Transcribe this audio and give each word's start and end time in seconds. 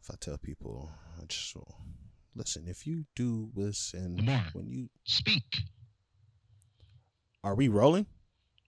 if 0.00 0.10
I 0.10 0.14
tell 0.20 0.38
people, 0.38 0.90
I 1.20 1.24
just 1.26 1.54
will 1.54 1.76
listen. 2.34 2.66
If 2.66 2.86
you 2.86 3.04
do 3.14 3.50
this 3.54 3.92
and 3.94 4.26
when 4.52 4.68
you 4.68 4.88
speak, 5.04 5.42
are 7.44 7.54
we 7.54 7.68
rolling? 7.68 8.06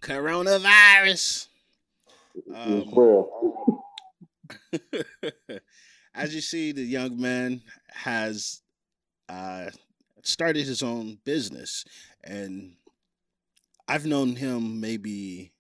coronavirus. 0.02 1.48
Um, 2.56 3.26
as 6.14 6.36
you 6.36 6.42
see, 6.42 6.72
the 6.72 6.84
young 6.84 7.20
man 7.20 7.62
has 7.92 8.62
uh, 9.30 9.70
started 10.24 10.66
his 10.66 10.84
own 10.84 11.18
business, 11.26 11.86
and 12.24 12.76
I've 13.88 14.06
known 14.06 14.36
him 14.36 14.80
maybe 14.80 15.54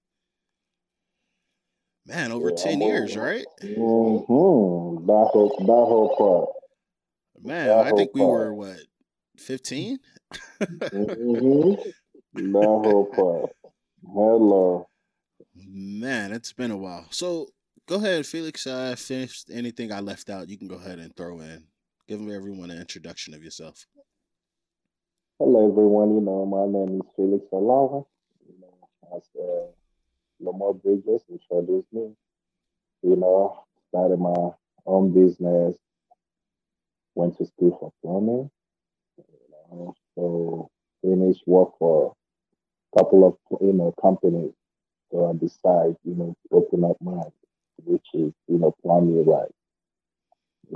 man 2.05 2.31
over 2.31 2.49
yeah, 2.49 2.63
10 2.63 2.81
years, 2.81 3.17
right? 3.17 3.45
Mm-hmm. 3.61 5.05
That 5.05 5.29
whole 5.31 5.49
that 5.59 5.67
whole 5.67 6.15
part. 6.17 6.49
Man, 7.45 7.67
that 7.67 7.87
I 7.87 7.91
think 7.91 8.11
we 8.13 8.21
part. 8.21 8.31
were 8.31 8.53
what 8.53 8.77
15? 9.37 9.97
mm-hmm. 10.61 11.71
That 12.33 12.63
whole 12.63 13.05
part. 13.13 13.51
Hello. 14.05 14.87
Man, 15.55 16.31
it's 16.31 16.53
been 16.53 16.71
a 16.71 16.77
while. 16.77 17.05
So 17.11 17.47
go 17.87 17.95
ahead, 17.95 18.25
Felix. 18.25 18.65
Uh 18.65 18.95
finished 18.97 19.49
anything 19.51 19.91
I 19.91 19.99
left 19.99 20.29
out, 20.29 20.49
you 20.49 20.57
can 20.57 20.67
go 20.67 20.75
ahead 20.75 20.99
and 20.99 21.15
throw 21.15 21.39
in. 21.41 21.65
Give 22.07 22.21
everyone 22.21 22.71
an 22.71 22.79
introduction 22.79 23.33
of 23.33 23.43
yourself. 23.43 23.85
Hello 25.39 25.69
everyone, 25.69 26.15
you 26.15 26.21
know, 26.21 26.45
my 26.45 26.65
name 26.65 27.01
is 27.01 27.07
Felix 27.15 27.45
Ollawa 27.51 28.05
You 28.47 28.55
know, 28.61 29.17
as 29.17 29.23
uh, 29.39 29.67
Lamar 30.39 30.73
Bridges 30.73 31.21
introduced 31.29 31.91
me. 31.91 32.13
You 33.01 33.15
know, 33.15 33.63
started 33.89 34.19
my 34.19 34.51
own 34.85 35.13
business, 35.13 35.75
went 37.15 37.37
to 37.37 37.45
school 37.45 37.77
for 37.79 37.91
plumbing. 38.01 38.49
You 39.17 39.49
know, 39.71 39.95
so 40.15 40.69
finished 41.01 41.43
work 41.45 41.77
for 41.77 42.15
a 42.93 42.99
couple 42.99 43.27
of 43.27 43.37
you 43.61 43.73
know 43.73 43.93
companies. 44.01 44.53
So 45.13 45.29
I 45.29 45.33
decided, 45.33 45.95
you 46.03 46.15
know, 46.15 46.35
to 46.49 46.55
open 46.57 46.83
up 46.85 46.97
mine, 46.99 47.31
which 47.85 48.07
is 48.15 48.33
you 48.47 48.57
know 48.57 48.75
plumbing 48.81 49.25
right. 49.25 49.53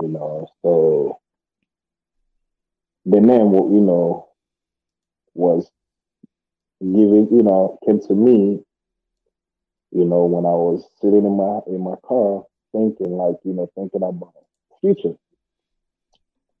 You 0.00 0.08
know, 0.08 0.46
so 0.62 1.18
the 3.04 3.20
name, 3.20 3.52
you 3.52 3.80
know, 3.80 4.28
was 5.34 5.68
giving, 6.80 7.28
you 7.32 7.42
know, 7.42 7.78
came 7.84 8.00
to 8.06 8.14
me, 8.14 8.62
you 9.90 10.04
know, 10.04 10.26
when 10.26 10.44
I 10.44 10.54
was 10.54 10.86
sitting 11.00 11.24
in 11.26 11.36
my 11.36 11.60
in 11.66 11.82
my 11.82 11.96
car 12.06 12.44
thinking, 12.70 13.16
like, 13.16 13.36
you 13.44 13.54
know, 13.54 13.68
thinking 13.74 14.02
about 14.04 14.34
future. 14.80 15.16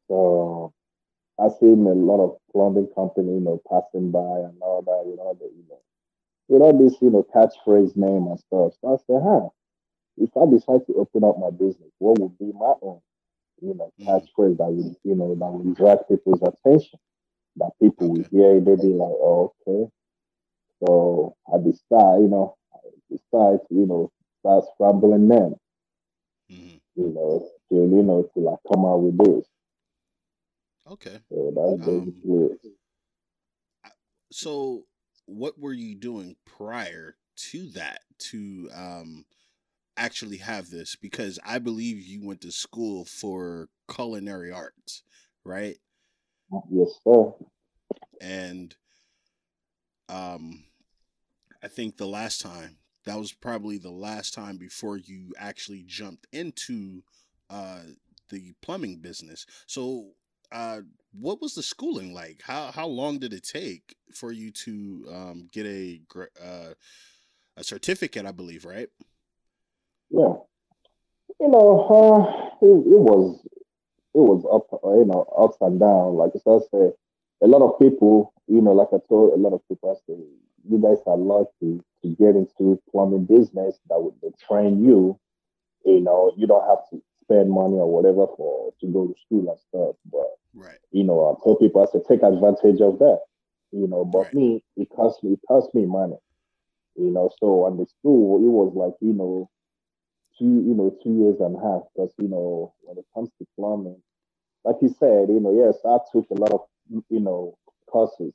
So 0.08 0.72
I 1.38 1.48
seen 1.60 1.86
a 1.86 1.92
lot 1.92 2.24
of 2.24 2.38
plumbing 2.50 2.88
company, 2.94 3.34
you 3.34 3.40
know, 3.40 3.62
passing 3.70 4.10
by 4.10 4.18
and 4.18 4.60
all 4.62 4.82
that, 4.82 5.04
you 5.08 5.16
know, 5.16 5.36
the, 5.38 5.46
you 5.46 5.64
know, 5.68 5.78
with 6.48 6.62
all 6.62 6.76
this, 6.76 6.96
you 7.00 7.10
know, 7.10 7.26
catchphrase 7.34 7.96
name 7.96 8.26
and 8.26 8.38
stuff. 8.38 8.72
So 8.80 8.94
I 8.94 8.96
said, 9.06 9.22
huh, 9.22 9.48
if 10.16 10.30
I 10.36 10.50
decide 10.50 10.86
to 10.86 10.94
open 10.94 11.24
up 11.24 11.38
my 11.38 11.50
business, 11.50 11.92
what 11.98 12.18
would 12.18 12.38
be 12.38 12.52
my 12.58 12.74
own, 12.82 13.00
you 13.60 13.74
know, 13.74 13.92
mm. 14.00 14.06
catchphrase 14.06 14.56
that 14.58 14.70
would, 14.70 14.96
you 15.04 15.14
know, 15.14 15.34
that 15.34 15.46
would 15.46 15.76
attract 15.76 16.08
people's 16.08 16.42
attention, 16.42 16.98
that 17.56 17.70
people 17.80 18.08
would 18.10 18.26
hear, 18.28 18.60
they'd 18.60 18.80
be 18.80 18.88
like, 18.88 19.16
oh, 19.20 19.54
okay, 19.66 19.90
so 20.84 21.36
I 21.52 21.58
decide, 21.58 22.22
you 22.22 22.28
know, 22.28 22.56
I 22.72 22.78
decide 23.10 23.60
to, 23.68 23.74
you 23.74 23.86
know, 23.86 24.12
start 24.40 24.64
scrambling 24.74 25.28
them. 25.28 25.54
Mm-hmm. 26.50 26.76
You 26.96 27.12
know, 27.14 27.48
to 27.68 27.74
you 27.74 28.02
know, 28.02 28.28
to 28.34 28.40
like 28.40 28.58
come 28.72 28.84
out 28.84 29.02
with 29.02 29.18
this. 29.18 29.46
Okay. 30.90 31.18
So 31.28 31.52
that's 31.54 31.88
um, 31.88 32.04
basically 32.04 32.36
um, 32.36 32.58
it. 32.64 32.72
So 34.32 34.84
what 35.28 35.58
were 35.58 35.72
you 35.72 35.94
doing 35.94 36.36
prior 36.44 37.16
to 37.36 37.68
that 37.70 38.00
to 38.18 38.68
um 38.74 39.24
actually 39.96 40.38
have 40.38 40.70
this? 40.70 40.96
Because 40.96 41.38
I 41.44 41.58
believe 41.58 42.02
you 42.02 42.24
went 42.24 42.40
to 42.42 42.52
school 42.52 43.04
for 43.04 43.68
culinary 43.92 44.50
arts, 44.50 45.02
right? 45.44 45.76
Yes, 46.70 46.88
sir. 47.04 47.32
And 48.20 48.74
um 50.08 50.64
I 51.62 51.68
think 51.68 51.96
the 51.96 52.06
last 52.06 52.40
time 52.40 52.78
that 53.04 53.18
was 53.18 53.32
probably 53.32 53.78
the 53.78 53.90
last 53.90 54.34
time 54.34 54.58
before 54.58 54.98
you 54.98 55.32
actually 55.38 55.82
jumped 55.86 56.26
into 56.30 57.02
uh, 57.48 57.80
the 58.28 58.52
plumbing 58.60 58.98
business. 58.98 59.46
So, 59.66 60.10
uh, 60.52 60.80
what 61.12 61.40
was 61.40 61.54
the 61.54 61.62
schooling 61.62 62.12
like? 62.12 62.40
How 62.42 62.70
how 62.70 62.86
long 62.86 63.18
did 63.18 63.32
it 63.32 63.44
take 63.44 63.96
for 64.14 64.32
you 64.32 64.50
to 64.52 65.06
um, 65.10 65.48
get 65.52 65.66
a 65.66 66.00
uh, 66.42 66.74
a 67.56 67.64
certificate? 67.64 68.26
I 68.26 68.32
believe, 68.32 68.64
right? 68.64 68.88
Yeah, 70.10 70.34
you 71.40 71.48
know, 71.48 71.86
uh, 71.88 72.66
it, 72.66 72.70
it 72.70 73.00
was 73.00 73.40
it 74.14 74.20
was 74.20 74.44
up, 74.50 74.80
you 74.82 75.04
know, 75.04 75.26
ups 75.38 75.58
and 75.60 75.78
down. 75.78 76.16
Like 76.16 76.32
I 76.34 76.58
said, 76.70 76.92
a 77.42 77.46
lot 77.46 77.62
of 77.62 77.78
people, 77.78 78.32
you 78.46 78.60
know, 78.60 78.72
like 78.72 78.88
I 78.92 78.98
told 79.08 79.32
a 79.32 79.36
lot 79.36 79.52
of 79.52 79.66
people, 79.68 79.90
I 79.90 79.94
say 80.06 80.18
you 80.68 80.78
guys 80.78 80.98
are 81.06 81.16
lucky 81.16 81.80
to 82.02 82.08
get 82.16 82.36
into 82.36 82.80
plumbing 82.90 83.26
business 83.26 83.78
that 83.88 84.00
would 84.00 84.14
train 84.38 84.84
you. 84.84 85.18
You 85.84 86.00
know, 86.00 86.32
you 86.36 86.46
don't 86.46 86.68
have 86.68 86.88
to 86.90 87.02
spend 87.28 87.50
money 87.50 87.76
or 87.76 87.90
whatever 87.90 88.26
for 88.36 88.72
to 88.80 88.86
go 88.86 89.06
to 89.06 89.14
school 89.26 89.50
and 89.50 89.60
stuff. 89.68 89.96
But 90.10 90.30
right. 90.54 90.78
you 90.92 91.04
know, 91.04 91.36
I 91.36 91.44
tell 91.44 91.56
people 91.56 91.82
I 91.82 91.90
said 91.92 92.02
take 92.08 92.22
advantage 92.22 92.80
of 92.80 92.98
that. 92.98 93.20
You 93.72 93.86
know, 93.86 94.04
but 94.04 94.32
right. 94.32 94.34
me, 94.34 94.64
it 94.76 94.88
cost 94.94 95.22
me 95.22 95.32
it 95.32 95.40
cost 95.46 95.74
me 95.74 95.84
money. 95.86 96.16
You 96.96 97.10
know, 97.10 97.30
so 97.38 97.64
on 97.64 97.76
the 97.76 97.86
school 97.86 98.38
it 98.38 98.50
was 98.50 98.72
like, 98.74 98.94
you 99.00 99.12
know, 99.12 99.50
two, 100.38 100.64
you 100.66 100.74
know, 100.74 100.96
two 101.02 101.14
years 101.14 101.36
and 101.40 101.56
a 101.56 101.60
half. 101.60 101.82
Because, 101.94 102.12
you 102.18 102.28
know, 102.28 102.74
when 102.80 102.98
it 102.98 103.04
comes 103.14 103.30
to 103.38 103.46
plumbing, 103.56 104.00
like 104.64 104.76
you 104.82 104.88
said, 104.98 105.28
you 105.28 105.40
know, 105.40 105.52
yes, 105.52 105.76
I 105.84 105.98
took 106.12 106.28
a 106.30 106.34
lot 106.34 106.52
of 106.52 106.60
you 107.08 107.20
know, 107.20 107.56
courses. 107.90 108.32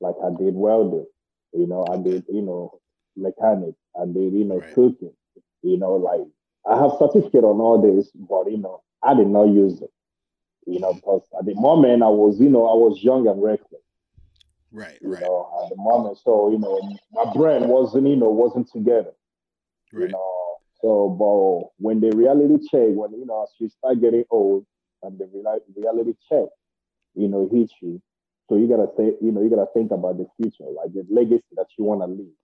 Like 0.00 0.14
I 0.24 0.30
did 0.38 0.54
welding, 0.54 1.06
you 1.52 1.66
know, 1.66 1.84
I 1.90 1.96
did, 1.96 2.24
you 2.28 2.42
know, 2.42 2.78
mechanic, 3.16 3.74
I 4.00 4.06
did, 4.06 4.32
you 4.32 4.44
know, 4.44 4.58
right. 4.60 4.74
cooking, 4.74 5.12
you 5.62 5.76
know, 5.76 5.94
like 5.94 6.20
I 6.68 6.76
have 6.76 6.92
certificate 6.98 7.44
on 7.44 7.60
all 7.60 7.80
this, 7.80 8.10
but 8.14 8.50
you 8.50 8.58
know, 8.58 8.82
I 9.02 9.14
did 9.14 9.28
not 9.28 9.48
use 9.48 9.80
it. 9.80 9.90
You 10.66 10.80
know, 10.80 10.92
because 10.92 11.22
at 11.38 11.46
the 11.46 11.54
moment 11.54 12.02
I 12.02 12.08
was, 12.08 12.38
you 12.38 12.50
know, 12.50 12.66
I 12.66 12.74
was 12.74 13.02
young 13.02 13.26
and 13.26 13.42
reckless. 13.42 13.80
Right, 14.70 14.98
you 15.00 15.14
right. 15.14 15.22
Know, 15.22 15.48
at 15.64 15.70
the 15.70 15.76
moment, 15.76 16.18
so 16.22 16.50
you 16.50 16.58
know, 16.58 16.78
my 17.12 17.32
brain 17.32 17.68
wasn't, 17.68 18.06
you 18.06 18.16
know, 18.16 18.28
wasn't 18.28 18.70
together. 18.70 19.12
Right. 19.92 20.02
You 20.02 20.08
know, 20.08 20.56
so 20.82 21.08
but 21.08 21.70
when 21.82 22.00
the 22.00 22.14
reality 22.14 22.58
check, 22.70 22.92
when 22.92 23.12
you 23.12 23.24
know, 23.24 23.44
as 23.44 23.50
you 23.58 23.70
start 23.70 24.00
getting 24.02 24.24
old, 24.30 24.66
and 25.02 25.18
the 25.18 25.28
reality 25.76 26.14
check, 26.28 26.48
you 27.14 27.28
know, 27.28 27.48
hits 27.50 27.72
you. 27.80 28.02
So 28.48 28.56
you 28.56 28.68
gotta 28.68 28.88
say, 28.96 29.12
you 29.20 29.32
know, 29.32 29.42
you 29.42 29.48
gotta 29.50 29.68
think 29.72 29.90
about 29.90 30.18
the 30.18 30.26
future, 30.36 30.64
like 30.76 30.92
the 30.92 31.06
legacy 31.10 31.44
that 31.56 31.68
you 31.78 31.84
wanna 31.84 32.06
leave. 32.06 32.36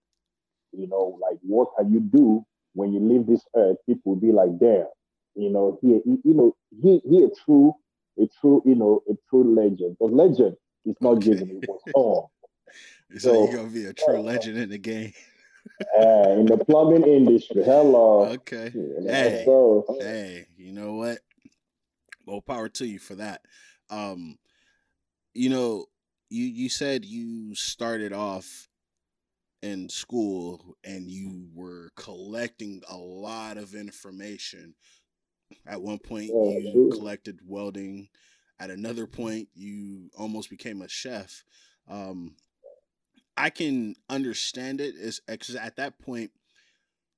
You 0.72 0.86
know, 0.88 1.18
like 1.20 1.38
what 1.42 1.68
can 1.76 1.92
you 1.92 2.00
do 2.00 2.44
when 2.74 2.92
you 2.92 3.00
leave 3.00 3.26
this 3.26 3.44
earth? 3.56 3.78
People 3.86 4.14
will 4.14 4.20
be 4.20 4.32
like, 4.32 4.58
damn, 4.58 4.86
you 5.34 5.50
know, 5.50 5.78
he, 5.80 6.00
he 6.04 6.18
you 6.24 6.34
know, 6.34 6.56
he 6.82 7.00
he 7.08 7.24
a 7.24 7.28
true, 7.44 7.74
a 8.18 8.28
true, 8.40 8.62
you 8.64 8.74
know, 8.74 9.02
a 9.10 9.14
true 9.28 9.54
legend. 9.54 9.96
But 9.98 10.12
legend 10.12 10.56
is 10.84 10.96
not 11.00 11.16
okay. 11.16 11.30
given; 11.30 11.50
it 11.50 11.68
was 11.68 11.80
all. 11.94 12.30
so, 13.18 13.18
so 13.18 13.44
you're 13.44 13.56
gonna 13.56 13.68
be 13.68 13.86
a 13.86 13.92
true 13.92 14.18
uh, 14.18 14.22
legend 14.22 14.58
in 14.58 14.68
the 14.68 14.78
game. 14.78 15.12
uh, 15.98 16.30
in 16.30 16.46
the 16.46 16.62
plumbing 16.68 17.04
industry. 17.04 17.64
Hello. 17.64 18.24
Okay. 18.26 18.72
hey, 18.72 19.42
so, 19.44 19.84
hey, 20.00 20.46
you 20.56 20.72
know 20.72 20.94
what? 20.94 21.18
Well, 22.26 22.40
power 22.40 22.68
to 22.68 22.86
you 22.86 22.98
for 22.98 23.16
that. 23.16 23.42
Um, 23.90 24.38
you 25.34 25.50
know, 25.50 25.86
you 26.30 26.44
you 26.44 26.68
said 26.68 27.04
you 27.04 27.54
started 27.54 28.12
off 28.12 28.68
in 29.64 29.88
school 29.88 30.76
and 30.84 31.10
you 31.10 31.48
were 31.54 31.90
collecting 31.96 32.82
a 32.90 32.96
lot 32.96 33.56
of 33.56 33.74
information. 33.74 34.74
At 35.66 35.80
one 35.80 35.98
point, 35.98 36.28
you 36.28 36.90
collected 36.92 37.40
welding. 37.46 38.08
At 38.60 38.68
another 38.68 39.06
point, 39.06 39.48
you 39.54 40.10
almost 40.18 40.50
became 40.50 40.82
a 40.82 40.88
chef. 40.88 41.44
Um, 41.88 42.36
I 43.38 43.48
can 43.48 43.94
understand 44.10 44.82
it 44.82 44.96
is 44.96 45.22
because 45.26 45.56
at 45.56 45.76
that 45.76 45.98
point 45.98 46.30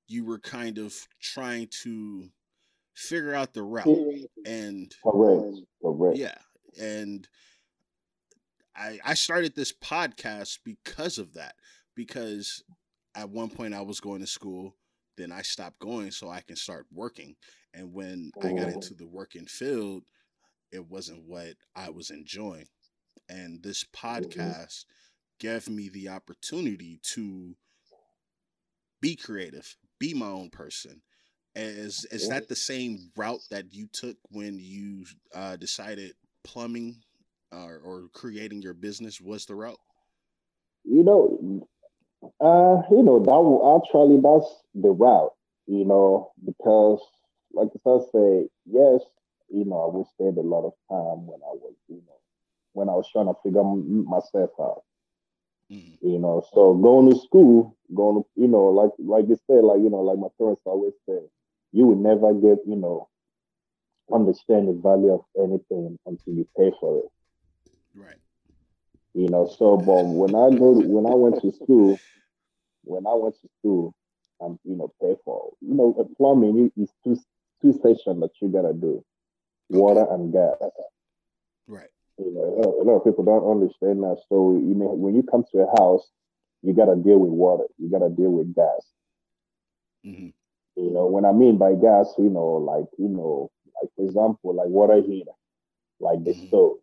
you 0.07 0.25
were 0.25 0.39
kind 0.39 0.79
of 0.79 0.95
trying 1.21 1.67
to 1.83 2.29
figure 2.95 3.35
out 3.35 3.55
the 3.55 3.63
route 3.65 4.29
and 4.47 4.95
correct, 5.03 5.59
correct. 5.83 6.17
yeah, 6.17 6.39
and 6.81 7.27
I 8.77 9.01
I 9.05 9.15
started 9.15 9.57
this 9.57 9.73
podcast 9.73 10.61
because 10.65 11.19
of 11.19 11.35
that 11.35 11.57
because 11.97 12.63
at 13.17 13.29
one 13.29 13.49
point 13.49 13.75
I 13.75 13.81
was 13.81 14.01
going 14.01 14.21
to 14.21 14.27
school 14.27 14.77
then 15.17 15.33
I 15.33 15.41
stopped 15.43 15.79
going 15.79 16.11
so 16.11 16.29
I 16.29 16.43
can 16.43 16.57
start 16.57 16.85
working. 16.93 17.37
And 17.73 17.93
when 17.95 18.31
I 18.43 18.53
got 18.53 18.69
into 18.69 18.95
the 18.95 19.07
working 19.07 19.47
field 19.47 20.03
it 20.73 20.85
wasn't 20.91 21.23
what 21.25 21.55
I 21.75 21.91
was 21.91 22.11
enjoying. 22.11 22.67
And 23.29 23.63
this 23.63 23.85
podcast 23.85 24.85
gave 25.39 25.69
me 25.69 25.89
the 25.89 26.09
opportunity 26.09 27.01
to 27.15 27.57
be 29.01 29.17
creative, 29.17 29.77
be 29.99 30.15
my 30.15 30.27
own 30.27 30.51
person. 30.51 31.03
Is 31.55 32.07
is 32.11 32.29
that 32.29 32.49
the 32.49 32.57
same 32.57 33.11
route 33.17 33.41
that 33.51 33.73
you 33.73 33.89
took 33.91 34.17
when 34.31 34.59
you 34.59 35.07
uh, 35.35 35.57
decided 35.57 36.13
plumbing 36.45 36.97
uh, 37.51 37.77
or 37.83 38.09
creating 38.13 38.61
your 38.61 38.75
business 38.75 39.21
was 39.21 39.47
the 39.47 39.55
route? 39.55 39.79
You 40.85 41.03
know, 41.03 41.36
uh, 42.41 42.83
you 42.91 43.03
know 43.03 43.19
that 43.19 43.31
will 43.31 43.81
actually 43.81 44.21
that's 44.21 44.63
the 44.75 44.91
route. 44.91 45.33
You 45.67 45.85
know, 45.85 46.33
because 46.45 47.01
like 47.53 47.69
I 47.87 47.99
say, 48.13 48.49
yes, 48.67 49.01
you 49.49 49.65
know, 49.65 49.83
I 49.83 49.97
would 49.97 50.07
spend 50.09 50.39
a 50.39 50.43
lot 50.43 50.67
of 50.67 50.75
time 50.89 51.27
when 51.27 51.41
I 51.43 51.55
was, 51.55 51.75
you 51.89 52.03
know, 52.07 52.19
when 52.73 52.89
I 52.89 52.93
was 52.93 53.09
trying 53.11 53.27
to 53.27 53.35
figure 53.43 53.65
myself 53.65 54.51
out. 54.61 54.83
Mm-hmm. 55.71 56.07
You 56.07 56.19
know, 56.19 56.47
so 56.53 56.75
going 56.75 57.11
to 57.11 57.19
school, 57.19 57.77
going 57.93 58.23
to, 58.23 58.29
you 58.41 58.47
know, 58.47 58.67
like 58.67 58.93
like 58.99 59.29
you 59.29 59.37
said, 59.47 59.65
like 59.65 59.81
you 59.81 59.91
know, 59.91 60.03
like 60.03 60.19
my 60.19 60.29
parents 60.39 60.63
always 60.65 60.95
say, 61.09 61.19
you 61.73 61.87
will 61.87 61.97
never 61.97 62.33
get, 62.35 62.59
you 62.67 62.77
know, 62.77 63.09
understand 64.13 64.69
the 64.69 64.75
value 64.75 65.13
of 65.13 65.25
anything 65.37 65.99
until 66.07 66.35
you 66.35 66.47
pay 66.57 66.71
for 66.79 66.99
it. 66.99 67.11
Right. 67.95 68.17
You 69.15 69.29
know, 69.29 69.51
so 69.59 69.77
but 69.77 70.05
when 70.05 70.37
I 70.37 70.57
go 70.57 70.81
to, 70.81 70.87
when 70.87 71.11
I 71.11 71.15
went 71.17 71.41
to 71.43 71.51
school, 71.51 71.99
when 72.87 73.07
I 73.07 73.15
went 73.15 73.35
to 73.43 73.49
school, 73.59 73.95
and 74.41 74.59
you 74.65 74.77
know, 74.77 74.93
pay 75.01 75.15
for 75.25 75.53
you 75.61 75.75
know, 75.75 75.95
a 75.99 76.05
plumbing 76.17 76.71
is 76.77 76.91
two 77.05 77.19
two 77.63 77.73
sections 77.73 78.21
that 78.21 78.31
you 78.41 78.49
gotta 78.49 78.73
do, 78.73 79.05
water 79.69 80.07
and 80.11 80.33
gas. 80.33 80.57
Right. 81.67 81.89
You 82.19 82.33
know, 82.33 82.81
a 82.81 82.85
lot 82.85 82.97
of 82.97 83.05
people 83.05 83.25
don't 83.25 83.51
understand 83.51 84.03
that. 84.03 84.23
So, 84.29 84.53
you 84.53 84.75
know, 84.75 84.93
when 84.95 85.15
you 85.15 85.23
come 85.23 85.45
to 85.53 85.59
a 85.59 85.71
house, 85.79 86.09
you 86.63 86.73
got 86.73 86.87
to 86.87 86.97
deal 86.97 87.19
with 87.19 87.31
water. 87.31 87.65
You 87.79 87.91
got 87.91 87.99
to 87.99 88.09
deal 88.09 88.31
with 88.31 88.55
gas. 88.55 88.87
Mm-hmm. 90.05 90.29
You 90.83 90.91
know, 90.91 91.07
when 91.07 91.25
I 91.25 91.33
mean 91.33 91.59
by 91.59 91.75
gas, 91.75 92.15
you 92.17 92.31
know, 92.31 92.57
like, 92.57 92.87
you 92.99 93.09
know, 93.09 93.51
like 93.81 93.91
for 93.97 94.05
example, 94.05 94.55
like 94.55 94.69
water 94.69 95.03
heater, 95.03 95.33
like 96.01 96.25
the 96.25 96.31
mm-hmm. 96.33 96.47
stove, 96.47 96.79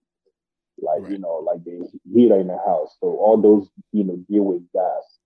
like, 0.80 1.02
right. 1.02 1.12
you 1.12 1.18
know, 1.18 1.38
like 1.38 1.64
the 1.64 1.88
heater 2.14 2.40
in 2.40 2.48
the 2.48 2.58
house. 2.58 2.96
So 3.00 3.08
all 3.08 3.42
those, 3.42 3.70
you 3.92 4.04
know, 4.04 4.18
deal 4.30 4.44
with 4.44 4.72
gas. 4.72 5.20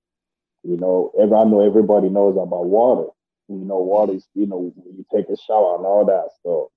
You 0.64 0.78
know, 0.78 1.12
every, 1.20 1.36
I 1.36 1.44
know 1.44 1.66
everybody 1.66 2.10
knows 2.10 2.36
about 2.36 2.66
water. 2.66 3.10
You 3.48 3.64
know, 3.64 3.78
water 3.78 4.14
is, 4.14 4.28
you 4.34 4.46
know, 4.46 4.74
you 4.86 5.06
take 5.14 5.30
a 5.30 5.38
shower 5.38 5.78
and 5.78 5.86
all 5.86 6.06
that. 6.06 6.30
So, 6.44 6.72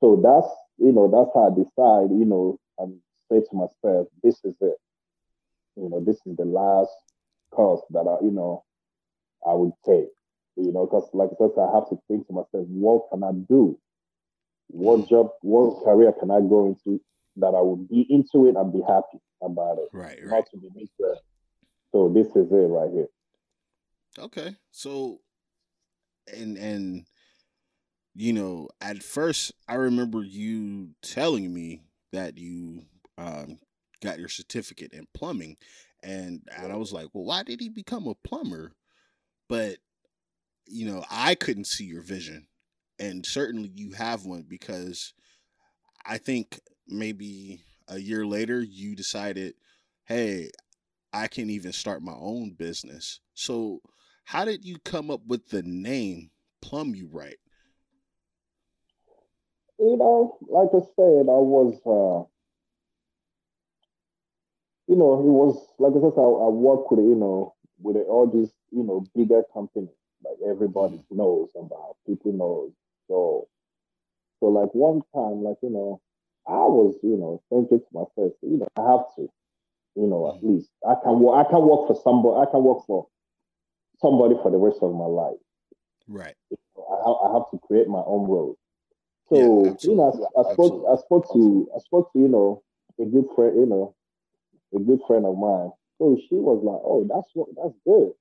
so 0.00 0.20
that's 0.22 0.48
you 0.80 0.92
know, 0.92 1.08
that's 1.08 1.30
how 1.34 1.48
I 1.48 1.54
decide, 1.54 2.10
you 2.10 2.24
know, 2.24 2.58
and 2.78 2.98
say 3.30 3.40
to 3.40 3.54
myself, 3.54 4.08
this 4.24 4.36
is 4.44 4.54
it. 4.60 4.76
You 5.76 5.90
know, 5.90 6.02
this 6.04 6.16
is 6.26 6.36
the 6.36 6.44
last 6.44 6.90
course 7.50 7.82
that 7.90 8.08
I, 8.08 8.24
you 8.24 8.32
know, 8.32 8.64
I 9.46 9.52
would 9.52 9.72
take. 9.86 10.08
You 10.56 10.72
know, 10.72 10.86
because 10.86 11.08
like 11.12 11.30
I 11.32 11.36
said, 11.38 11.62
I 11.62 11.74
have 11.74 11.88
to 11.90 11.98
think 12.08 12.26
to 12.26 12.32
myself, 12.32 12.66
what 12.68 13.10
can 13.12 13.22
I 13.22 13.32
do? 13.32 13.78
What 14.68 15.08
job, 15.08 15.30
what 15.42 15.84
career 15.84 16.12
can 16.18 16.30
I 16.30 16.40
go 16.40 16.66
into 16.66 17.00
that 17.36 17.54
I 17.54 17.60
would 17.60 17.88
be 17.88 18.06
into 18.08 18.48
it 18.48 18.56
and 18.56 18.72
be 18.72 18.80
happy 18.86 19.20
about 19.42 19.78
it? 19.78 19.88
Right, 19.92 20.18
right. 20.22 20.30
Not 20.30 20.44
to 20.50 20.58
be 20.58 20.68
misled. 20.74 21.18
So 21.92 22.08
this 22.08 22.28
is 22.28 22.50
it 22.50 22.54
right 22.54 22.90
here. 22.90 23.08
Okay. 24.18 24.56
So 24.70 25.20
and 26.32 26.56
and 26.56 27.04
you 28.14 28.32
know, 28.32 28.68
at 28.80 29.02
first 29.02 29.52
I 29.68 29.74
remember 29.74 30.22
you 30.22 30.90
telling 31.02 31.52
me 31.52 31.82
that 32.12 32.38
you 32.38 32.82
um, 33.18 33.58
got 34.02 34.18
your 34.18 34.28
certificate 34.28 34.92
in 34.92 35.06
plumbing, 35.14 35.56
and 36.02 36.42
and 36.56 36.72
I 36.72 36.76
was 36.76 36.92
like, 36.92 37.08
well, 37.12 37.24
why 37.24 37.42
did 37.42 37.60
he 37.60 37.68
become 37.68 38.06
a 38.06 38.14
plumber? 38.14 38.72
But 39.48 39.76
you 40.66 40.86
know, 40.86 41.04
I 41.10 41.34
couldn't 41.34 41.66
see 41.66 41.84
your 41.84 42.02
vision, 42.02 42.46
and 42.98 43.24
certainly 43.24 43.70
you 43.74 43.92
have 43.92 44.24
one 44.24 44.44
because 44.48 45.12
I 46.04 46.18
think 46.18 46.60
maybe 46.88 47.62
a 47.88 47.98
year 47.98 48.26
later 48.26 48.60
you 48.60 48.94
decided, 48.96 49.54
hey, 50.04 50.50
I 51.12 51.28
can't 51.28 51.50
even 51.50 51.72
start 51.72 52.02
my 52.02 52.14
own 52.14 52.52
business. 52.52 53.20
So, 53.34 53.80
how 54.24 54.44
did 54.44 54.64
you 54.64 54.76
come 54.84 55.10
up 55.10 55.20
with 55.26 55.48
the 55.48 55.62
name 55.62 56.30
Plumb 56.62 56.94
You 56.94 57.08
Right? 57.10 57.36
you 59.80 59.96
know, 59.96 60.36
like 60.46 60.68
I 60.74 60.84
said, 60.94 61.24
I 61.26 61.40
was, 61.40 61.74
uh, 61.86 62.28
you 64.86 64.96
know, 64.96 65.14
it 65.14 65.32
was 65.32 65.56
like 65.78 65.92
I 65.92 66.00
said, 66.00 66.20
I, 66.20 66.28
I 66.28 66.48
work 66.52 66.90
with, 66.90 67.00
you 67.00 67.14
know, 67.14 67.54
with 67.80 67.96
all 68.06 68.26
these, 68.26 68.52
you 68.70 68.84
know, 68.84 69.06
bigger 69.16 69.42
companies, 69.54 69.88
like 70.22 70.36
everybody 70.46 70.96
mm. 70.96 71.16
knows 71.16 71.48
about, 71.56 71.96
people 72.06 72.32
knows. 72.32 72.72
So, 73.08 73.48
so 74.38 74.46
like 74.46 74.74
one 74.74 75.00
time, 75.14 75.42
like 75.42 75.56
you 75.62 75.70
know, 75.70 76.00
I 76.46 76.60
was, 76.68 76.96
you 77.02 77.16
know, 77.16 77.42
thinking 77.48 77.80
to 77.80 77.86
myself, 77.92 78.32
you 78.42 78.58
know, 78.58 78.68
I 78.76 78.90
have 78.90 79.06
to, 79.16 79.30
you 79.96 80.06
know, 80.06 80.34
at 80.34 80.42
mm. 80.42 80.56
least 80.56 80.70
I 80.88 80.94
can 81.02 81.20
work, 81.20 81.46
I 81.46 81.50
can 81.50 81.62
work 81.62 81.86
for 81.86 82.00
somebody, 82.02 82.46
I 82.46 82.50
can 82.50 82.62
work 82.62 82.86
for 82.86 83.06
somebody 84.00 84.34
for 84.42 84.50
the 84.50 84.58
rest 84.58 84.78
of 84.82 84.94
my 84.94 85.06
life. 85.06 85.40
Right. 86.08 86.34
I, 86.52 87.10
I 87.10 87.32
have 87.34 87.50
to 87.52 87.58
create 87.66 87.88
my 87.88 88.02
own 88.06 88.28
road. 88.28 88.56
So 89.28 89.64
yeah, 89.64 89.74
you 89.82 89.96
know, 89.96 90.10
I, 90.10 90.40
I 90.40 90.52
spoke, 90.52 90.84
I 90.90 90.96
spoke 91.02 91.32
to, 91.32 91.68
I 91.74 91.78
spoke 91.80 92.12
to 92.12 92.18
you 92.18 92.28
know 92.28 92.62
a 92.98 93.04
good 93.04 93.26
friend, 93.34 93.56
you 93.56 93.66
know, 93.66 93.94
a 94.74 94.80
good 94.80 95.00
friend 95.06 95.24
of 95.24 95.38
mine. 95.38 95.70
So 95.98 96.18
she 96.28 96.34
was 96.34 96.58
like, 96.64 96.82
"Oh, 96.82 97.06
that's 97.06 97.30
what, 97.34 97.48
that's 97.54 97.78
good." 97.84 98.12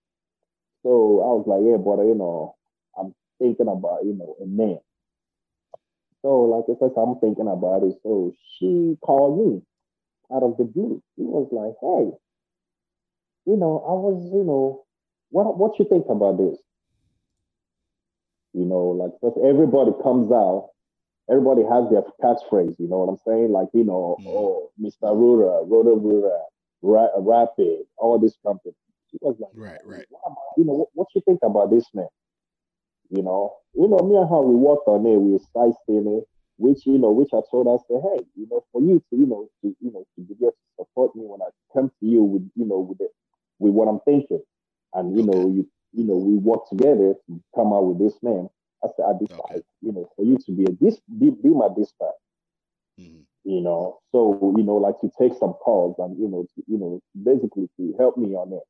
So 0.84 0.92
I 1.26 1.32
was 1.34 1.46
like, 1.48 1.66
"Yeah, 1.66 1.78
but 1.78 2.06
you 2.06 2.14
know, 2.14 2.56
I'm 2.98 3.16
thinking 3.40 3.68
about 3.68 4.06
you 4.06 4.14
know 4.14 4.36
a 4.40 4.46
name." 4.46 4.80
So 6.22 6.46
like 6.46 6.66
I 6.70 6.78
said, 6.78 6.94
I'm 6.98 7.18
thinking 7.20 7.48
about 7.48 7.84
it. 7.84 7.98
So 8.04 8.36
she 8.58 8.98
called 9.02 9.40
me 9.40 9.62
out 10.34 10.44
of 10.44 10.58
the 10.58 10.66
blue. 10.66 11.02
He 11.16 11.24
was 11.24 11.48
like, 11.52 11.76
"Hey, 11.82 12.12
you 13.46 13.58
know, 13.58 13.84
I 13.88 13.94
was, 13.94 14.30
you 14.34 14.44
know, 14.44 14.86
what 15.30 15.58
what 15.58 15.80
you 15.80 15.86
think 15.86 16.06
about 16.10 16.38
this?" 16.38 16.58
You 18.54 18.66
know, 18.66 18.90
like 18.98 19.12
because 19.20 19.38
everybody 19.44 19.92
comes 20.04 20.32
out 20.32 20.70
everybody 21.30 21.62
has 21.64 21.90
their 21.90 22.02
catchphrase, 22.22 22.76
you 22.80 22.90
know 22.90 23.06
what 23.06 23.10
I'm 23.10 23.22
saying? 23.26 23.52
Like, 23.52 23.68
you 23.74 23.84
know, 23.84 24.18
mm. 24.20 24.28
oh, 24.28 24.72
Mr. 24.82 25.16
Rooter, 25.16 25.66
Roto 25.66 26.44
Ra- 26.82 27.16
Rapid, 27.18 27.86
all 27.98 28.20
these 28.20 28.38
companies. 28.46 28.76
She 29.12 29.18
was 29.22 29.36
like, 29.40 29.52
right, 29.56 29.80
right. 29.86 30.06
You 30.58 30.66
know, 30.66 30.74
what, 30.74 30.90
what 30.94 31.08
you 31.16 31.22
think 31.26 31.40
about 31.44 31.72
this 31.72 31.86
man? 31.94 32.08
You 33.10 33.24
know, 33.24 33.56
you 33.74 33.88
know, 33.88 34.00
me 34.00 34.16
and 34.16 34.30
her, 34.30 34.42
we 34.42 34.56
worked 34.56 34.88
on 34.88 35.06
it, 35.06 35.18
we 35.18 35.34
were 35.34 35.40
sightseeing 35.54 36.18
it, 36.18 36.28
which 36.60 36.86
you 36.86 36.98
know, 36.98 37.12
which 37.12 37.30
I 37.34 37.40
told 37.50 37.68
her, 37.68 37.74
I 37.74 37.78
said, 37.88 38.04
hey, 38.04 38.26
you 38.36 38.48
know, 38.52 38.66
for 38.72 38.82
you 38.82 39.02
to, 39.10 39.16
you 39.16 39.26
know, 39.26 39.48
to 39.64 39.76
you 39.80 39.92
know, 39.94 40.06
to 40.16 40.22
be 40.22 40.36
able 40.42 40.52
to 40.52 40.84
support 40.84 41.16
me 41.16 41.24
when 41.24 41.42
I 41.42 41.48
come 41.74 41.88
to 41.88 42.06
you 42.06 42.22
with, 42.22 42.52
you 42.56 42.66
know, 42.66 42.80
with 42.80 43.00
it, 43.00 43.12
with 43.60 43.74
what 43.74 43.88
I'm 43.88 44.02
thinking, 44.04 44.44
and 44.94 45.16
you 45.16 45.26
know, 45.26 45.48
you, 45.48 45.68
you 45.94 46.04
know, 46.04 46.18
we 46.18 46.36
work 46.36 46.68
together 46.70 47.16
to 47.16 47.42
come 47.56 47.72
out 47.72 47.86
with 47.86 48.00
this 48.00 48.20
name. 48.22 48.50
I 48.84 48.88
said, 48.96 49.06
I 49.08 49.14
decide, 49.18 49.40
okay. 49.52 49.62
you 49.82 49.94
know, 49.94 50.10
for 50.18 50.26
you 50.26 50.38
to 50.38 50.52
be 50.52 50.66
a 50.66 50.72
this, 50.82 51.00
be, 51.18 51.30
be 51.32 51.50
my 51.50 51.70
dispatch. 51.76 52.20
Mm-hmm. 53.00 53.24
You 53.46 53.62
know, 53.62 54.00
so 54.12 54.54
you 54.58 54.64
know, 54.64 54.76
like 54.76 55.00
to 55.00 55.10
take 55.18 55.40
some 55.40 55.54
calls 55.54 55.96
and 55.98 56.20
you 56.20 56.28
know, 56.28 56.44
to, 56.44 56.64
you 56.68 56.78
know, 56.78 57.00
basically 57.24 57.70
to 57.78 57.96
help 57.98 58.18
me 58.18 58.36
on 58.36 58.52
it. 58.52 58.68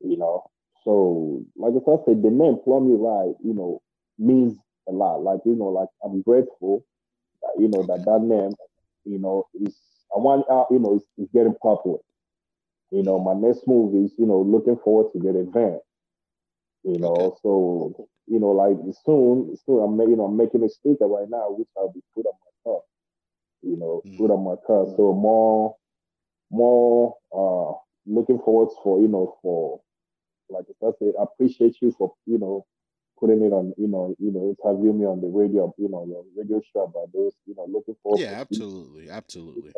You 0.00 0.18
know, 0.18 0.50
so 0.82 1.44
like 1.54 1.74
I 1.86 2.02
said, 2.04 2.20
the 2.22 2.30
name 2.30 2.58
Plumb 2.64 2.88
You 2.88 2.98
Right, 2.98 3.36
you 3.44 3.54
know, 3.54 3.80
means 4.18 4.58
a 4.88 4.92
lot. 4.92 5.22
Like 5.22 5.38
you 5.46 5.54
know, 5.54 5.68
like 5.68 5.88
I'm 6.04 6.20
grateful 6.22 6.84
you 7.58 7.68
know, 7.68 7.82
that 7.82 8.04
that 8.04 8.20
name, 8.22 8.52
you 9.04 9.18
know, 9.18 9.46
is 9.54 9.76
I 10.14 10.18
want 10.18 10.44
uh, 10.50 10.64
you 10.70 10.78
know, 10.78 11.00
is, 11.18 11.28
getting 11.34 11.54
popular. 11.62 11.98
You 12.90 13.02
know, 13.02 13.18
my 13.18 13.34
next 13.34 13.66
move 13.66 13.94
is, 14.04 14.12
you 14.18 14.26
know, 14.26 14.40
looking 14.40 14.76
forward 14.76 15.12
to 15.12 15.18
get 15.18 15.34
advanced. 15.34 15.86
You 16.84 16.98
know, 16.98 17.14
okay. 17.14 17.36
so 17.42 18.08
you 18.26 18.40
know, 18.40 18.50
like 18.50 18.76
soon, 19.04 19.56
soon 19.64 19.82
I'm 19.82 20.00
you 20.08 20.16
know, 20.16 20.26
I'm 20.26 20.36
making 20.36 20.62
a 20.64 20.68
sticker 20.68 21.06
right 21.06 21.28
now, 21.28 21.50
which 21.50 21.68
I'll 21.76 21.92
be 21.92 22.02
put 22.14 22.26
on 22.26 22.34
my 22.44 22.70
car. 22.70 22.80
You 23.62 23.76
know, 23.76 24.02
mm. 24.06 24.18
put 24.18 24.30
on 24.30 24.44
my 24.44 24.56
car. 24.66 24.86
So 24.96 25.12
more, 25.12 25.76
more, 26.50 27.16
uh, 27.32 27.78
looking 28.06 28.38
forward 28.38 28.70
for 28.82 29.00
you 29.00 29.08
know 29.08 29.36
for 29.42 29.80
like 30.50 30.64
I 30.82 30.90
said, 30.98 31.12
I 31.18 31.22
appreciate 31.22 31.76
you 31.80 31.94
for 31.96 32.14
you 32.26 32.38
know 32.38 32.66
putting 33.22 33.42
it 33.44 33.52
on, 33.52 33.72
you 33.78 33.86
know, 33.86 34.14
you 34.18 34.32
know, 34.32 34.50
interview 34.50 34.92
me 34.92 35.06
on 35.06 35.20
the 35.20 35.28
radio, 35.28 35.72
you 35.78 35.88
know, 35.88 36.04
your 36.04 36.24
radio 36.36 36.60
show 36.72 36.82
about 36.90 37.12
this, 37.14 37.34
you 37.46 37.54
know, 37.54 37.66
looking 37.70 37.94
for 38.02 38.18
Yeah, 38.18 38.34
absolutely, 38.42 39.08
absolutely. 39.08 39.72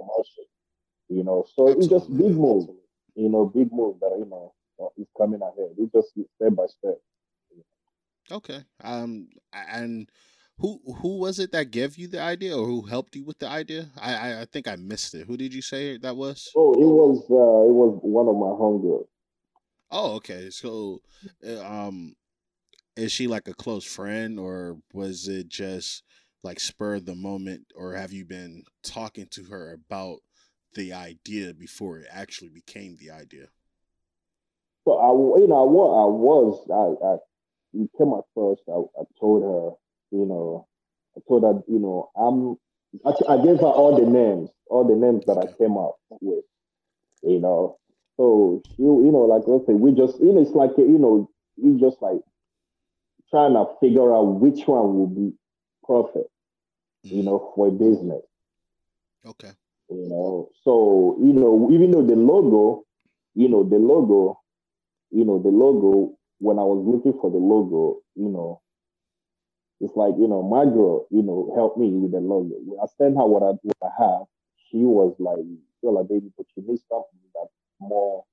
You 1.10 1.22
know, 1.22 1.44
so 1.54 1.68
absolutely. 1.68 1.84
it's 1.84 1.92
just 1.92 2.16
big 2.16 2.34
move, 2.36 2.70
you 3.14 3.28
know, 3.28 3.44
big 3.44 3.70
move 3.70 4.00
that 4.00 4.16
you 4.18 4.24
know 4.24 4.54
uh, 4.80 4.88
is 4.96 5.06
coming 5.18 5.42
ahead. 5.42 5.76
It's 5.76 5.92
just 5.92 6.08
step 6.36 6.54
by 6.56 6.66
step. 6.66 6.98
Okay. 8.30 8.64
Um. 8.82 9.28
And 9.52 10.10
who 10.58 10.80
who 11.02 11.18
was 11.18 11.38
it 11.38 11.52
that 11.52 11.70
gave 11.70 11.96
you 11.98 12.08
the 12.08 12.20
idea, 12.20 12.56
or 12.56 12.66
who 12.66 12.82
helped 12.82 13.14
you 13.16 13.24
with 13.24 13.38
the 13.38 13.48
idea? 13.48 13.90
I 14.00 14.14
I, 14.14 14.40
I 14.42 14.44
think 14.46 14.66
I 14.66 14.76
missed 14.76 15.14
it. 15.14 15.26
Who 15.26 15.36
did 15.36 15.52
you 15.52 15.62
say 15.62 15.98
that 15.98 16.16
was? 16.16 16.56
Oh, 16.56 16.72
it 16.72 16.86
was 16.86 17.18
uh, 17.30 17.68
it 17.68 17.74
was 17.74 17.98
one 18.02 18.28
of 18.28 18.36
my 18.36 18.52
homegirls. 18.58 19.08
Oh, 19.90 20.14
okay. 20.16 20.50
So, 20.50 21.02
uh, 21.46 21.60
um, 21.64 22.14
is 22.96 23.12
she 23.12 23.26
like 23.26 23.48
a 23.48 23.54
close 23.54 23.84
friend 23.84 24.38
or 24.38 24.78
was 24.92 25.28
it 25.28 25.48
just 25.48 26.02
like 26.42 26.60
spur 26.60 26.96
of 26.96 27.06
the 27.06 27.14
moment 27.14 27.62
or 27.74 27.94
have 27.94 28.12
you 28.12 28.24
been 28.24 28.62
talking 28.82 29.26
to 29.30 29.44
her 29.44 29.72
about 29.72 30.18
the 30.74 30.92
idea 30.92 31.54
before 31.54 31.98
it 31.98 32.06
actually 32.10 32.50
became 32.50 32.96
the 32.98 33.10
idea? 33.10 33.46
So 34.84 34.98
i 34.98 35.40
you 35.40 35.48
know 35.48 35.62
i 35.62 35.66
was 35.66 36.66
i 36.70 36.76
was 36.76 37.00
i, 37.02 37.06
I 37.06 37.86
came 37.96 38.12
at 38.12 38.24
first 38.34 38.62
I, 38.68 39.00
I 39.00 39.04
told 39.18 39.42
her 39.42 40.16
you 40.16 40.26
know 40.26 40.66
i 41.16 41.20
told 41.26 41.42
her 41.42 41.62
you 41.66 41.78
know 41.78 42.10
i'm 42.14 42.56
I, 43.04 43.32
I 43.32 43.42
gave 43.42 43.60
her 43.60 43.66
all 43.66 43.96
the 43.98 44.06
names 44.06 44.50
all 44.66 44.84
the 44.84 44.94
names 44.94 45.24
that 45.26 45.38
i 45.38 45.46
came 45.58 45.78
up 45.78 45.96
with 46.20 46.44
you 47.24 47.40
know. 47.40 47.78
So 48.16 48.62
you 48.78 49.04
you 49.04 49.10
know 49.10 49.26
like 49.26 49.42
let's 49.46 49.66
say 49.66 49.72
we 49.72 49.92
just 49.92 50.20
you 50.20 50.32
know 50.32 50.40
it's 50.40 50.52
like 50.52 50.70
you 50.78 50.98
know 50.98 51.28
you 51.56 51.80
just 51.80 52.00
like 52.00 52.20
trying 53.34 53.54
to 53.54 53.66
figure 53.80 54.14
out 54.14 54.38
which 54.38 54.60
one 54.68 54.96
will 54.96 55.08
be 55.08 55.32
profit, 55.82 56.30
you 57.02 57.22
mm. 57.22 57.24
know, 57.24 57.52
for 57.56 57.66
a 57.66 57.70
business. 57.72 58.22
Okay. 59.26 59.50
You 59.90 60.08
know, 60.08 60.50
so 60.62 61.18
you 61.20 61.32
know, 61.32 61.68
even 61.72 61.90
though 61.90 62.06
the 62.06 62.14
logo, 62.14 62.84
you 63.34 63.48
know, 63.48 63.64
the 63.64 63.76
logo, 63.76 64.40
you 65.10 65.24
know, 65.24 65.42
the 65.42 65.50
logo. 65.50 66.16
When 66.38 66.58
I 66.58 66.62
was 66.62 66.84
looking 66.84 67.18
for 67.20 67.30
the 67.30 67.38
logo, 67.38 68.00
you 68.16 68.28
know, 68.28 68.60
it's 69.80 69.96
like 69.96 70.14
you 70.18 70.28
know, 70.28 70.42
my 70.42 70.64
girl, 70.64 71.06
you 71.10 71.22
know, 71.22 71.52
helped 71.56 71.78
me 71.78 71.90
with 71.90 72.12
the 72.12 72.20
logo. 72.20 72.54
When 72.66 72.78
I 72.80 72.86
sent 72.98 73.16
her 73.16 73.24
what 73.24 73.42
I 73.42 73.56
what 73.62 73.82
I 73.82 74.02
have, 74.02 74.26
she 74.68 74.78
was 74.78 75.14
like, 75.18 75.38
"Well, 75.82 76.02
baby, 76.04 76.30
but 76.36 76.46
you 76.56 76.62
need 76.66 76.80
something 76.90 77.20
that 77.34 77.48
more, 77.80 78.24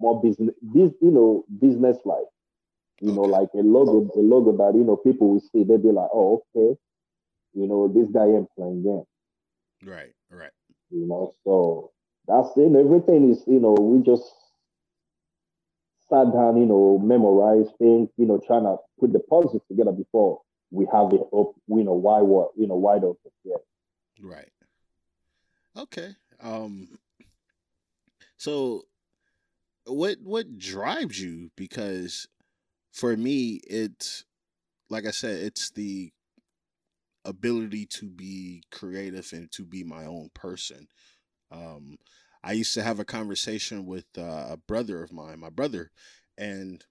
more 0.00 0.20
business, 0.20 0.54
this, 0.62 0.90
you 1.00 1.10
know, 1.10 1.44
business 1.60 1.98
like." 2.04 2.28
You 3.00 3.08
okay. 3.08 3.16
know, 3.16 3.22
like 3.22 3.48
a 3.54 3.58
logo, 3.58 4.10
a 4.14 4.20
logo 4.20 4.56
that 4.58 4.76
you 4.76 4.84
know 4.84 4.96
people 4.96 5.32
will 5.32 5.40
see, 5.40 5.64
they'll 5.64 5.78
be 5.78 5.90
like, 5.90 6.10
"Oh, 6.12 6.44
okay, 6.54 6.78
you 7.54 7.66
know, 7.66 7.88
this 7.88 8.08
guy 8.10 8.26
ain't 8.26 8.48
playing 8.56 8.82
game." 8.82 9.04
Right, 9.82 10.12
right. 10.30 10.50
You 10.90 11.06
know, 11.06 11.32
so 11.44 11.92
that's 12.26 12.48
it. 12.56 12.74
Everything 12.76 13.30
is, 13.30 13.42
you 13.46 13.60
know, 13.60 13.72
we 13.72 14.02
just 14.02 14.24
sat 16.10 16.32
down, 16.32 16.56
you 16.56 16.66
know, 16.66 16.98
memorize 16.98 17.68
things, 17.78 18.10
you 18.16 18.26
know, 18.26 18.40
trying 18.46 18.64
to 18.64 18.76
put 18.98 19.12
the 19.12 19.20
puzzle 19.20 19.62
together 19.68 19.92
before 19.92 20.40
we 20.70 20.86
have 20.92 21.12
it 21.12 21.20
up, 21.20 21.52
you 21.68 21.84
know, 21.84 21.94
why 21.94 22.20
what, 22.20 22.50
you 22.56 22.66
know, 22.66 22.76
wide 22.76 23.04
open. 23.04 23.30
Yeah. 23.44 23.56
Right. 24.20 24.50
Okay. 25.76 26.10
Um. 26.40 26.98
So, 28.36 28.84
what 29.86 30.18
what 30.22 30.58
drives 30.58 31.20
you? 31.20 31.50
Because 31.56 32.26
for 32.92 33.16
me, 33.16 33.60
it's 33.64 34.24
like 34.88 35.06
I 35.06 35.10
said, 35.10 35.42
it's 35.42 35.70
the 35.70 36.12
ability 37.24 37.86
to 37.86 38.08
be 38.08 38.62
creative 38.70 39.32
and 39.32 39.50
to 39.52 39.64
be 39.64 39.84
my 39.84 40.04
own 40.04 40.30
person. 40.34 40.88
Um, 41.52 41.98
I 42.42 42.52
used 42.52 42.74
to 42.74 42.82
have 42.82 42.98
a 42.98 43.04
conversation 43.04 43.86
with 43.86 44.06
uh, 44.16 44.48
a 44.50 44.56
brother 44.56 45.02
of 45.02 45.12
mine, 45.12 45.40
my 45.40 45.50
brother, 45.50 45.90
and 46.38 46.84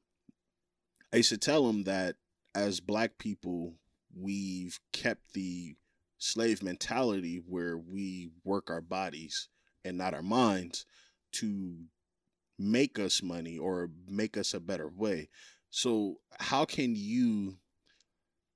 I 1.12 1.18
used 1.18 1.30
to 1.30 1.38
tell 1.38 1.68
him 1.68 1.84
that 1.84 2.16
as 2.54 2.80
black 2.80 3.18
people, 3.18 3.74
we've 4.16 4.80
kept 4.94 5.34
the 5.34 5.76
slave 6.18 6.62
mentality 6.62 7.42
where 7.48 7.78
we 7.78 8.30
work 8.44 8.70
our 8.70 8.82
bodies 8.82 9.48
and 9.84 9.98
not 9.98 10.14
our 10.14 10.22
minds 10.22 10.86
to 11.32 11.76
make 12.58 13.00
us 13.00 13.24
money 13.24 13.58
or 13.58 13.90
make 14.08 14.38
us 14.38 14.54
a 14.54 14.60
better 14.60 14.90
way. 14.90 15.30
So, 15.72 16.20
how 16.40 16.66
can 16.66 16.96
you 16.96 17.58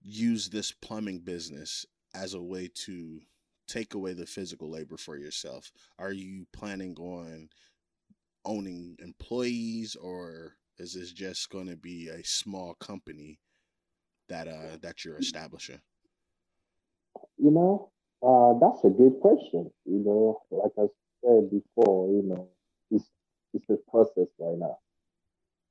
use 0.01 0.49
this 0.49 0.71
plumbing 0.71 1.19
business 1.19 1.85
as 2.13 2.33
a 2.33 2.41
way 2.41 2.69
to 2.85 3.21
take 3.67 3.93
away 3.93 4.13
the 4.13 4.25
physical 4.25 4.69
labor 4.69 4.97
for 4.97 5.17
yourself? 5.17 5.71
Are 5.97 6.11
you 6.11 6.45
planning 6.53 6.95
on 6.97 7.49
owning 8.45 8.97
employees 8.99 9.95
or 9.95 10.57
is 10.77 10.93
this 10.93 11.11
just 11.11 11.49
going 11.49 11.67
to 11.67 11.77
be 11.77 12.09
a 12.09 12.23
small 12.23 12.75
company 12.75 13.39
that 14.29 14.47
uh 14.47 14.77
that 14.81 15.05
you're 15.05 15.19
establishing? 15.19 15.81
You 17.37 17.51
know, 17.51 17.91
uh 18.21 18.57
that's 18.59 18.83
a 18.85 18.89
good 18.89 19.19
question. 19.21 19.71
You 19.85 19.99
know, 19.99 20.41
like 20.51 20.71
I 20.77 20.87
said 21.23 21.51
before, 21.51 22.09
you 22.11 22.23
know, 22.23 22.49
it's 22.91 23.09
it's 23.53 23.69
a 23.69 23.77
process 23.91 24.27
right 24.39 24.57
now. 24.57 24.79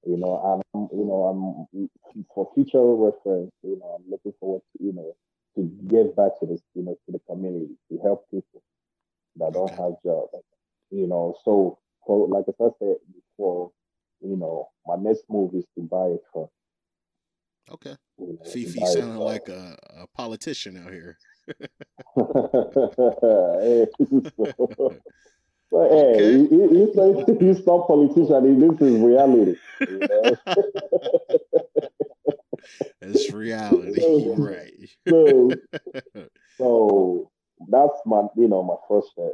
You 0.04 0.16
know, 0.16 0.36
I'm, 0.36 0.88
you 0.92 1.04
know, 1.04 1.68
I'm 1.72 1.88
for 2.34 2.50
future 2.54 2.82
reference. 2.82 3.52
You 3.62 3.78
know, 3.78 3.98
I'm 3.98 4.10
looking 4.10 4.32
forward 4.40 4.62
to, 4.72 4.84
you 4.84 4.92
know, 4.92 5.14
to 5.56 5.62
give 5.86 6.16
back 6.16 6.38
to 6.40 6.46
this, 6.46 6.60
you 6.74 6.82
know, 6.82 6.96
to 7.06 7.12
the 7.12 7.20
community 7.20 7.76
to 7.90 7.98
help 7.98 8.28
people 8.30 8.62
that 9.36 9.52
don't 9.52 9.70
have 9.70 9.94
jobs. 10.04 10.32
You 10.90 11.06
know, 11.06 11.36
so 11.44 11.78
for 12.06 12.26
like 12.28 12.44
I 12.48 12.52
said 12.78 12.96
before, 13.14 13.70
you 14.20 14.36
know, 14.36 14.68
my 14.86 14.96
next 14.96 15.24
move 15.28 15.54
is 15.54 15.64
to 15.76 15.82
buy 15.82 16.06
a 16.06 16.16
truck. 16.32 16.50
Okay. 17.70 17.96
You 18.18 18.38
know, 18.38 18.50
Fifi 18.50 18.84
sounding 18.86 19.16
like 19.16 19.48
a, 19.48 19.76
a 19.98 20.06
politician 20.08 20.84
out 20.84 20.92
here. 20.92 21.16
But 25.72 25.88
hey, 25.88 25.96
okay. 25.96 26.36
you, 26.54 26.68
you, 26.70 26.92
say 26.94 27.24
you 27.40 27.54
stop 27.54 27.88
politician. 27.88 28.60
This 28.60 28.78
is 28.78 29.00
reality. 29.00 29.56
You 29.80 29.98
know? 30.00 30.36
it's 33.00 33.32
reality, 33.32 33.98
so, 33.98 34.36
right? 34.36 34.74
so, 35.08 35.50
so 36.58 37.30
that's 37.70 37.98
my, 38.04 38.24
you 38.36 38.48
know, 38.48 38.62
my 38.62 38.76
first 38.86 39.12
step. 39.12 39.32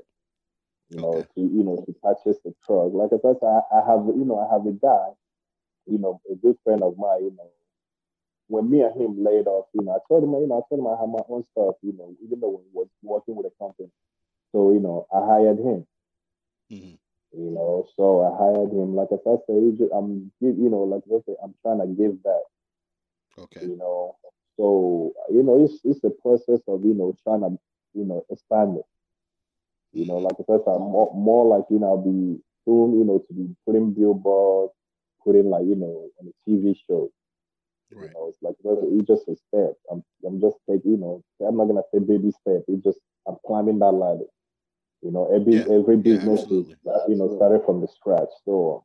You 0.91 1.01
know, 1.01 1.09
okay. 1.09 1.27
to 1.35 1.41
you 1.41 1.65
know, 1.65 1.83
to 1.85 1.93
purchase 2.01 2.39
the 2.45 2.55
truck. 2.65 2.93
Like 2.95 3.11
I 3.13 3.19
said, 3.21 3.37
I, 3.43 3.63
I 3.75 3.83
have, 3.91 4.07
you 4.07 4.25
know, 4.25 4.39
I 4.39 4.47
have 4.53 4.65
a 4.65 4.73
guy, 4.73 5.09
you 5.87 5.99
know, 5.99 6.21
a 6.31 6.37
good 6.37 6.57
friend 6.63 6.85
of 6.85 6.97
mine. 6.97 7.25
You 7.25 7.33
know, 7.37 7.51
when 8.47 8.71
me 8.71 8.83
and 8.83 8.95
him 8.95 9.25
laid 9.25 9.49
off, 9.49 9.67
you 9.75 9.83
know, 9.85 9.91
I 9.91 9.99
told 10.09 10.23
him, 10.23 10.31
you 10.41 10.47
know, 10.47 10.59
I 10.59 10.63
told 10.71 10.81
him 10.81 10.87
I 10.87 10.95
have 11.01 11.09
my 11.11 11.25
own 11.29 11.43
stuff. 11.51 11.75
You 11.83 11.95
know, 11.99 12.15
even 12.25 12.39
though 12.39 12.63
we 12.63 12.69
was 12.73 12.87
working 13.03 13.35
with 13.35 13.47
a 13.47 13.51
company, 13.59 13.91
so 14.53 14.71
you 14.71 14.79
know, 14.79 15.09
I 15.13 15.19
hired 15.27 15.59
him. 15.59 15.85
Mm-hmm. 16.71 16.95
You 17.33 17.51
know, 17.51 17.87
so 17.97 18.23
I 18.25 18.37
hired 18.37 18.73
him. 18.73 18.95
Like 18.95 19.09
I 19.13 19.19
said, 19.25 19.41
I'm, 19.95 20.33
you 20.41 20.69
know, 20.71 20.83
like 20.85 21.03
I 21.07 21.21
said, 21.27 21.37
I'm 21.43 21.55
trying 21.63 21.81
to 21.81 21.87
give 21.87 22.23
back. 22.23 22.43
Okay. 23.39 23.61
You 23.61 23.77
know, 23.77 24.17
So 24.57 25.15
you 25.31 25.43
know, 25.43 25.65
it's 25.65 25.81
it's 25.85 26.05
a 26.05 26.11
process 26.11 26.61
of 26.69 26.85
you 26.85 26.95
know 26.95 27.17
trying 27.23 27.41
to 27.41 27.59
you 27.95 28.05
know 28.05 28.25
expand 28.31 28.77
it. 28.79 28.87
You 29.93 30.07
know, 30.07 30.17
like 30.19 30.35
I 30.41 30.45
said, 30.47 30.63
I'm 30.67 30.83
more, 30.83 31.13
more 31.15 31.47
like 31.47 31.65
you 31.71 31.79
know, 31.79 31.89
I'll 31.89 32.03
be 32.03 32.41
soon, 32.65 32.99
you 32.99 33.05
know, 33.05 33.19
to 33.19 33.35
be 33.35 33.55
putting 33.67 33.93
billboards, 33.95 34.73
putting 35.25 35.51
like 35.51 35.65
you 35.67 35.77
know 35.77 36.09
on 36.21 36.29
a 36.29 36.51
TV 36.51 36.75
show. 36.87 37.11
Right. 37.93 38.05
You 38.05 38.11
know, 38.15 38.29
it's 38.29 38.39
like 38.43 38.57
it's 38.65 39.07
just 39.09 39.29
a 39.29 39.37
step. 39.37 39.75
I'm 39.91 40.03
I'm 40.27 40.41
just 40.41 40.57
taking, 40.69 40.93
you 40.93 40.97
know, 40.99 41.23
I'm 41.47 41.57
not 41.57 41.67
gonna 41.67 41.83
say 41.93 41.99
baby 42.01 42.31
step. 42.33 42.63
It's 42.69 42.85
just 42.85 42.99
I'm 43.27 43.37
climbing 43.47 43.79
that 43.81 43.93
ladder. 43.93 44.27
You 45.03 45.13
know, 45.13 45.31
every 45.35 45.55
yeah. 45.55 45.79
every 45.79 45.97
business 45.97 46.45
yeah, 46.49 46.59
is 46.59 46.67
you 47.09 47.17
know 47.17 47.35
started 47.37 47.63
from 47.65 47.81
the 47.81 47.89
scratch. 47.89 48.29
So 48.45 48.85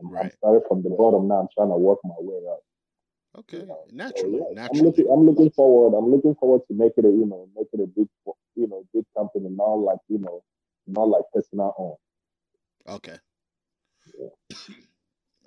I'm, 0.00 0.10
right. 0.10 0.24
I'm 0.24 0.30
started 0.38 0.62
from 0.68 0.82
the 0.82 0.90
bottom 0.90 1.28
now. 1.28 1.40
I'm 1.40 1.48
trying 1.54 1.70
to 1.70 1.76
work 1.76 1.98
my 2.04 2.14
way 2.18 2.42
up. 2.50 2.60
Okay, 3.38 3.58
you 3.58 3.66
know? 3.66 3.78
naturally, 3.90 4.38
so, 4.38 4.46
yeah, 4.50 4.54
naturally. 4.54 4.80
I'm 4.80 4.86
looking, 4.86 5.06
I'm 5.10 5.26
looking 5.26 5.50
forward. 5.50 5.96
I'm 5.96 6.10
looking 6.10 6.34
forward 6.34 6.62
to 6.68 6.74
make 6.74 6.92
it 6.96 7.04
a, 7.04 7.08
you 7.08 7.26
know, 7.26 7.48
make 7.56 7.68
it 7.72 7.80
a 7.80 7.86
big, 7.86 8.08
you 8.56 8.68
know, 8.68 8.84
big 8.92 9.04
company, 9.16 9.48
not 9.48 9.74
like, 9.74 9.98
you 10.08 10.18
know, 10.18 10.42
not 10.86 11.08
like 11.08 11.22
personal 11.32 11.74
own. 11.78 12.94
Okay. 12.94 13.16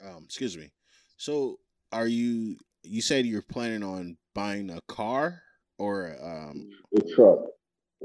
Um, 0.06 0.24
excuse 0.26 0.58
me. 0.58 0.72
So, 1.16 1.58
are 1.94 2.06
you? 2.06 2.58
You 2.84 3.02
said 3.02 3.26
you're 3.26 3.42
planning 3.42 3.82
on 3.82 4.18
buying 4.36 4.70
a 4.70 4.82
car 4.90 5.42
or 5.78 6.16
um 6.22 6.70
a 6.96 7.02
truck. 7.16 7.40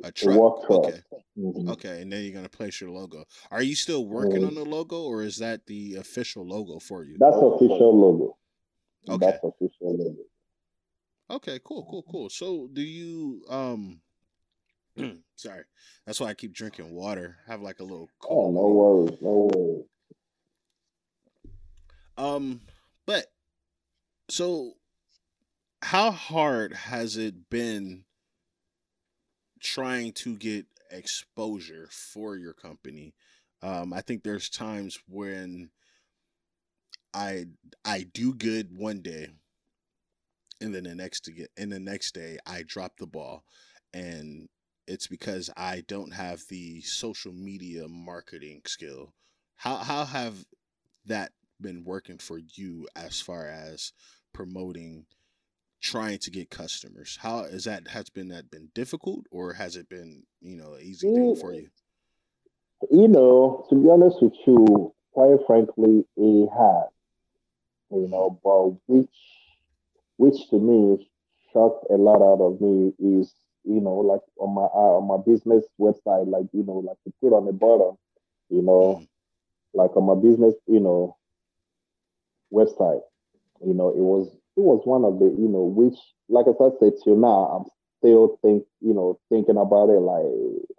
A 0.04 0.12
truck. 0.12 0.62
A 0.62 0.66
truck. 0.66 0.87
Okay. 0.87 1.00
Mm-hmm. 1.38 1.69
Okay, 1.71 2.02
and 2.02 2.12
then 2.12 2.25
you're 2.25 2.35
gonna 2.35 2.49
place 2.49 2.80
your 2.80 2.90
logo. 2.90 3.25
Are 3.50 3.62
you 3.62 3.75
still 3.75 4.07
working 4.07 4.42
mm-hmm. 4.42 4.47
on 4.47 4.54
the 4.54 4.64
logo, 4.64 5.02
or 5.02 5.23
is 5.23 5.38
that 5.38 5.66
the 5.66 5.97
official 5.97 6.47
logo 6.47 6.78
for 6.78 7.04
you? 7.04 7.16
That's 7.19 7.37
official 7.37 7.99
logo. 7.99 8.37
Okay. 9.09 9.26
That's 9.26 9.45
official 9.45 9.97
logo. 9.97 10.21
Okay, 11.30 11.61
cool, 11.64 11.87
cool, 11.88 12.04
cool. 12.11 12.30
So, 12.30 12.69
do 12.73 12.83
you 12.83 13.42
um? 13.49 14.00
sorry, 15.37 15.62
that's 16.04 16.21
why 16.21 16.28
I 16.28 16.35
keep 16.35 16.52
drinking 16.52 16.92
water. 16.92 17.38
Have 17.47 17.62
like 17.62 17.80
a 17.80 17.85
little. 17.85 18.09
Cold 18.21 18.49
oh, 18.49 18.61
no 18.61 18.69
worries, 18.69 19.19
no 19.23 19.50
worries. 19.54 19.85
Um, 22.19 22.61
but 23.07 23.26
so 24.28 24.75
how 25.83 26.11
hard 26.11 26.75
has 26.75 27.16
it 27.16 27.49
been 27.49 28.04
trying 29.61 30.12
to 30.12 30.37
get 30.37 30.67
exposure 30.90 31.88
for 31.90 32.37
your 32.37 32.52
company? 32.52 33.14
Um, 33.62 33.93
I 33.93 34.00
think 34.00 34.23
there's 34.23 34.49
times 34.49 34.99
when 35.09 35.71
I 37.14 37.47
I 37.85 38.07
do 38.12 38.35
good 38.35 38.76
one 38.76 39.00
day, 39.02 39.29
and 40.61 40.75
then 40.75 40.85
the 40.85 40.95
next 40.95 41.21
to 41.25 41.33
get 41.33 41.50
and 41.57 41.73
the 41.73 41.81
next 41.81 42.14
day 42.14 42.38
I 42.47 42.62
drop 42.67 42.97
the 42.99 43.07
ball, 43.07 43.45
and 43.93 44.49
it's 44.87 45.07
because 45.07 45.50
I 45.57 45.83
don't 45.87 46.12
have 46.12 46.43
the 46.49 46.81
social 46.83 47.33
media 47.33 47.88
marketing 47.88 48.62
skill. 48.67 49.14
How 49.57 49.76
how 49.76 50.05
have 50.05 50.45
that 51.07 51.33
been 51.61 51.85
working 51.85 52.19
for 52.19 52.38
you 52.38 52.88
as 52.97 53.21
far 53.21 53.47
as 53.47 53.93
promoting 54.33 55.07
trying 55.80 56.18
to 56.18 56.30
get 56.30 56.50
customers 56.50 57.18
how 57.22 57.40
is 57.40 57.64
that 57.64 57.88
has 57.88 58.10
been 58.10 58.28
that 58.28 58.50
been 58.50 58.68
difficult 58.75 59.25
or 59.30 59.54
has 59.54 59.76
it 59.76 59.88
been 59.88 60.22
you 60.40 60.56
know 60.56 60.76
easy 60.78 61.12
thing 61.12 61.34
for 61.37 61.54
you 61.54 61.68
you 62.90 63.08
know 63.08 63.64
to 63.68 63.76
be 63.76 63.88
honest 63.88 64.16
with 64.20 64.34
you 64.46 64.92
quite 65.12 65.38
frankly 65.46 66.04
it 66.16 66.49
has 66.50 66.88
you 67.90 68.08
know 68.08 68.38
but 68.44 68.68
which 68.92 69.08
which 70.16 70.49
to 70.50 70.58
me 70.58 71.08
shocked 71.52 71.87
a 71.90 71.94
lot 71.94 72.22
out 72.22 72.40
of 72.40 72.60
me 72.60 72.92
is 72.99 73.32
you 73.64 73.80
know 73.80 73.96
like 73.96 74.20
on 74.38 74.54
my 74.54 74.62
uh, 74.62 74.99
on 74.99 75.08
my 75.08 75.16
business 75.25 75.64
website 75.78 76.28
like 76.28 76.46
you 76.52 76.64
know 76.64 76.78
like 76.87 76.96
to 77.04 77.12
put 77.20 77.34
on 77.34 77.46
the 77.46 77.52
bottom 77.52 77.96
you 78.49 78.62
know 78.62 79.00
mm. 79.00 79.08
like 79.75 79.96
on 79.96 80.05
my 80.05 80.14
business 80.14 80.55
you 80.66 80.81
know 80.81 81.16
website 82.52 83.00
you 83.64 83.74
know 83.74 83.88
it 83.88 83.98
was 83.98 84.28
it 84.56 84.60
was 84.60 84.82
one 84.84 85.04
of 85.04 85.18
the, 85.18 85.26
you 85.26 85.48
know, 85.48 85.64
which, 85.64 85.96
like 86.28 86.46
I 86.46 86.54
said 86.58 86.92
to 86.96 87.10
you 87.10 87.16
now, 87.16 87.60
I'm 87.60 87.64
still 87.98 88.38
think, 88.42 88.64
you 88.80 88.94
know, 88.94 89.18
thinking 89.28 89.56
about 89.56 89.90
it, 89.90 90.00
like 90.00 90.26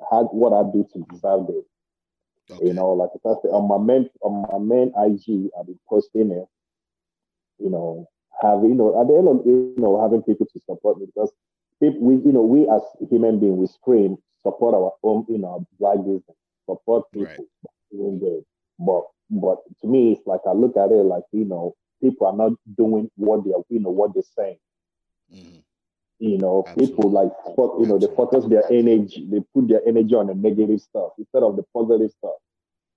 how 0.09 0.25
what 0.31 0.53
I 0.53 0.63
do 0.71 0.87
to 0.93 1.05
deserve 1.11 1.49
it. 1.49 1.65
Okay. 2.51 2.67
You 2.67 2.73
know, 2.73 2.91
like 2.91 3.09
I 3.15 3.33
said, 3.41 3.49
on 3.49 3.67
my 3.67 3.77
main 3.77 4.09
on 4.21 4.45
my 4.51 4.59
main 4.59 4.91
IG, 4.97 5.49
I've 5.57 5.67
been 5.67 5.79
posting 5.87 6.31
it. 6.31 6.45
You 7.59 7.69
know, 7.69 8.09
have 8.41 8.63
you 8.63 8.73
know 8.73 8.99
at 8.99 9.07
the 9.07 9.15
end 9.15 9.27
of 9.27 9.45
you 9.45 9.73
know 9.77 10.01
having 10.01 10.23
people 10.23 10.47
to 10.51 10.59
support 10.65 10.99
me 10.99 11.05
because 11.05 11.31
people 11.79 12.01
we 12.01 12.15
you 12.15 12.31
know 12.31 12.41
we 12.41 12.67
as 12.67 12.81
human 13.09 13.39
beings 13.39 13.57
we 13.57 13.67
scream 13.67 14.17
support 14.41 14.73
our 14.73 14.93
own 15.03 15.25
you 15.29 15.37
know 15.37 15.65
black 15.79 15.97
business 15.97 16.37
support 16.65 17.09
people 17.11 17.27
right. 17.27 17.91
doing 17.91 18.19
good. 18.19 18.43
But 18.79 19.03
but 19.29 19.57
to 19.81 19.87
me 19.87 20.13
it's 20.13 20.25
like 20.25 20.41
I 20.47 20.53
look 20.53 20.75
at 20.75 20.91
it 20.91 21.05
like 21.05 21.23
you 21.31 21.45
know 21.45 21.75
people 22.01 22.27
are 22.27 22.35
not 22.35 22.53
doing 22.77 23.09
what 23.15 23.43
they 23.45 23.51
are, 23.51 23.63
you 23.69 23.79
know, 23.79 23.89
what 23.89 24.13
they're 24.13 24.23
saying. 24.35 24.57
Mm-hmm. 25.33 25.59
You 26.19 26.37
know, 26.37 26.63
Absolutely. 26.67 26.87
people 26.87 27.09
like 27.09 27.31
you 27.79 27.87
know, 27.87 27.97
they 27.97 28.13
focus 28.15 28.45
their 28.45 28.63
energy, 28.71 29.27
they 29.29 29.39
put 29.55 29.67
their 29.67 29.81
energy 29.87 30.13
on 30.13 30.27
the 30.27 30.35
negative 30.35 30.79
stuff 30.79 31.13
instead 31.17 31.41
of 31.41 31.55
the 31.55 31.63
positive 31.73 32.11
stuff. 32.11 32.37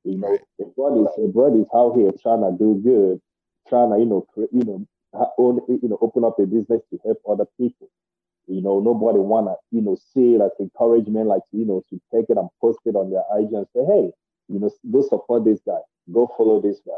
You 0.05 0.19
know, 0.19 0.29
right. 0.29 0.41
the 0.59 0.67
brother 0.77 1.09
is 1.17 1.33
the 1.33 1.61
is 1.63 1.69
out 1.75 1.97
here 1.97 2.13
trying 2.21 2.43
to 2.43 2.53
do 2.59 2.81
good, 2.85 3.21
trying 3.67 3.93
to, 3.93 3.99
you 3.99 4.05
know, 4.05 4.27
create, 4.35 4.51
you 4.53 4.65
know, 4.65 4.87
own, 5.39 5.61
you 5.69 5.89
know, 5.89 5.99
open 6.03 6.25
up 6.25 6.39
a 6.39 6.47
business 6.47 6.83
to 6.91 6.99
help 7.03 7.19
other 7.27 7.47
people. 7.57 7.89
You 8.47 8.61
know, 8.61 8.81
nobody 8.81 9.19
wanna, 9.19 9.55
you 9.71 9.81
know, 9.81 9.97
see 10.13 10.35
it 10.35 10.43
as 10.43 10.51
encouragement, 10.61 11.27
like 11.27 11.43
you 11.53 11.65
know, 11.65 11.83
to 11.89 12.01
take 12.13 12.27
it 12.29 12.37
and 12.37 12.51
post 12.61 12.81
it 12.85 12.95
on 12.95 13.11
their 13.11 13.25
IG 13.39 13.55
and 13.55 13.67
say, 13.75 13.85
hey, 13.87 14.11
you 14.49 14.61
know, 14.61 14.71
go 14.93 15.01
support 15.01 15.47
this 15.47 15.61
guy, 15.67 15.81
go 16.13 16.31
follow 16.37 16.61
this 16.61 16.81
guy. 16.87 16.93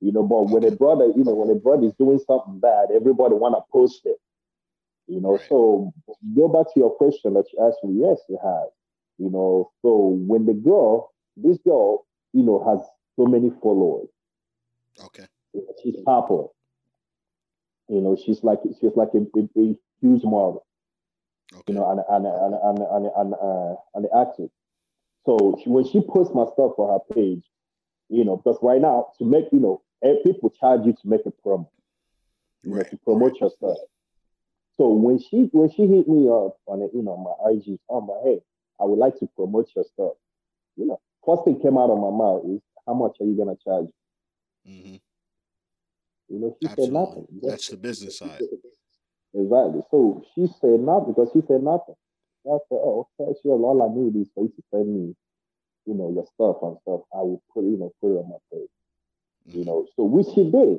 You 0.00 0.12
know, 0.12 0.22
but 0.22 0.50
when 0.50 0.64
a 0.64 0.70
brother, 0.70 1.06
you 1.16 1.24
know, 1.24 1.34
when 1.34 1.50
a 1.50 1.58
brother 1.58 1.86
is 1.86 1.92
doing 1.94 2.20
something 2.24 2.60
bad, 2.60 2.88
everybody 2.94 3.34
want 3.34 3.56
to 3.56 3.62
post 3.72 4.02
it. 4.04 4.18
You 5.08 5.20
know, 5.20 5.32
right. 5.32 5.48
so 5.48 5.92
go 6.36 6.48
back 6.48 6.72
to 6.74 6.80
your 6.80 6.90
question 6.90 7.34
that 7.34 7.46
you 7.52 7.66
asked 7.66 7.82
me. 7.82 8.00
Yes, 8.00 8.18
it 8.28 8.38
has. 8.42 8.68
You 9.18 9.30
know, 9.30 9.72
so 9.82 10.16
when 10.26 10.46
the 10.46 10.54
girl, 10.54 11.12
this 11.36 11.58
girl, 11.58 12.06
you 12.32 12.42
know, 12.42 12.62
has 12.62 12.86
so 13.16 13.26
many 13.26 13.50
followers. 13.60 14.08
Okay. 15.06 15.26
She's 15.82 15.96
popular. 16.04 16.46
You 17.88 18.00
know, 18.00 18.16
she's 18.16 18.44
like 18.44 18.60
she's 18.80 18.94
like 18.94 19.08
a, 19.14 19.26
a, 19.38 19.60
a 19.60 19.76
huge 20.00 20.22
model. 20.22 20.66
Okay. 21.52 21.72
You 21.72 21.74
know, 21.74 21.90
and 21.90 22.00
and 22.08 22.26
and 22.26 22.54
and 22.54 22.78
and, 22.78 23.10
and, 23.16 23.34
uh, 23.34 23.74
and 23.94 24.04
the 24.04 24.16
actress. 24.16 24.50
So 25.24 25.58
she, 25.62 25.70
when 25.70 25.84
she 25.88 26.00
posts 26.00 26.34
my 26.34 26.44
stuff 26.52 26.72
for 26.76 26.92
her 26.92 27.14
page, 27.14 27.44
you 28.08 28.24
know, 28.24 28.36
because 28.36 28.58
right 28.62 28.80
now 28.80 29.08
to 29.18 29.24
make 29.24 29.46
you 29.52 29.58
know 29.58 29.82
and 30.02 30.22
people 30.24 30.50
charge 30.50 30.86
you 30.86 30.92
to 30.92 31.08
make 31.08 31.22
a 31.26 31.32
promo, 31.46 31.68
you 32.62 32.74
right. 32.74 32.84
know, 32.84 32.90
to 32.90 32.96
promote 32.98 33.40
your 33.40 33.50
stuff. 33.50 33.76
So 34.76 34.90
when 34.90 35.18
she 35.18 35.48
when 35.52 35.70
she 35.70 35.86
hit 35.86 36.08
me 36.08 36.28
up 36.28 36.56
on 36.66 36.82
it, 36.82 36.90
you 36.94 37.02
know, 37.02 37.16
my 37.16 37.50
IG, 37.50 37.78
I'm 37.90 38.06
like, 38.06 38.20
hey, 38.24 38.40
I 38.80 38.84
would 38.84 38.98
like 38.98 39.18
to 39.18 39.26
promote 39.34 39.68
your 39.74 39.84
stuff. 39.84 40.12
You 40.76 40.86
know, 40.86 41.00
first 41.26 41.44
thing 41.44 41.60
came 41.60 41.76
out 41.76 41.90
of 41.90 41.98
my 41.98 42.10
mouth 42.10 42.44
is, 42.48 42.60
how 42.86 42.94
much 42.94 43.16
are 43.20 43.26
you 43.26 43.36
gonna 43.36 43.56
charge? 43.64 43.88
Mm-hmm. 44.68 44.96
You 46.28 46.38
know, 46.38 46.56
she 46.60 46.68
Absolutely. 46.68 46.84
said 46.84 46.92
nothing. 46.92 47.26
That's 47.42 47.68
the 47.68 47.76
business 47.76 48.18
side. 48.18 48.42
Exactly. 49.34 49.82
So 49.90 50.24
she 50.34 50.46
said 50.60 50.80
nothing 50.80 51.14
because 51.14 51.30
she 51.32 51.40
said 51.46 51.62
nothing. 51.62 51.94
I 52.46 52.56
said, 52.68 52.80
oh, 52.80 53.08
okay, 53.20 53.32
sure. 53.42 53.60
All 53.60 53.82
I 53.82 53.92
need 53.92 54.16
is 54.20 54.28
for 54.34 54.44
you 54.44 54.52
to 54.56 54.62
send 54.70 54.88
me, 54.88 55.14
you 55.84 55.94
know, 55.94 56.10
your 56.10 56.24
stuff 56.32 56.62
and 56.62 56.78
stuff. 56.82 57.00
I 57.12 57.20
will 57.20 57.42
put, 57.52 57.64
you 57.64 57.76
know, 57.76 57.92
put 58.00 58.14
it 58.14 58.24
on 58.24 58.30
my 58.30 58.40
page. 58.50 58.70
You 59.48 59.64
know, 59.64 59.86
so 59.96 60.04
which 60.04 60.28
he 60.34 60.44
did. 60.44 60.78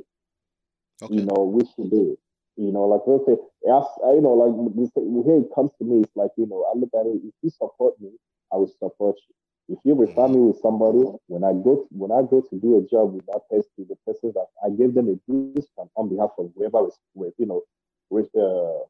Okay. 1.02 1.16
You 1.16 1.26
know, 1.26 1.44
which 1.44 1.70
he 1.78 1.90
did. 1.90 2.18
You 2.58 2.72
know, 2.74 2.84
like 2.84 3.08
I 3.08 3.24
say, 3.26 3.34
as, 3.72 3.88
you 4.16 4.22
know, 4.22 4.36
like 4.36 4.76
this, 4.76 4.92
here 4.94 5.40
it 5.40 5.48
comes 5.56 5.72
to 5.80 5.86
me, 5.86 6.02
it's 6.04 6.16
like, 6.16 6.32
you 6.36 6.46
know, 6.46 6.66
I 6.68 6.78
look 6.78 6.90
at 6.94 7.08
it, 7.08 7.22
if 7.24 7.34
you 7.42 7.50
support 7.50 8.00
me, 8.02 8.12
I 8.52 8.58
will 8.58 8.68
support 8.68 9.16
you. 9.16 9.36
If 9.70 9.80
you 9.86 9.96
refer 9.96 10.28
mm-hmm. 10.28 10.34
me 10.34 10.40
with 10.52 10.60
somebody, 10.60 11.06
when 11.28 11.46
I 11.46 11.54
go 11.54 11.86
to, 11.86 11.88
when 11.92 12.12
I 12.12 12.28
go 12.28 12.42
to 12.42 12.60
do 12.60 12.78
a 12.78 12.84
job 12.90 13.14
with 13.14 13.26
that 13.28 13.48
person, 13.50 13.88
the 13.88 13.96
person 14.06 14.34
that 14.36 14.48
I 14.66 14.76
give 14.76 14.94
them 14.94 15.08
a 15.08 15.16
discount 15.56 15.92
on 15.96 16.10
behalf 16.10 16.32
of 16.38 16.52
whoever 16.56 16.88
is 16.88 16.98
with, 17.14 17.34
you 17.38 17.46
know, 17.46 17.62
with 18.10 18.28
uh, 18.36 18.84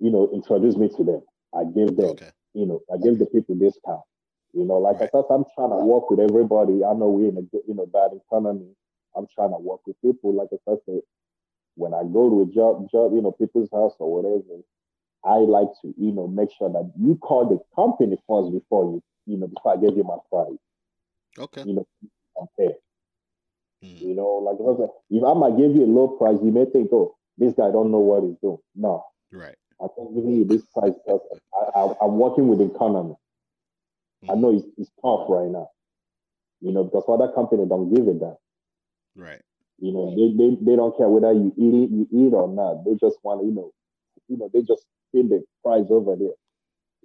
you 0.00 0.10
know, 0.10 0.28
introduce 0.32 0.76
me 0.76 0.88
to 0.96 1.04
them. 1.04 1.22
I 1.54 1.64
give 1.64 1.96
them, 1.96 2.16
okay. 2.16 2.30
you 2.54 2.66
know, 2.66 2.80
I 2.92 2.96
give 3.02 3.18
the 3.18 3.26
people 3.26 3.54
discount. 3.54 4.02
You 4.52 4.64
know, 4.64 4.78
like 4.78 5.00
right. 5.00 5.10
I 5.12 5.18
said, 5.18 5.24
I'm 5.30 5.44
trying 5.54 5.70
to 5.70 5.84
work 5.84 6.10
with 6.10 6.20
everybody. 6.20 6.84
I 6.84 6.94
know 6.94 7.08
we're 7.08 7.28
in 7.28 7.36
a 7.36 7.56
you 7.66 7.74
know 7.74 7.86
bad 7.86 8.10
economy. 8.16 8.74
I'm 9.16 9.26
trying 9.34 9.50
to 9.50 9.58
work 9.58 9.80
with 9.86 10.00
people. 10.00 10.34
Like 10.34 10.48
I 10.52 10.76
said, 10.86 11.00
when 11.74 11.94
I 11.94 12.02
go 12.02 12.28
to 12.30 12.42
a 12.42 12.54
job, 12.54 12.90
job, 12.90 13.12
you 13.14 13.22
know, 13.22 13.32
people's 13.32 13.70
house 13.72 13.94
or 13.98 14.22
whatever, 14.22 14.62
I 15.24 15.38
like 15.44 15.68
to, 15.82 15.94
you 15.96 16.12
know, 16.12 16.28
make 16.28 16.50
sure 16.56 16.70
that 16.70 16.92
you 16.98 17.16
call 17.16 17.48
the 17.48 17.58
company 17.74 18.16
first 18.28 18.52
before 18.52 18.84
you, 18.84 19.02
you 19.26 19.38
know, 19.38 19.48
before 19.48 19.74
I 19.74 19.76
give 19.76 19.96
you 19.96 20.04
my 20.04 20.18
price. 20.30 20.58
Okay. 21.38 21.62
You 21.68 21.74
know, 21.74 21.86
compare. 22.36 22.76
Mm. 23.84 24.00
You 24.00 24.14
know, 24.14 24.42
like 24.42 24.58
if 25.10 25.24
I 25.24 25.34
might 25.34 25.56
give 25.56 25.74
you 25.74 25.84
a 25.84 25.90
low 25.92 26.08
price, 26.08 26.38
you 26.42 26.50
may 26.50 26.64
think, 26.64 26.90
oh, 26.92 27.16
this 27.36 27.54
guy 27.54 27.70
don't 27.70 27.90
know 27.90 27.98
what 27.98 28.24
he's 28.24 28.38
doing. 28.42 28.58
No, 28.74 29.04
Right. 29.32 29.54
I 29.80 29.86
can 29.94 30.14
give 30.14 30.24
you 30.24 30.44
this 30.44 30.62
price 30.74 30.92
because 31.06 31.20
I, 31.74 31.80
I, 31.80 32.04
am 32.04 32.18
working 32.18 32.48
with 32.48 32.58
the 32.58 32.64
economy. 32.64 33.14
Mm-hmm. 34.24 34.30
I 34.30 34.34
know 34.34 34.52
it's, 34.52 34.66
it's 34.76 34.90
tough 35.02 35.26
right 35.28 35.50
now, 35.50 35.68
you 36.60 36.72
know, 36.72 36.84
because 36.84 37.04
other 37.08 37.32
companies 37.32 37.68
don't 37.68 37.92
give 37.94 38.08
it 38.08 38.20
that. 38.20 38.36
Right. 39.14 39.42
You 39.78 39.92
know, 39.92 40.10
they, 40.10 40.34
they, 40.36 40.56
they 40.64 40.76
don't 40.76 40.96
care 40.96 41.08
whether 41.08 41.32
you 41.32 41.52
eat 41.56 41.74
it, 41.74 41.90
you 41.90 42.08
eat 42.12 42.34
or 42.34 42.48
not. 42.48 42.84
They 42.84 42.96
just 43.00 43.18
want, 43.22 43.44
you 43.44 43.52
know, 43.52 43.70
you 44.28 44.36
know, 44.36 44.50
they 44.52 44.60
just 44.60 44.84
put 45.14 45.28
the 45.28 45.44
price 45.62 45.86
over 45.90 46.16
there. 46.16 46.34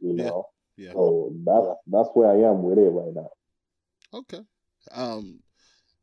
You 0.02 0.14
know. 0.14 0.46
Yeah. 0.76 0.88
yeah. 0.88 0.94
So 0.94 1.34
that's 1.46 1.68
that's 1.88 2.10
where 2.14 2.30
I 2.30 2.50
am 2.50 2.64
with 2.64 2.78
it 2.78 2.90
right 2.90 3.14
now. 3.14 3.30
Okay. 4.14 4.42
Um 4.92 5.40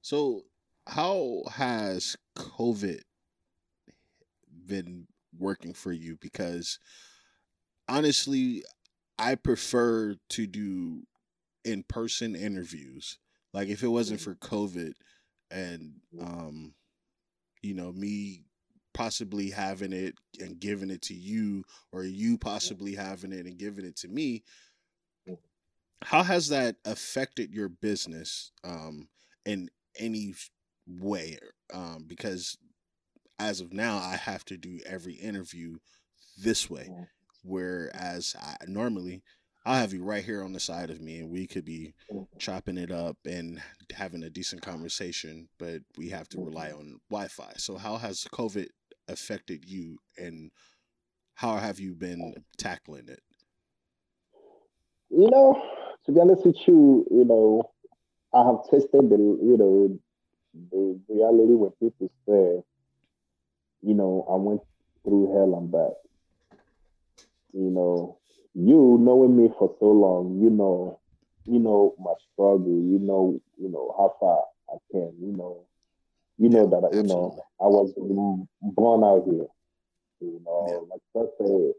so 0.00 0.42
how 0.86 1.42
has 1.52 2.16
COVID 2.36 3.00
been 4.66 5.06
working 5.38 5.74
for 5.74 5.92
you? 5.92 6.16
Because 6.20 6.78
honestly, 7.88 8.64
I 9.20 9.34
prefer 9.34 10.16
to 10.30 10.46
do 10.46 11.02
in 11.64 11.82
person 11.82 12.34
interviews. 12.34 13.18
Like 13.52 13.68
if 13.68 13.82
it 13.82 13.88
wasn't 13.88 14.20
mm-hmm. 14.20 14.32
for 14.32 14.48
COVID 14.48 14.92
and 15.50 15.94
um 16.20 16.74
you 17.62 17.74
know 17.74 17.92
me 17.92 18.42
possibly 18.94 19.50
having 19.50 19.92
it 19.92 20.14
and 20.38 20.58
giving 20.58 20.90
it 20.90 21.02
to 21.02 21.14
you 21.14 21.64
or 21.92 22.04
you 22.04 22.38
possibly 22.38 22.94
having 22.94 23.32
it 23.32 23.46
and 23.46 23.58
giving 23.58 23.84
it 23.84 23.96
to 23.96 24.08
me 24.08 24.42
how 26.02 26.22
has 26.22 26.48
that 26.48 26.76
affected 26.84 27.52
your 27.52 27.68
business 27.68 28.52
um 28.64 29.08
in 29.44 29.68
any 29.98 30.34
way? 30.86 31.38
Um 31.72 32.04
because 32.06 32.56
as 33.38 33.60
of 33.60 33.72
now 33.72 33.96
i 33.96 34.16
have 34.16 34.44
to 34.44 34.56
do 34.56 34.78
every 34.86 35.14
interview 35.14 35.78
this 36.42 36.68
way 36.68 36.88
whereas 37.42 38.34
I 38.40 38.56
normally 38.66 39.22
I'll 39.66 39.78
have 39.78 39.92
you 39.92 40.02
right 40.02 40.24
here 40.24 40.42
on 40.42 40.52
the 40.52 40.60
side 40.60 40.90
of 40.90 41.00
me 41.00 41.18
and 41.18 41.30
we 41.30 41.46
could 41.46 41.64
be 41.64 41.94
mm-hmm. 42.10 42.22
chopping 42.38 42.78
it 42.78 42.90
up 42.90 43.16
and 43.26 43.60
having 43.94 44.22
a 44.22 44.30
decent 44.30 44.62
conversation, 44.62 45.48
but 45.58 45.82
we 45.98 46.08
have 46.08 46.28
to 46.30 46.42
rely 46.42 46.68
mm-hmm. 46.68 46.78
on 46.78 47.00
Wi 47.10 47.28
Fi. 47.28 47.52
So, 47.56 47.76
how 47.76 47.96
has 47.98 48.26
COVID 48.32 48.68
affected 49.08 49.64
you 49.66 49.98
and 50.16 50.50
how 51.34 51.56
have 51.56 51.78
you 51.78 51.94
been 51.94 52.34
tackling 52.56 53.08
it? 53.08 53.20
You 55.10 55.28
know, 55.30 55.62
to 56.06 56.12
be 56.12 56.20
honest 56.20 56.46
with 56.46 56.56
you, 56.66 57.04
you 57.10 57.24
know, 57.24 57.70
I 58.32 58.44
have 58.44 58.62
tested 58.70 59.10
the, 59.10 59.16
you 59.42 59.56
know, 59.58 59.98
the 60.70 61.00
reality 61.08 61.54
when 61.54 61.70
people 61.72 62.10
say, 62.26 62.62
you 63.82 63.94
know, 63.94 64.26
I 64.30 64.36
went 64.36 64.60
through 65.04 65.32
hell 65.34 65.58
and 65.58 65.70
back. 65.70 66.09
You 67.52 67.70
know, 67.70 68.18
you 68.54 68.98
knowing 69.00 69.36
me 69.36 69.50
for 69.58 69.74
so 69.78 69.86
long, 69.86 70.40
you 70.40 70.50
know, 70.50 71.00
you 71.44 71.58
know 71.58 71.94
my 71.98 72.12
struggle, 72.32 72.66
you 72.66 72.98
know, 72.98 73.40
you 73.58 73.68
know 73.68 73.94
how 73.96 74.14
far 74.20 74.44
I 74.68 74.78
can, 74.92 75.12
you 75.20 75.36
know, 75.36 75.66
you 76.38 76.48
know 76.48 76.66
that 76.66 76.84
Absolutely. 76.84 76.98
you 76.98 77.14
know 77.14 77.38
I 77.60 77.64
was 77.66 77.92
born 78.62 79.04
out 79.04 79.24
here. 79.30 79.46
You 80.20 80.40
know, 80.44 80.66
yeah. 80.68 80.88
like 80.90 81.00
I 81.16 81.44
say, 81.44 81.72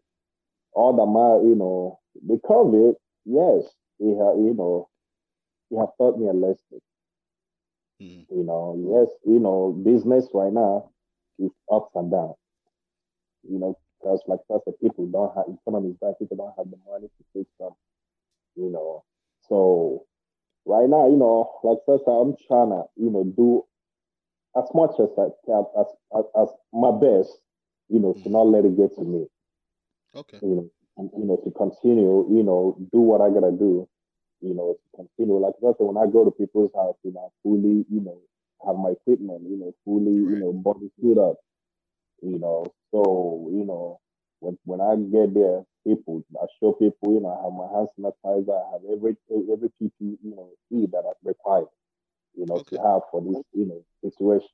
all 0.73 0.93
the 0.95 1.05
my 1.05 1.47
you 1.47 1.55
know 1.55 1.99
the 2.27 2.39
COVID, 2.47 2.95
yes, 3.25 3.71
he 3.97 4.09
have 4.09 4.37
you 4.37 4.53
know 4.57 4.89
he 5.69 5.77
have 5.77 5.89
taught 5.97 6.19
me 6.19 6.27
a 6.27 6.33
lesson. 6.33 6.81
Mm. 8.01 8.25
You 8.29 8.43
know, 8.43 8.75
yes, 8.77 9.09
you 9.25 9.39
know, 9.39 9.71
business 9.83 10.27
right 10.33 10.53
now 10.53 10.89
is 11.39 11.51
ups 11.71 11.91
and 11.95 12.11
downs. 12.11 12.35
You 13.49 13.59
know, 13.59 13.77
because 14.01 14.21
like 14.27 14.39
I 14.49 14.57
said, 14.65 14.73
people 14.81 15.05
don't 15.07 15.35
have 15.35 15.45
economy 15.47 15.91
is 15.91 15.97
bad, 16.01 16.17
people 16.19 16.37
don't 16.37 16.53
have 16.57 16.71
the 16.71 16.77
money 16.89 17.07
to 17.07 17.23
fix 17.33 17.49
them. 17.59 17.71
You 18.55 18.69
know, 18.71 19.03
so 19.47 20.05
right 20.65 20.89
now, 20.89 21.07
you 21.07 21.17
know, 21.17 21.49
like 21.63 21.79
I 21.87 21.97
said, 22.03 22.11
I'm 22.11 22.35
trying 22.47 22.69
to, 22.69 22.83
you 22.95 23.09
know, 23.09 23.23
do 23.23 23.63
as 24.57 24.67
much 24.73 24.91
as 24.99 25.09
I 25.17 25.29
can, 25.45 25.65
as, 25.79 25.87
as, 26.17 26.25
as 26.35 26.47
my 26.73 26.91
best, 26.91 27.31
you 27.89 27.99
know, 27.99 28.13
mm-hmm. 28.13 28.23
to 28.23 28.29
not 28.29 28.47
let 28.47 28.65
it 28.65 28.75
get 28.75 28.95
to 28.95 29.03
me. 29.03 29.27
Okay. 30.15 30.39
You 30.41 30.55
know, 30.55 30.69
and, 30.97 31.09
you 31.17 31.25
know, 31.25 31.37
to 31.37 31.51
continue, 31.51 32.27
you 32.29 32.43
know, 32.43 32.75
do 32.91 32.99
what 32.99 33.21
I 33.21 33.29
gotta 33.29 33.51
do, 33.51 33.87
you 34.41 34.53
know, 34.53 34.75
to 34.75 34.97
continue. 34.97 35.39
Like 35.39 35.55
I 35.63 35.71
said, 35.77 35.87
when 35.87 35.97
I 35.97 36.11
go 36.11 36.25
to 36.25 36.31
people's 36.31 36.71
house, 36.75 36.97
you 37.03 37.13
know, 37.13 37.27
I 37.27 37.29
fully, 37.43 37.85
you 37.89 38.01
know, 38.01 38.19
have 38.65 38.75
my 38.75 38.91
equipment, 38.91 39.47
you 39.47 39.57
know, 39.57 39.73
fully, 39.85 40.19
right. 40.19 40.35
you 40.35 40.39
know, 40.39 40.51
body 40.51 40.91
suit 40.99 41.17
up, 41.17 41.37
you 42.21 42.39
know. 42.39 42.73
So, 42.91 43.49
you 43.51 43.65
know, 43.65 43.99
when 44.39 44.57
when 44.65 44.81
I 44.81 44.95
get 44.95 45.33
there, 45.33 45.63
people, 45.85 46.23
I 46.35 46.45
show 46.59 46.73
people, 46.73 47.13
you 47.13 47.21
know, 47.21 47.31
I 47.31 47.43
have 47.43 47.53
my 47.53 47.67
hand 47.71 47.87
sanitizer, 47.97 48.55
I 48.55 48.71
have 48.73 48.81
every 48.91 49.15
every 49.29 49.69
PPE, 49.81 50.17
you 50.23 50.35
know, 50.35 50.49
E 50.71 50.87
that 50.91 51.03
I 51.05 51.13
require 51.23 51.65
you 52.35 52.45
know, 52.45 52.55
okay. 52.55 52.77
to 52.77 52.81
have 52.81 53.01
for 53.11 53.21
this, 53.21 53.43
you 53.53 53.65
know, 53.65 53.83
situation. 54.03 54.47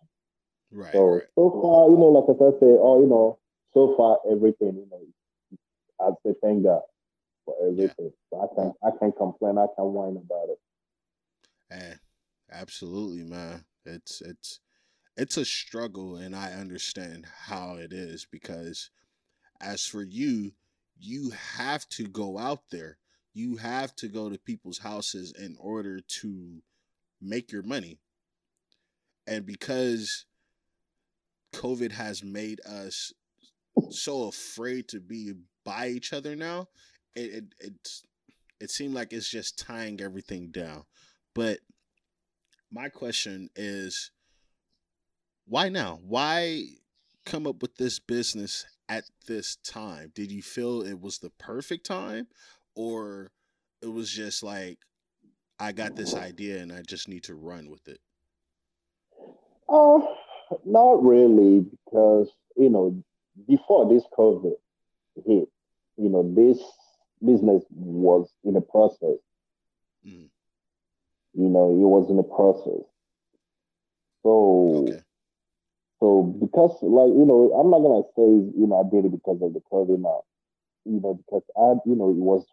Right. 0.72 0.92
So 0.92 1.06
right. 1.06 1.24
so 1.36 1.62
far, 1.62 1.90
you 1.90 1.98
know, 1.98 2.12
like 2.12 2.26
I 2.28 2.60
say, 2.60 2.76
oh, 2.80 3.02
you 3.02 3.08
know, 3.08 3.40
so 3.74 3.96
far 3.96 4.20
everything, 4.30 4.76
you 4.76 4.88
know, 4.92 5.02
I'd 6.02 6.14
say 6.26 6.36
thank 6.42 6.64
God 6.64 6.82
for 7.46 7.56
everything. 7.62 8.12
Yeah. 8.12 8.30
So 8.30 8.42
I 8.42 8.56
can't 8.56 8.74
I 8.84 8.98
can't 9.00 9.16
complain, 9.16 9.58
I 9.58 9.68
can't 9.76 9.90
whine 9.90 10.18
about 10.18 10.50
it. 10.50 10.60
And 11.70 12.00
absolutely, 12.52 13.24
man. 13.24 13.64
It's 13.86 14.22
it's 14.22 14.60
it's 15.18 15.36
a 15.38 15.46
struggle 15.46 16.16
and 16.16 16.36
I 16.36 16.54
understand 16.54 17.26
how 17.48 17.76
it 17.76 17.92
is 17.92 18.28
because 18.32 18.92
as 19.60 19.86
for 19.86 20.04
you, 20.04 20.52
you 21.00 21.32
have 21.32 21.90
to 21.90 22.08
go 22.08 22.38
out 22.38 22.62
there. 22.72 22.98
You 23.34 23.58
have 23.58 23.96
to 23.98 24.08
go 24.08 24.30
to 24.30 24.38
people's 24.38 24.78
houses 24.78 25.34
in 25.38 25.56
order 25.60 26.00
to 26.22 26.62
make 27.20 27.52
your 27.52 27.64
money. 27.64 27.98
And 29.26 29.46
because 29.46 30.26
COVID 31.54 31.92
has 31.92 32.24
made 32.24 32.62
us 32.66 33.12
so 33.90 34.28
afraid 34.28 34.88
to 34.90 35.00
be 35.00 35.34
by 35.64 35.90
each 35.90 36.14
other 36.14 36.36
now, 36.36 36.68
it 37.16 37.46
it 37.60 37.74
it 38.60 38.72
seemed 38.72 38.94
like 38.94 39.14
it's 39.14 39.30
just 39.30 39.60
tying 39.60 40.00
everything 40.02 40.50
down. 40.52 40.84
But 41.34 41.60
my 42.72 42.90
question 42.90 43.50
is 43.56 44.12
why 45.48 45.70
now? 45.70 46.00
Why 46.04 46.64
come 47.26 47.48
up 47.48 47.62
with 47.62 47.76
this 47.76 48.00
business 48.00 48.66
at 48.90 49.06
this 49.28 49.58
time? 49.58 50.12
Did 50.14 50.32
you 50.32 50.42
feel 50.42 50.82
it 50.82 51.00
was 51.00 51.20
the 51.20 51.32
perfect 51.32 51.86
time 51.86 52.28
or 52.76 53.32
it 53.82 53.88
was 53.88 54.10
just 54.10 54.44
like 54.44 54.80
I 55.60 55.72
got 55.72 55.96
this 55.96 56.14
idea 56.14 56.62
and 56.62 56.72
I 56.72 56.82
just 56.82 57.08
need 57.08 57.24
to 57.24 57.36
run 57.36 57.70
with 57.70 57.88
it? 57.88 58.00
Oh, 59.70 60.16
uh, 60.52 60.56
not 60.66 61.04
really, 61.04 61.66
because 61.86 62.30
you 62.56 62.70
know, 62.70 63.04
before 63.48 63.94
this 63.94 64.04
COVID 64.18 64.54
hit, 65.26 65.50
you 65.98 66.10
know, 66.10 66.32
this 66.34 66.60
business 67.24 67.64
was 67.72 68.30
in 68.44 68.56
a 68.56 68.62
process. 68.62 69.18
Mm. 70.06 70.30
You 71.34 71.50
know, 71.50 71.72
it 71.72 71.88
was 71.88 72.10
in 72.10 72.20
a 72.20 72.24
process. 72.24 72.86
So, 74.24 74.88
okay. 74.88 75.02
So 76.00 76.24
because, 76.40 76.78
like, 76.82 77.10
you 77.10 77.26
know, 77.26 77.52
I'm 77.58 77.72
not 77.72 77.82
gonna 77.82 78.04
say, 78.16 78.30
you 78.58 78.68
know, 78.68 78.86
I 78.86 78.90
did 78.90 79.06
it 79.06 79.12
because 79.12 79.42
of 79.42 79.54
the 79.54 79.62
COVID 79.72 80.00
now. 80.00 80.24
You 80.86 81.02
know, 81.02 81.20
because 81.26 81.44
I, 81.58 81.82
you 81.90 81.96
know, 81.96 82.10
it 82.10 82.22
was 82.22 82.46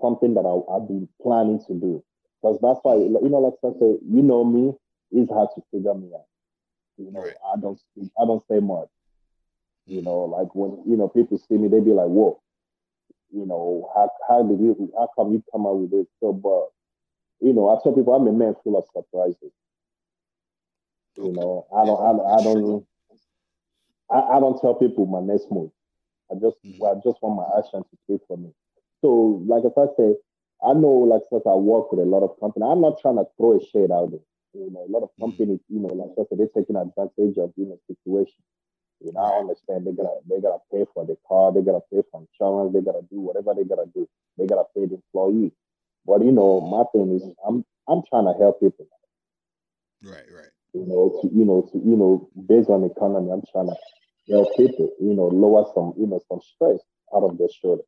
something 0.00 0.34
that 0.34 0.44
I, 0.44 0.54
I've 0.74 0.88
been 0.88 1.08
planning 1.22 1.60
to 1.66 1.74
do. 1.74 2.02
Because 2.40 2.58
that's 2.60 2.80
why, 2.82 2.96
you 2.96 3.08
know, 3.08 3.38
like 3.38 3.54
I 3.64 3.78
say, 3.78 3.98
you 4.02 4.22
know 4.22 4.44
me, 4.44 4.74
it's 5.12 5.30
hard 5.30 5.48
to 5.54 5.62
figure 5.70 5.94
me 5.94 6.10
out. 6.14 6.26
You 6.98 7.12
know, 7.12 7.22
right. 7.22 7.34
I 7.54 7.60
don't 7.60 7.78
speak, 7.78 8.10
I 8.20 8.26
don't 8.26 8.42
say 8.50 8.58
much. 8.58 8.88
You 9.86 9.98
mm-hmm. 9.98 10.04
know, 10.04 10.18
like 10.24 10.54
when 10.54 10.82
you 10.86 10.96
know 10.96 11.08
people 11.08 11.38
see 11.38 11.56
me, 11.56 11.68
they 11.68 11.80
be 11.80 11.90
like, 11.90 12.06
"Whoa, 12.06 12.40
you 13.30 13.46
know, 13.46 13.90
how 13.94 14.10
how 14.28 14.42
did 14.42 14.60
you 14.60 14.92
how 14.96 15.08
come 15.16 15.32
you 15.32 15.42
come 15.50 15.66
out 15.66 15.78
with 15.78 15.90
this?" 15.90 16.06
So, 16.20 16.32
but 16.32 16.70
you 17.40 17.52
know, 17.52 17.70
I 17.70 17.82
tell 17.82 17.92
people 17.92 18.14
I'm 18.14 18.26
a 18.26 18.32
man 18.32 18.54
full 18.62 18.76
of 18.76 18.84
surprises. 18.92 19.52
You 21.16 21.32
know, 21.32 21.66
I 21.74 21.84
don't, 21.84 22.00
I, 22.00 22.34
I 22.34 22.42
don't, 22.42 22.86
I, 24.10 24.36
I 24.36 24.40
don't 24.40 24.60
tell 24.60 24.74
people 24.74 25.06
my 25.06 25.20
next 25.20 25.50
move. 25.50 25.70
I 26.30 26.34
just, 26.34 26.56
mm-hmm. 26.64 26.82
I 26.84 26.94
just 27.04 27.20
want 27.22 27.36
my 27.36 27.58
action 27.58 27.82
to 27.82 27.96
speak 28.04 28.20
for 28.26 28.38
me. 28.38 28.50
So, 29.02 29.42
like 29.46 29.64
if 29.64 29.76
I 29.76 29.86
say, 29.96 30.16
I 30.64 30.72
know, 30.72 31.04
like, 31.04 31.22
since 31.28 31.42
I 31.44 31.54
work 31.54 31.90
with 31.90 32.00
a 32.00 32.08
lot 32.08 32.22
of 32.22 32.38
companies, 32.38 32.68
I'm 32.70 32.80
not 32.80 33.00
trying 33.00 33.16
to 33.16 33.26
throw 33.36 33.58
a 33.58 33.60
shade 33.60 33.90
out 33.90 34.10
there. 34.10 34.24
You 34.54 34.70
know, 34.70 34.86
a 34.86 34.90
lot 34.90 35.02
of 35.02 35.10
mm. 35.18 35.26
companies, 35.26 35.60
you 35.68 35.80
know, 35.80 35.88
like 35.88 36.12
I 36.16 36.28
said, 36.28 36.38
they're 36.38 36.54
taking 36.54 36.76
advantage 36.76 37.36
of 37.38 37.52
you 37.56 37.66
know 37.66 37.78
situation. 37.88 38.40
You 39.00 39.12
know, 39.12 39.20
I 39.20 39.40
understand 39.40 39.86
they 39.86 39.92
gotta 39.92 40.20
they 40.28 40.40
gotta 40.40 40.62
pay 40.70 40.84
for 40.94 41.04
the 41.04 41.16
car, 41.26 41.52
they 41.52 41.62
gotta 41.62 41.82
pay 41.90 42.02
for 42.10 42.22
insurance, 42.22 42.72
they 42.72 42.80
gotta 42.80 43.02
do 43.10 43.18
whatever 43.20 43.54
they 43.54 43.64
gotta 43.64 43.90
do. 43.94 44.08
They 44.38 44.46
gotta 44.46 44.64
pay 44.76 44.86
the 44.86 45.00
employee. 45.00 45.52
But 46.06 46.22
you 46.22 46.32
know, 46.32 46.60
my 46.60 46.84
thing 46.92 47.16
is, 47.16 47.24
I'm 47.46 47.64
I'm 47.88 48.02
trying 48.08 48.26
to 48.30 48.38
help 48.38 48.60
people. 48.60 48.86
Right, 50.02 50.28
right. 50.30 50.52
You 50.74 50.86
know, 50.86 51.20
to 51.20 51.28
you 51.34 51.44
know, 51.44 51.68
to 51.72 51.78
you 51.78 51.96
know, 51.96 52.30
based 52.48 52.70
on 52.70 52.84
economy, 52.84 53.30
I'm 53.30 53.42
trying 53.52 53.68
to 53.68 53.76
help 54.30 54.56
people, 54.56 54.90
you 55.00 55.14
know, 55.14 55.26
lower 55.28 55.64
some, 55.74 55.94
you 55.98 56.06
know, 56.06 56.20
some 56.28 56.40
stress 56.40 56.80
out 57.14 57.24
of 57.24 57.38
their 57.38 57.48
shoulder. 57.60 57.82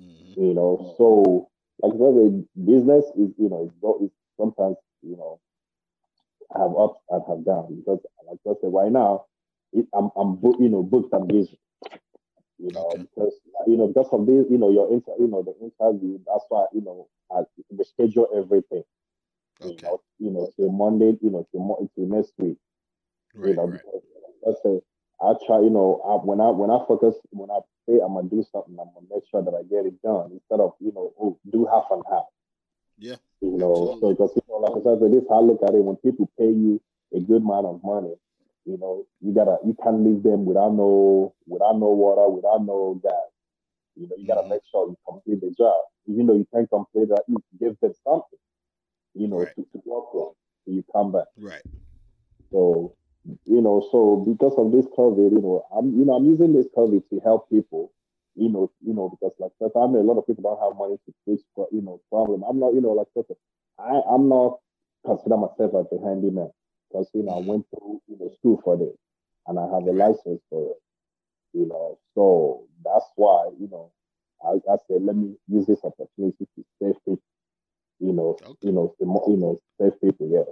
Mm-hmm. 0.00 0.42
You 0.42 0.54
know, 0.54 0.94
so 0.96 1.50
like 1.80 1.92
I 1.92 1.98
said, 1.98 2.44
business 2.64 3.04
is, 3.16 3.32
you 3.36 3.48
know, 3.48 3.70
it's, 4.00 4.14
sometimes, 4.38 4.76
you 5.02 5.16
know, 5.16 5.40
have 6.56 6.74
ups 6.76 7.00
and 7.10 7.22
have 7.28 7.44
downs 7.44 7.72
because, 7.76 8.00
like 8.26 8.38
I 8.46 8.60
said, 8.60 8.72
right 8.72 8.92
now, 8.92 9.24
it, 9.72 9.86
I'm, 9.92 10.10
I'm, 10.16 10.38
you 10.60 10.68
know, 10.68 10.82
booked 10.82 11.12
and 11.12 11.28
busy. 11.28 11.58
You 12.58 12.70
know, 12.72 12.88
okay. 12.94 13.02
because 13.02 13.34
you 13.66 13.76
know, 13.76 13.88
because 13.88 14.08
of 14.12 14.24
this, 14.24 14.46
you 14.48 14.56
know, 14.56 14.70
your 14.70 14.90
inter, 14.90 15.12
you 15.18 15.26
know, 15.26 15.42
the 15.42 15.52
interview. 15.60 16.18
That's 16.26 16.44
why, 16.48 16.64
you 16.72 16.80
know, 16.80 17.08
I 17.30 17.42
schedule 17.84 18.28
everything. 18.34 18.82
Okay. 19.62 19.74
You 19.74 19.82
know, 19.82 20.00
you 20.18 20.30
know, 20.30 20.50
till 20.56 20.72
Monday, 20.72 21.16
you 21.20 21.30
know, 21.30 21.46
till, 21.52 21.90
till 21.94 22.06
next 22.06 22.32
week. 22.38 22.58
Right, 23.34 23.50
you 23.50 23.56
know, 23.56 23.66
right. 23.66 23.80
because 23.80 24.02
let's 24.44 24.62
say 24.62 24.80
I 25.20 25.32
try, 25.46 25.60
you 25.60 25.70
know, 25.70 26.00
I, 26.04 26.24
when 26.24 26.40
I 26.40 26.50
when 26.50 26.70
I 26.70 26.78
focus, 26.86 27.14
when 27.30 27.50
I 27.50 27.60
say 27.88 28.00
I'm 28.04 28.14
gonna 28.14 28.28
do 28.28 28.44
something, 28.52 28.76
I'm 28.78 28.92
gonna 28.92 29.08
make 29.10 29.24
sure 29.30 29.42
that 29.42 29.54
I 29.54 29.62
get 29.64 29.86
it 29.86 30.00
done 30.02 30.32
instead 30.32 30.60
of 30.60 30.74
you 30.80 30.92
know, 30.92 31.12
oh, 31.20 31.38
do 31.50 31.66
half 31.66 31.86
and 31.90 32.02
half. 32.10 32.28
Yeah. 32.98 33.16
You 33.40 33.56
know, 33.56 33.98
so 34.00 34.10
because 34.12 34.32
you 34.36 34.42
know, 34.48 34.60
like 34.60 34.76
I 34.76 34.84
said, 34.84 35.12
this 35.12 35.24
how 35.28 35.40
I 35.40 35.44
look 35.44 35.60
at 35.62 35.74
it. 35.74 35.84
When 35.84 35.96
people 35.96 36.30
pay 36.38 36.48
you 36.48 36.80
a 37.14 37.20
good 37.20 37.42
amount 37.42 37.66
of 37.66 37.80
money, 37.84 38.14
you 38.64 38.76
know, 38.78 39.06
you 39.20 39.32
gotta 39.32 39.56
you 39.64 39.76
can't 39.82 40.04
leave 40.04 40.22
them 40.22 40.44
without 40.44 40.72
no 40.74 41.34
without 41.46 41.78
no 41.78 41.92
water, 41.96 42.28
without 42.28 42.64
no 42.64 43.00
gas. 43.02 43.12
You 43.96 44.08
know, 44.08 44.16
you 44.18 44.26
gotta 44.26 44.40
mm-hmm. 44.40 44.50
make 44.50 44.62
sure 44.70 44.88
you 44.88 44.96
complete 45.08 45.40
the 45.40 45.54
job. 45.56 45.80
Even 46.08 46.26
though 46.26 46.36
you 46.36 46.46
can't 46.52 46.68
complete 46.68 47.08
that, 47.08 47.24
you 47.28 47.42
give 47.58 47.78
them 47.80 47.92
something, 48.04 48.38
you 49.16 49.28
know, 49.28 49.40
right. 49.40 49.54
to, 49.56 49.62
to 49.62 49.82
work 49.84 50.14
on. 50.14 50.32
So 50.64 50.72
you 50.72 50.84
come 50.92 51.12
back. 51.12 51.26
Right. 51.38 51.62
So 52.52 52.94
you 53.44 53.60
know, 53.60 53.86
so 53.90 54.24
because 54.26 54.54
of 54.56 54.70
this 54.72 54.86
COVID, 54.96 55.32
you 55.32 55.42
know, 55.42 55.66
I'm 55.76 55.98
you 55.98 56.04
know 56.04 56.14
I'm 56.14 56.26
using 56.26 56.52
this 56.52 56.66
COVID 56.76 57.08
to 57.10 57.20
help 57.24 57.50
people, 57.50 57.92
you 58.34 58.48
know, 58.48 58.70
you 58.84 58.94
know, 58.94 59.08
because 59.08 59.32
like 59.40 59.52
I 59.60 59.86
mean, 59.86 59.96
a 59.96 60.06
lot 60.06 60.18
of 60.18 60.26
people 60.26 60.44
don't 60.44 60.62
have 60.62 60.78
money 60.78 60.96
to 61.06 61.14
fix, 61.24 61.42
you 61.72 61.82
know, 61.82 62.00
problem. 62.10 62.44
I'm 62.48 62.60
not, 62.60 62.74
you 62.74 62.80
know, 62.80 62.92
like 62.92 63.08
I 63.78 64.00
I'm 64.08 64.28
not 64.28 64.58
consider 65.04 65.36
myself 65.36 65.72
as 65.74 65.98
a 65.98 66.02
handyman 66.04 66.50
because 66.88 67.08
you 67.14 67.22
know 67.22 67.32
I 67.32 67.38
went 67.38 67.66
through 67.70 68.00
you 68.08 68.16
know 68.18 68.30
school 68.38 68.60
for 68.62 68.76
this 68.76 68.96
and 69.46 69.58
I 69.58 69.62
have 69.62 69.86
a 69.86 69.92
license 69.92 70.42
for 70.50 70.70
it, 70.70 70.82
you 71.52 71.66
know, 71.66 71.98
so 72.14 72.66
that's 72.84 73.06
why 73.16 73.50
you 73.58 73.68
know 73.68 73.92
I, 74.44 74.58
I 74.70 74.76
said 74.86 75.02
let 75.02 75.16
me 75.16 75.34
use 75.48 75.66
this 75.66 75.80
opportunity 75.84 76.46
to 76.56 76.64
save 76.80 76.94
people, 77.04 77.22
you 77.98 78.12
know, 78.12 78.36
okay. 78.42 78.54
you 78.62 78.72
know, 78.72 78.94
you 79.00 79.36
know, 79.36 79.60
save 79.80 80.00
people, 80.00 80.28
yes. 80.30 80.46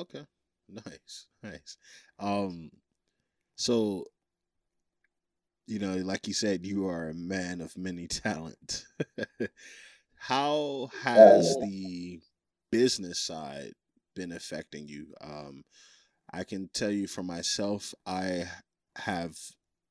Okay. 0.00 0.24
Nice, 0.66 1.26
nice. 1.42 1.76
Um, 2.18 2.70
so 3.54 4.06
you 5.66 5.78
know, 5.78 5.96
like 5.96 6.26
you 6.26 6.34
said, 6.34 6.66
you 6.66 6.86
are 6.88 7.08
a 7.08 7.14
man 7.14 7.60
of 7.60 7.76
many 7.76 8.06
talent. 8.08 8.84
How 10.16 10.90
has 11.02 11.56
the 11.56 12.20
business 12.70 13.20
side 13.20 13.72
been 14.14 14.32
affecting 14.32 14.88
you? 14.88 15.14
Um, 15.20 15.64
I 16.32 16.44
can 16.44 16.68
tell 16.72 16.90
you 16.90 17.06
for 17.06 17.22
myself, 17.22 17.94
I 18.06 18.44
have 18.96 19.36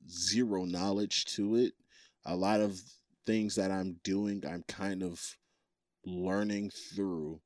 zero 0.09 0.65
knowledge 0.65 1.25
to 1.35 1.55
it. 1.55 1.73
A 2.25 2.35
lot 2.35 2.61
of 2.61 2.81
things 3.25 3.55
that 3.55 3.71
I'm 3.71 3.99
doing, 4.03 4.43
I'm 4.47 4.63
kind 4.67 5.03
of 5.03 5.37
learning 6.05 6.71
through, 6.93 7.39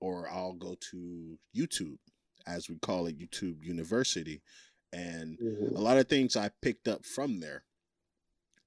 or 0.00 0.28
I'll 0.30 0.54
go 0.54 0.76
to 0.90 1.38
YouTube 1.56 1.98
as 2.46 2.68
we 2.68 2.76
call 2.76 3.06
it, 3.06 3.18
YouTube 3.18 3.64
University. 3.64 4.42
And 4.92 5.38
mm-hmm. 5.38 5.76
a 5.76 5.80
lot 5.80 5.98
of 5.98 6.08
things 6.08 6.36
I 6.36 6.50
picked 6.62 6.88
up 6.88 7.04
from 7.04 7.40
there. 7.40 7.64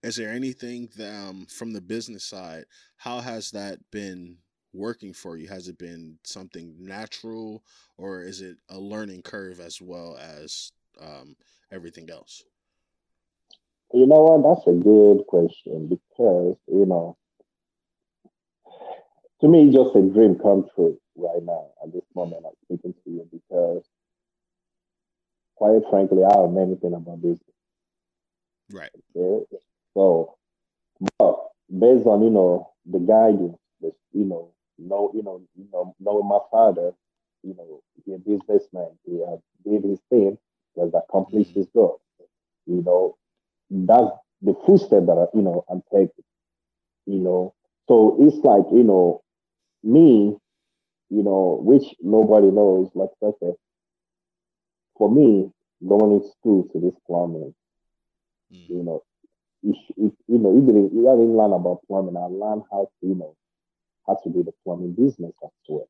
Is 0.03 0.15
there 0.15 0.31
anything 0.31 0.89
that, 0.97 1.13
um, 1.13 1.45
from 1.49 1.71
the 1.73 1.81
business 1.81 2.23
side? 2.23 2.65
How 2.97 3.19
has 3.19 3.51
that 3.51 3.79
been 3.91 4.37
working 4.73 5.13
for 5.13 5.37
you? 5.37 5.47
Has 5.47 5.67
it 5.67 5.77
been 5.77 6.19
something 6.23 6.75
natural, 6.79 7.63
or 7.97 8.21
is 8.21 8.41
it 8.41 8.57
a 8.69 8.79
learning 8.79 9.23
curve 9.23 9.59
as 9.59 9.81
well 9.81 10.17
as 10.17 10.71
um, 11.01 11.35
everything 11.71 12.09
else? 12.09 12.43
You 13.93 14.05
know 14.05 14.23
what? 14.23 14.55
That's 14.55 14.67
a 14.67 14.79
good 14.79 15.25
question 15.27 15.87
because 15.87 16.57
you 16.67 16.85
know, 16.85 17.17
to 19.41 19.47
me, 19.47 19.71
just 19.71 19.95
a 19.95 20.01
dream 20.01 20.35
come 20.35 20.65
true 20.75 20.99
right 21.15 21.43
now 21.43 21.67
at 21.83 21.91
this 21.93 22.03
moment 22.15 22.43
I'm 22.45 22.53
speaking 22.65 22.93
to 23.03 23.09
you 23.09 23.27
because 23.31 23.83
quite 25.57 25.81
frankly, 25.89 26.23
I 26.23 26.29
don't 26.29 26.53
know 26.53 26.61
anything 26.61 26.93
about 26.93 27.21
business. 27.21 27.41
Right. 28.71 28.91
Okay? 29.15 29.45
So, 29.93 30.37
but 31.17 31.35
based 31.69 32.05
on 32.05 32.23
you 32.23 32.29
know 32.29 32.71
the 32.85 32.99
guidance, 32.99 33.57
the, 33.81 33.91
you 34.13 34.25
know, 34.25 34.51
know 34.77 35.11
you 35.13 35.23
know, 35.23 35.41
you 35.55 35.67
know, 35.73 35.95
knowing 35.99 36.27
my 36.27 36.39
father, 36.51 36.93
you 37.43 37.55
know, 37.55 37.81
he's 38.05 38.15
a 38.15 38.19
businessman. 38.19 38.89
He 39.05 39.19
has 39.27 39.39
did 39.65 39.83
his 39.83 39.99
thing. 40.09 40.37
He 40.75 40.81
has 40.81 40.91
accomplished 40.93 41.51
mm-hmm. 41.51 41.59
his 41.61 41.69
goal. 41.73 42.01
You 42.65 42.83
know, 42.83 43.17
that's 43.71 44.11
the 44.41 44.53
footstep 44.65 45.05
that 45.07 45.17
I, 45.17 45.37
you 45.37 45.43
know 45.43 45.65
I'm 45.69 45.81
taking. 45.91 46.23
You 47.05 47.19
know, 47.19 47.53
so 47.87 48.17
it's 48.19 48.37
like 48.43 48.65
you 48.71 48.83
know, 48.83 49.23
me 49.87 50.37
you 51.09 51.23
know, 51.23 51.59
which 51.63 51.95
nobody 52.01 52.47
knows, 52.47 52.89
like 52.93 53.09
I 53.23 53.31
said, 53.39 53.55
for 54.97 55.09
me, 55.09 55.49
going 55.87 56.13
into 56.15 56.29
school 56.31 56.67
to 56.73 56.79
this 56.79 56.95
plumbing, 57.05 57.53
mm. 58.51 58.69
you 58.69 58.83
know, 58.83 59.03
it, 59.63 59.75
it, 59.95 60.13
you 60.27 60.37
know, 60.37 60.57
even 60.57 60.75
you 60.75 61.03
didn't 61.03 61.37
learn 61.37 61.53
about 61.53 61.81
plumbing, 61.87 62.17
I 62.17 62.25
learned 62.25 62.63
how 62.71 62.89
to, 63.01 63.07
you 63.07 63.15
know, 63.15 63.35
how 64.05 64.15
to 64.23 64.29
do 64.29 64.43
the 64.43 64.53
plumbing 64.63 64.93
business 64.93 65.33
as 65.43 65.49
well. 65.67 65.89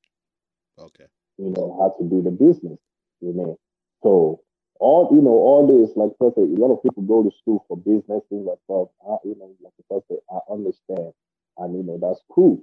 Okay. 0.79 1.05
You 1.37 1.53
know, 1.55 1.77
how 1.79 1.95
to 1.97 2.09
do 2.09 2.21
the 2.21 2.31
business, 2.31 2.79
you 3.21 3.33
know. 3.33 3.57
So 4.03 4.41
all 4.79 5.09
you 5.11 5.21
know, 5.21 5.31
all 5.31 5.65
this, 5.65 5.95
like 5.95 6.11
I 6.21 6.33
said, 6.33 6.49
a 6.49 6.61
lot 6.61 6.73
of 6.73 6.83
people 6.83 7.03
go 7.03 7.23
to 7.23 7.35
school 7.37 7.65
for 7.67 7.77
business, 7.77 8.23
things 8.29 8.45
like 8.45 8.61
that. 8.69 8.87
I, 9.07 9.17
you 9.23 9.35
know, 9.39 9.53
like 9.61 9.73
I 9.91 10.01
said, 10.07 10.17
I 10.29 10.39
understand. 10.51 11.13
And 11.57 11.75
you 11.75 11.83
know, 11.83 11.97
that's 12.01 12.21
cool 12.29 12.61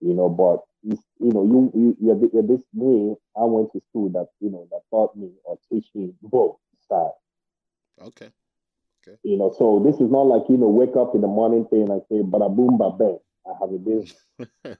you 0.00 0.14
know, 0.14 0.28
but 0.28 0.60
you 0.84 0.98
know, 1.32 1.44
you, 1.44 1.72
you 1.74 1.96
you're, 2.00 2.30
you're 2.32 2.42
this 2.42 2.62
me. 2.74 3.14
I 3.36 3.44
went 3.44 3.72
to 3.72 3.80
school 3.88 4.10
that 4.10 4.28
you 4.40 4.50
know 4.50 4.68
that 4.70 4.82
taught 4.90 5.16
me 5.16 5.30
or 5.44 5.58
teach 5.70 5.86
me 5.94 6.12
both 6.22 6.56
sides. 6.88 7.14
Okay. 8.00 8.30
Okay. 9.06 9.18
You 9.22 9.36
know, 9.36 9.54
so 9.56 9.82
this 9.84 9.96
is 10.00 10.10
not 10.10 10.22
like 10.22 10.42
you 10.48 10.56
know, 10.56 10.68
wake 10.68 10.96
up 10.96 11.14
in 11.14 11.20
the 11.20 11.26
morning 11.26 11.66
thing 11.66 11.90
and 11.90 12.02
say, 12.08 12.22
"Bada 12.22 12.54
boom, 12.54 12.78
ba 12.78 12.90
bang." 12.90 13.18
I 13.46 13.52
have 13.60 13.72
a 13.72 13.78
business. 13.78 14.16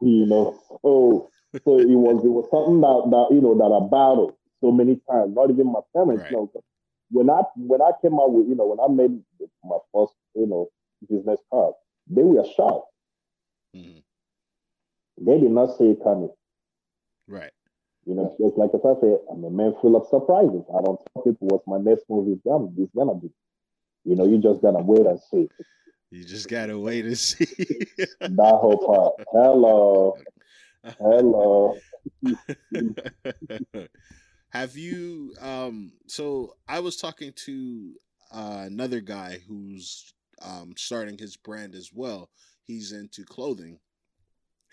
you 0.00 0.26
know, 0.26 0.58
so 0.82 1.30
so 1.64 1.78
it 1.78 1.86
was 1.86 2.24
it 2.24 2.30
was 2.30 2.46
something 2.50 2.80
that 2.80 3.10
that 3.10 3.34
you 3.34 3.40
know 3.40 3.54
that 3.58 3.70
I 3.70 3.82
battled 3.90 4.34
so 4.60 4.70
many 4.70 5.00
times. 5.10 5.34
Not 5.34 5.50
even 5.50 5.72
my 5.72 5.80
parents 5.94 6.22
right. 6.22 6.32
know. 6.32 6.50
When 7.10 7.30
I 7.30 7.42
when 7.56 7.82
I 7.82 7.90
came 8.02 8.14
out 8.14 8.32
with 8.32 8.48
you 8.48 8.54
know 8.54 8.66
when 8.66 8.80
I 8.80 8.88
made 8.92 9.18
my 9.64 9.78
first 9.92 10.14
you 10.34 10.46
know 10.46 10.68
business 11.08 11.40
card, 11.50 11.74
they 12.08 12.22
were 12.22 12.44
shocked. 12.56 12.86
Mm-hmm. 13.74 14.05
They 15.18 15.38
did 15.40 15.50
not 15.50 15.76
see 15.78 15.84
it 15.84 16.02
coming. 16.02 16.30
Right. 17.28 17.50
You 18.06 18.14
know, 18.14 18.36
just 18.40 18.56
like 18.56 18.70
I 18.72 18.78
said, 19.00 19.18
I'm 19.30 19.42
a 19.44 19.50
man 19.50 19.74
full 19.80 19.96
of 19.96 20.06
surprises. 20.08 20.62
I 20.70 20.80
don't 20.82 21.00
tell 21.12 21.22
people 21.24 21.48
what 21.48 21.66
my 21.66 21.78
next 21.78 22.04
move 22.08 22.28
is 22.28 22.38
gonna 22.44 22.68
is 22.78 22.88
gonna 22.94 23.16
be. 23.16 23.30
You 24.04 24.14
know, 24.14 24.26
you 24.26 24.38
just 24.38 24.62
gotta 24.62 24.78
wait 24.78 25.06
and 25.06 25.18
see. 25.20 25.48
You 26.12 26.24
just 26.24 26.48
gotta 26.48 26.78
wait 26.78 27.04
and 27.04 27.18
see. 27.18 27.46
that 28.20 28.58
whole 28.60 28.78
part. 28.78 29.14
Hello. 29.32 30.16
Hello. 31.00 31.76
Have 34.50 34.76
you 34.76 35.34
um 35.40 35.92
so 36.06 36.54
I 36.68 36.78
was 36.78 36.96
talking 36.96 37.32
to 37.44 37.92
uh, 38.32 38.64
another 38.66 39.00
guy 39.00 39.38
who's 39.48 40.14
um 40.42 40.74
starting 40.76 41.18
his 41.18 41.36
brand 41.36 41.74
as 41.74 41.90
well. 41.92 42.30
He's 42.62 42.92
into 42.92 43.24
clothing 43.24 43.80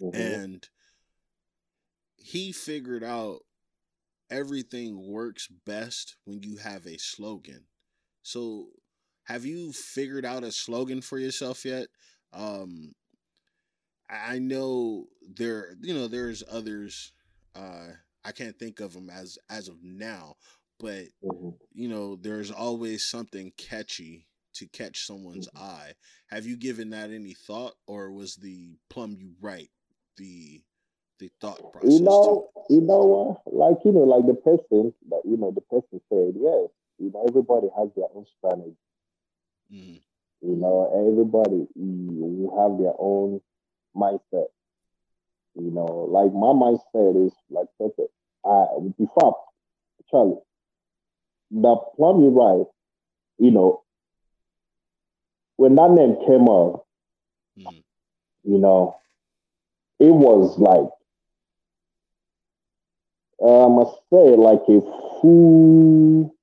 Mm-hmm. 0.04 0.22
And 0.22 0.70
he 2.18 2.52
figured 2.52 3.04
out 3.04 3.40
everything 4.30 5.08
works 5.12 5.48
best 5.48 6.18
when 6.26 6.44
you 6.44 6.58
have 6.58 6.86
a 6.86 6.98
slogan. 6.98 7.66
So, 8.24 8.68
have 9.26 9.46
you 9.46 9.72
figured 9.72 10.26
out 10.26 10.44
a 10.44 10.52
slogan 10.52 11.02
for 11.02 11.18
yourself 11.18 11.64
yet? 11.64 11.88
Um, 12.34 12.94
I 14.10 14.40
know 14.40 15.06
there, 15.36 15.76
you 15.82 15.94
know, 15.94 16.08
there's 16.08 16.44
others. 16.52 17.14
Uh, 17.56 17.88
I 18.26 18.32
can't 18.32 18.58
think 18.58 18.80
of 18.80 18.94
them 18.94 19.10
as 19.10 19.38
as 19.50 19.68
of 19.68 19.84
now, 19.84 20.36
but 20.80 21.06
mm-hmm. 21.24 21.50
you 21.74 21.88
know, 21.88 22.16
there's 22.16 22.52
always 22.52 23.06
something 23.06 23.54
catchy 23.58 24.28
to 24.56 24.68
catch 24.68 25.06
someone's 25.06 25.48
mm-hmm. 25.50 25.64
eye. 25.64 25.94
Have 26.28 26.46
you 26.46 26.58
given 26.58 26.90
that 26.92 27.12
any 27.12 27.34
thought, 27.34 27.74
or 27.88 28.12
was 28.12 28.36
the 28.36 28.78
Plumb 28.90 29.16
You 29.18 29.34
Right 29.42 29.70
the 30.18 30.62
the 31.20 31.32
thought 31.40 31.72
process. 31.72 31.92
You 31.92 32.02
know, 32.02 32.50
too. 32.68 32.76
you 32.76 32.82
know 32.82 33.04
what? 33.46 33.54
Like 33.54 33.78
you 33.86 33.92
know, 33.92 34.02
like 34.04 34.26
the 34.26 34.34
person 34.34 34.94
that 35.10 35.22
you 35.26 35.38
know, 35.38 35.52
the 35.52 35.62
person 35.62 36.02
said 36.10 36.34
yes. 36.36 36.70
you 37.00 37.12
know, 37.14 37.26
everybody 37.28 37.68
has 37.78 37.90
their 37.96 38.08
own 38.14 38.26
strategy. 38.38 38.76
Mm. 39.74 40.02
You 40.42 40.56
know, 40.56 40.92
everybody 40.94 41.68
you 41.76 42.52
have 42.58 42.78
their 42.80 42.94
own 43.00 43.42
mindset. 43.96 44.48
You 45.56 45.72
know, 45.72 46.08
like 46.10 46.34
my 46.34 46.52
mindset 46.54 47.26
is 47.28 47.34
like 47.50 47.68
okay, 47.80 48.08
I 48.46 48.66
before 48.98 49.38
Charlie, 50.10 50.40
the 51.52 51.76
Plumb 51.96 52.22
You 52.22 52.30
Right, 52.30 52.66
you 53.38 53.52
know, 53.52 53.84
when 55.58 55.76
that 55.76 55.92
name 55.92 56.18
came 56.28 56.50
up, 56.50 56.86
Mm. 57.58 57.84
you 58.44 58.58
know, 58.58 58.96
it 60.04 60.12
was 60.14 60.60
like 60.60 60.90
uh, 63.42 63.66
I 63.66 63.70
must 63.70 63.96
say 64.12 64.36
like 64.36 64.62
a 64.70 64.82
full 65.22 66.34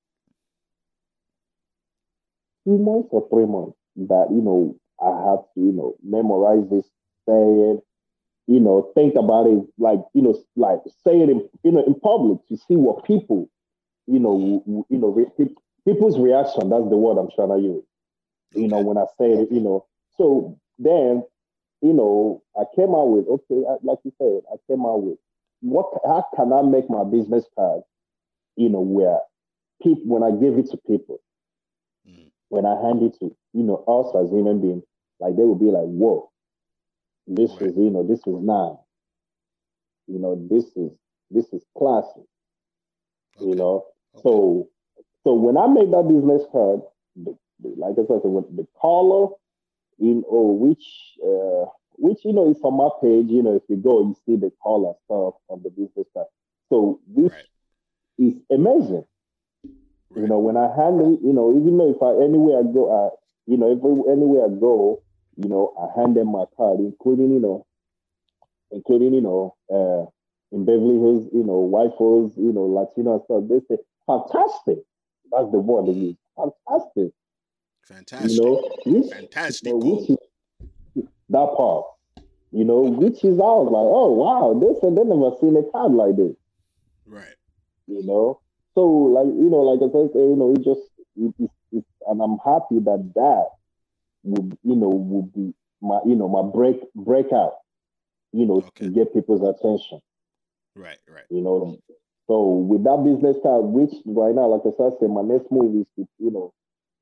two 2.65 2.77
months 2.77 3.09
or 3.11 3.27
three 3.29 3.45
months 3.45 3.77
that 3.95 4.27
you 4.31 4.41
know 4.41 4.75
I 5.01 5.29
have 5.29 5.41
to 5.55 5.61
you 5.61 5.73
know 5.73 5.95
memorize 6.03 6.69
this, 6.69 6.85
say 7.27 7.33
it, 7.71 7.83
you 8.47 8.59
know, 8.59 8.91
think 8.95 9.15
about 9.15 9.47
it, 9.47 9.63
like 9.77 9.99
you 10.13 10.21
know, 10.21 10.37
like 10.55 10.79
say 11.05 11.19
it 11.21 11.29
in 11.29 11.47
you 11.63 11.71
know 11.71 11.83
in 11.85 11.95
public 11.99 12.39
to 12.49 12.57
see 12.57 12.75
what 12.75 13.05
people, 13.05 13.49
you 14.07 14.19
know, 14.19 14.63
you 14.89 14.97
know, 14.97 15.09
re- 15.09 15.47
people's 15.87 16.19
reaction. 16.19 16.69
That's 16.69 16.89
the 16.89 16.97
word 16.97 17.17
I'm 17.19 17.29
trying 17.35 17.49
to 17.57 17.63
use. 17.63 17.83
You 18.53 18.67
know, 18.67 18.81
when 18.81 18.97
I 18.97 19.05
say 19.19 19.31
it, 19.43 19.51
you 19.51 19.61
know. 19.61 19.85
So 20.17 20.59
then, 20.79 21.23
you 21.81 21.93
know, 21.93 22.43
I 22.59 22.63
came 22.75 22.95
out 22.95 23.07
with 23.09 23.27
okay, 23.27 23.63
like 23.83 23.99
you 24.05 24.13
said, 24.19 24.41
I 24.51 24.57
came 24.69 24.85
out 24.85 25.03
with 25.03 25.19
what? 25.61 25.87
How 26.05 26.25
can 26.35 26.53
I 26.53 26.61
make 26.63 26.89
my 26.89 27.03
business 27.03 27.45
card, 27.57 27.83
you 28.57 28.69
know, 28.69 28.81
where 28.81 29.19
people 29.83 30.03
when 30.07 30.23
I 30.23 30.31
give 30.39 30.57
it 30.59 30.69
to 30.71 30.77
people 30.87 31.19
Mm. 32.07 32.31
when 32.49 32.65
I 32.65 32.75
hand 32.81 33.03
it 33.03 33.17
to, 33.19 33.35
you 33.53 33.63
know, 33.63 33.83
us 33.87 34.15
as 34.15 34.31
human 34.31 34.61
beings, 34.61 34.83
like 35.19 35.35
they 35.37 35.43
will 35.43 35.55
be 35.59 35.67
like, 35.71 35.85
whoa, 35.87 36.31
this 37.27 37.51
Right. 37.51 37.61
is, 37.61 37.75
you 37.77 37.89
know, 37.91 38.03
this 38.07 38.19
is 38.19 38.35
nice. 38.41 38.77
You 40.07 40.19
know, 40.19 40.35
this 40.49 40.65
is 40.75 40.91
this 41.31 41.47
is 41.53 41.63
classy, 41.77 42.23
you 43.39 43.55
know. 43.55 43.85
Okay. 44.15 44.23
So 44.23 44.69
so 45.23 45.33
when 45.33 45.57
I 45.57 45.67
make 45.67 45.91
that 45.91 46.07
business 46.09 46.43
card, 46.51 46.81
the, 47.15 47.37
the, 47.61 47.69
like 47.77 47.93
I 47.93 48.07
said, 48.07 48.21
with 48.25 48.55
the 48.55 48.67
color, 48.81 49.29
in 50.01 50.23
oh, 50.29 50.53
which 50.53 50.85
uh 51.23 51.69
which 51.97 52.25
you 52.25 52.33
know 52.33 52.49
is 52.51 52.59
on 52.63 52.75
my 52.77 52.89
page, 53.01 53.27
you 53.29 53.43
know, 53.43 53.55
if 53.55 53.63
you 53.69 53.77
go, 53.77 54.01
you 54.01 54.15
see 54.25 54.35
the 54.35 54.51
color 54.63 54.93
stuff 55.05 55.35
on 55.49 55.61
the 55.63 55.69
business 55.69 56.07
card. 56.13 56.27
So 56.69 56.99
which 57.07 57.33
Right. 57.33 57.45
is 58.19 58.35
amazing. 58.51 59.05
You 60.15 60.27
know, 60.27 60.39
when 60.39 60.57
I 60.57 60.67
handle, 60.75 61.17
you 61.23 61.33
know, 61.33 61.51
even 61.57 61.77
though 61.77 61.91
if 61.91 62.01
I 62.03 62.23
anywhere 62.23 62.59
I 62.59 62.63
go, 62.63 62.91
I, 62.91 63.15
you 63.47 63.57
know, 63.57 63.71
every 63.71 64.11
anywhere 64.11 64.45
I 64.45 64.49
go, 64.49 65.03
you 65.37 65.49
know, 65.49 65.73
I 65.79 65.99
hand 65.99 66.17
them 66.17 66.31
my 66.31 66.45
card, 66.57 66.79
including, 66.79 67.31
you 67.31 67.39
know, 67.39 67.65
including, 68.71 69.13
you 69.13 69.21
know, 69.21 69.55
uh, 69.71 70.09
in 70.55 70.65
Beverly 70.65 70.99
Hills, 70.99 71.29
you 71.33 71.43
know, 71.45 71.59
white 71.59 71.91
folks, 71.97 72.35
you 72.37 72.51
know, 72.51 72.65
Latino 72.65 73.23
stuff. 73.25 73.43
They 73.49 73.61
say, 73.69 73.81
fantastic. 74.05 74.79
That's 75.31 75.51
the 75.51 75.59
word 75.59 75.87
they 75.87 75.97
use. 75.97 76.17
Fantastic. 76.35 77.13
Fantastic. 77.83 78.31
You 78.31 78.41
know, 78.41 78.69
which, 78.85 79.11
Fantastic. 79.11 79.67
you 79.67 79.79
know, 80.95 81.03
that 81.29 81.53
part. 81.57 81.85
You 82.53 82.65
know, 82.65 82.81
which 82.81 83.23
is 83.23 83.39
I 83.39 83.47
was 83.47 83.71
like, 83.71 83.87
oh 83.87 84.11
wow, 84.11 84.59
this 84.59 84.81
said 84.81 84.95
they 84.95 85.03
never 85.03 85.31
seen 85.39 85.55
a 85.55 85.63
card 85.71 85.93
like 85.93 86.15
this. 86.17 86.35
Right. 87.05 87.35
you 87.87 88.03
know. 88.05 88.41
So 88.75 88.83
like 88.85 89.27
you 89.27 89.49
know, 89.49 89.63
like 89.63 89.79
I 89.79 89.91
said, 89.91 90.11
you 90.15 90.35
know, 90.35 90.51
it 90.53 90.63
just 90.63 90.81
it, 91.15 91.33
it, 91.39 91.51
it, 91.71 91.85
and 92.07 92.21
I'm 92.21 92.37
happy 92.43 92.79
that 92.83 93.11
that 93.15 93.45
would 94.23 94.57
you 94.63 94.75
know 94.75 94.89
would 94.89 95.33
be 95.33 95.53
my 95.81 95.99
you 96.05 96.15
know 96.15 96.27
my 96.27 96.43
break 96.43 96.81
breakout, 96.93 97.53
you 98.33 98.45
know, 98.45 98.57
Okay. 98.67 98.85
to 98.87 98.91
get 98.91 99.13
people's 99.13 99.41
attention, 99.41 99.99
Right. 100.75 100.99
Right. 101.09 101.23
you 101.29 101.41
know. 101.41 101.77
So 102.27 102.43
with 102.67 102.83
that 102.83 103.03
business 103.03 103.37
card, 103.43 103.63
which 103.65 103.91
right 104.05 104.35
now, 104.35 104.47
like 104.47 104.61
I 104.67 104.71
said, 104.77 105.09
my 105.09 105.21
next 105.23 105.51
move 105.51 105.75
is 105.81 105.87
to 105.95 106.07
you 106.19 106.31
know 106.31 106.53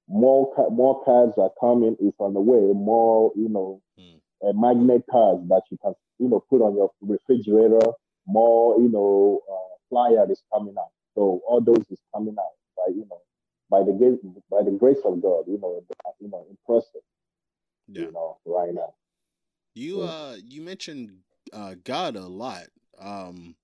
more 0.09 0.53
ca- 0.55 0.69
more 0.69 1.03
cards 1.05 1.37
are 1.37 1.51
coming 1.59 1.95
It's 1.99 2.17
on 2.19 2.33
the 2.33 2.41
way, 2.41 2.73
more 2.73 3.31
you 3.35 3.49
know 3.49 3.81
Mm. 3.99 4.21
uh, 4.43 4.53
magnet 4.53 5.03
cards 5.09 5.47
that 5.49 5.63
you 5.71 5.77
can 5.77 5.93
you 6.19 6.29
know 6.29 6.43
put 6.49 6.61
on 6.61 6.75
your 6.75 6.91
refrigerator, 7.01 7.91
more 8.27 8.79
you 8.81 8.89
know 8.89 9.41
uh, 9.51 9.75
flyer 9.89 10.29
is 10.31 10.41
coming 10.53 10.75
out. 10.77 10.91
So 11.15 11.41
all 11.47 11.61
those 11.61 11.85
is 11.89 11.99
coming 12.13 12.35
out 12.39 12.55
by 12.77 12.93
you 12.93 13.05
know 13.09 13.21
by 13.69 13.83
the 13.83 13.93
grace 13.93 14.19
by 14.49 14.63
the 14.63 14.71
grace 14.71 14.99
of 15.05 15.21
God, 15.21 15.43
you 15.47 15.59
know, 15.59 15.83
you 16.19 16.29
know, 16.29 16.45
impressive, 16.49 17.01
Yeah. 17.87 18.05
you 18.05 18.11
know, 18.11 18.37
right 18.45 18.73
now. 18.73 18.93
You 19.75 20.01
uh 20.01 20.37
you 20.43 20.61
mentioned 20.61 21.19
uh 21.53 21.75
God 21.83 22.15
a 22.15 22.25
lot. 22.27 22.65
Um 22.97 23.55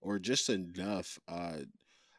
or 0.00 0.18
just 0.18 0.48
enough. 0.50 1.18
Uh 1.28 1.58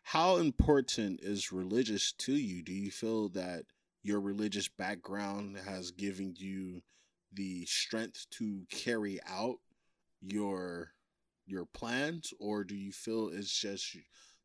how 0.06 0.38
important 0.38 1.22
is 1.24 1.52
religious 1.52 2.12
to 2.12 2.32
you? 2.32 2.62
Do 2.62 2.72
you 2.72 2.91
feel 2.91 3.30
that 3.30 3.63
your 4.04 4.22
religious 4.22 4.68
background 4.68 5.58
has 5.65 5.89
given 5.89 6.36
you 6.38 6.84
the 7.34 7.65
strength 7.65 8.28
to 8.30 8.62
carry 8.70 9.20
out 9.28 9.56
your 10.22 10.91
your 11.48 11.65
plans 11.65 12.32
or 12.39 12.63
do 12.63 12.76
you 12.76 12.91
feel 12.91 13.30
it's 13.34 13.52
just 13.52 13.98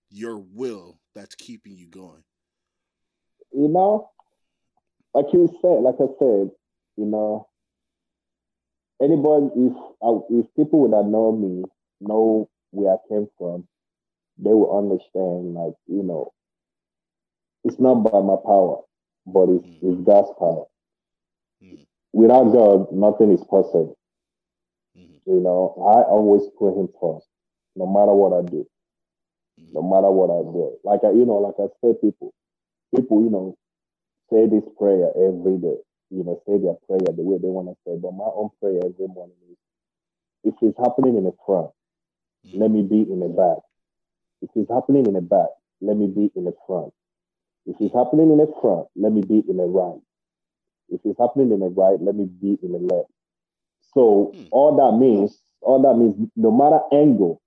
your 0.08 0.38
will 0.38 0.98
that's 1.14 1.34
keeping 1.34 1.76
you 1.76 1.88
going? 1.88 2.24
You 3.52 3.68
know, 3.68 4.08
like 5.12 5.26
you 5.34 5.46
said, 5.60 5.82
like 5.82 5.96
I 5.96 6.08
said, 6.18 6.50
you 6.96 7.04
know, 7.04 7.48
anybody 9.02 9.50
if 9.56 9.76
uh, 10.00 10.20
if 10.30 10.46
people 10.56 10.80
would 10.80 10.96
have 10.96 11.04
known 11.04 11.42
me, 11.42 11.64
know 12.00 12.48
where 12.70 12.94
I 12.94 12.96
came 13.10 13.28
from, 13.36 13.68
they 14.42 14.52
will 14.54 14.78
understand. 14.78 15.54
Like 15.54 15.74
you 15.88 16.02
know, 16.04 16.32
it's 17.64 17.80
not 17.80 17.96
by 18.04 18.20
my 18.20 18.36
power, 18.44 18.82
but 19.26 19.48
it's, 19.50 19.64
Mm. 19.64 19.78
it's 19.82 20.00
God's 20.06 20.30
power. 20.38 20.66
Mm. 21.62 21.86
Without 22.12 22.52
God, 22.52 22.92
nothing 22.92 23.32
is 23.32 23.44
possible. 23.44 23.96
Mhm. 24.96 25.20
You 25.26 25.40
know, 25.40 25.74
I 25.78 26.02
always 26.04 26.48
put 26.58 26.76
Him 26.76 26.88
first, 27.00 27.28
no 27.76 27.86
matter 27.86 28.14
what 28.14 28.32
I 28.34 28.42
do, 28.42 28.66
no 29.72 29.82
matter 29.82 30.10
what 30.10 30.30
I 30.30 30.42
do. 30.42 30.78
Like 30.84 31.04
I, 31.04 31.10
you 31.12 31.26
know, 31.26 31.38
like 31.38 31.56
I 31.60 31.68
say, 31.82 31.94
people, 32.00 32.32
people, 32.94 33.22
you 33.24 33.30
know, 33.30 33.56
say 34.30 34.46
this 34.46 34.64
prayer 34.78 35.10
every 35.16 35.58
day. 35.58 35.78
You 36.10 36.24
know, 36.24 36.42
say 36.46 36.58
their 36.58 36.76
prayer 36.86 37.14
the 37.16 37.22
way 37.22 37.38
they 37.38 37.48
want 37.48 37.68
to 37.68 37.76
say. 37.86 37.96
But 37.98 38.12
my 38.14 38.26
own 38.34 38.50
prayer 38.60 38.80
every 38.84 39.08
morning 39.08 39.36
is, 39.50 39.58
if 40.44 40.54
it's 40.62 40.78
happening 40.78 41.16
in 41.18 41.24
the 41.24 41.34
front, 41.46 41.70
let 42.52 42.70
me 42.70 42.82
be 42.82 43.02
in 43.02 43.20
the 43.20 43.28
back. 43.28 43.58
If 44.42 44.50
it's 44.54 44.70
happening 44.70 45.06
in 45.06 45.14
the 45.14 45.20
back, 45.20 45.48
let 45.80 45.96
me 45.96 46.06
be 46.06 46.30
in 46.34 46.44
the 46.44 46.54
front. 46.66 46.92
If 47.66 47.76
it's 47.80 47.94
happening 47.94 48.30
in 48.30 48.38
the 48.38 48.52
front, 48.60 48.88
let 48.96 49.12
me 49.12 49.22
be 49.22 49.42
in 49.48 49.56
the 49.56 49.64
right. 49.64 50.00
If 50.88 51.00
it's 51.04 51.18
happening 51.18 51.52
in 51.52 51.60
the 51.60 51.68
right, 51.68 52.00
let 52.00 52.14
me 52.14 52.24
be 52.24 52.58
in 52.62 52.72
the 52.72 52.78
left. 52.78 53.10
So 53.94 54.34
Hmm. 54.34 54.46
all 54.50 54.76
that 54.76 54.98
means, 54.98 55.40
all 55.60 55.82
that 55.82 55.94
means, 55.94 56.30
no 56.36 56.50
matter 56.50 56.80
angle, 56.92 57.40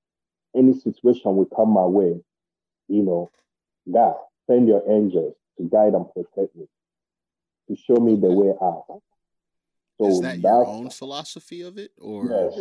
any 0.55 0.73
situation 0.73 1.35
will 1.35 1.45
come 1.45 1.69
my 1.69 1.85
way, 1.85 2.21
you 2.87 3.01
know, 3.01 3.31
God, 3.91 4.15
send 4.47 4.67
your 4.67 4.83
angels 4.89 5.35
to 5.57 5.63
guide 5.63 5.93
and 5.93 6.05
protect 6.13 6.55
me, 6.55 6.67
to 7.67 7.75
show 7.75 7.95
me 7.95 8.15
the 8.15 8.31
way 8.31 8.53
out. 8.61 9.01
So 9.97 10.09
Is 10.09 10.21
that 10.21 10.41
your 10.41 10.67
own 10.67 10.89
philosophy 10.89 11.61
of 11.61 11.77
it 11.77 11.91
or 11.99 12.29
yes, 12.29 12.59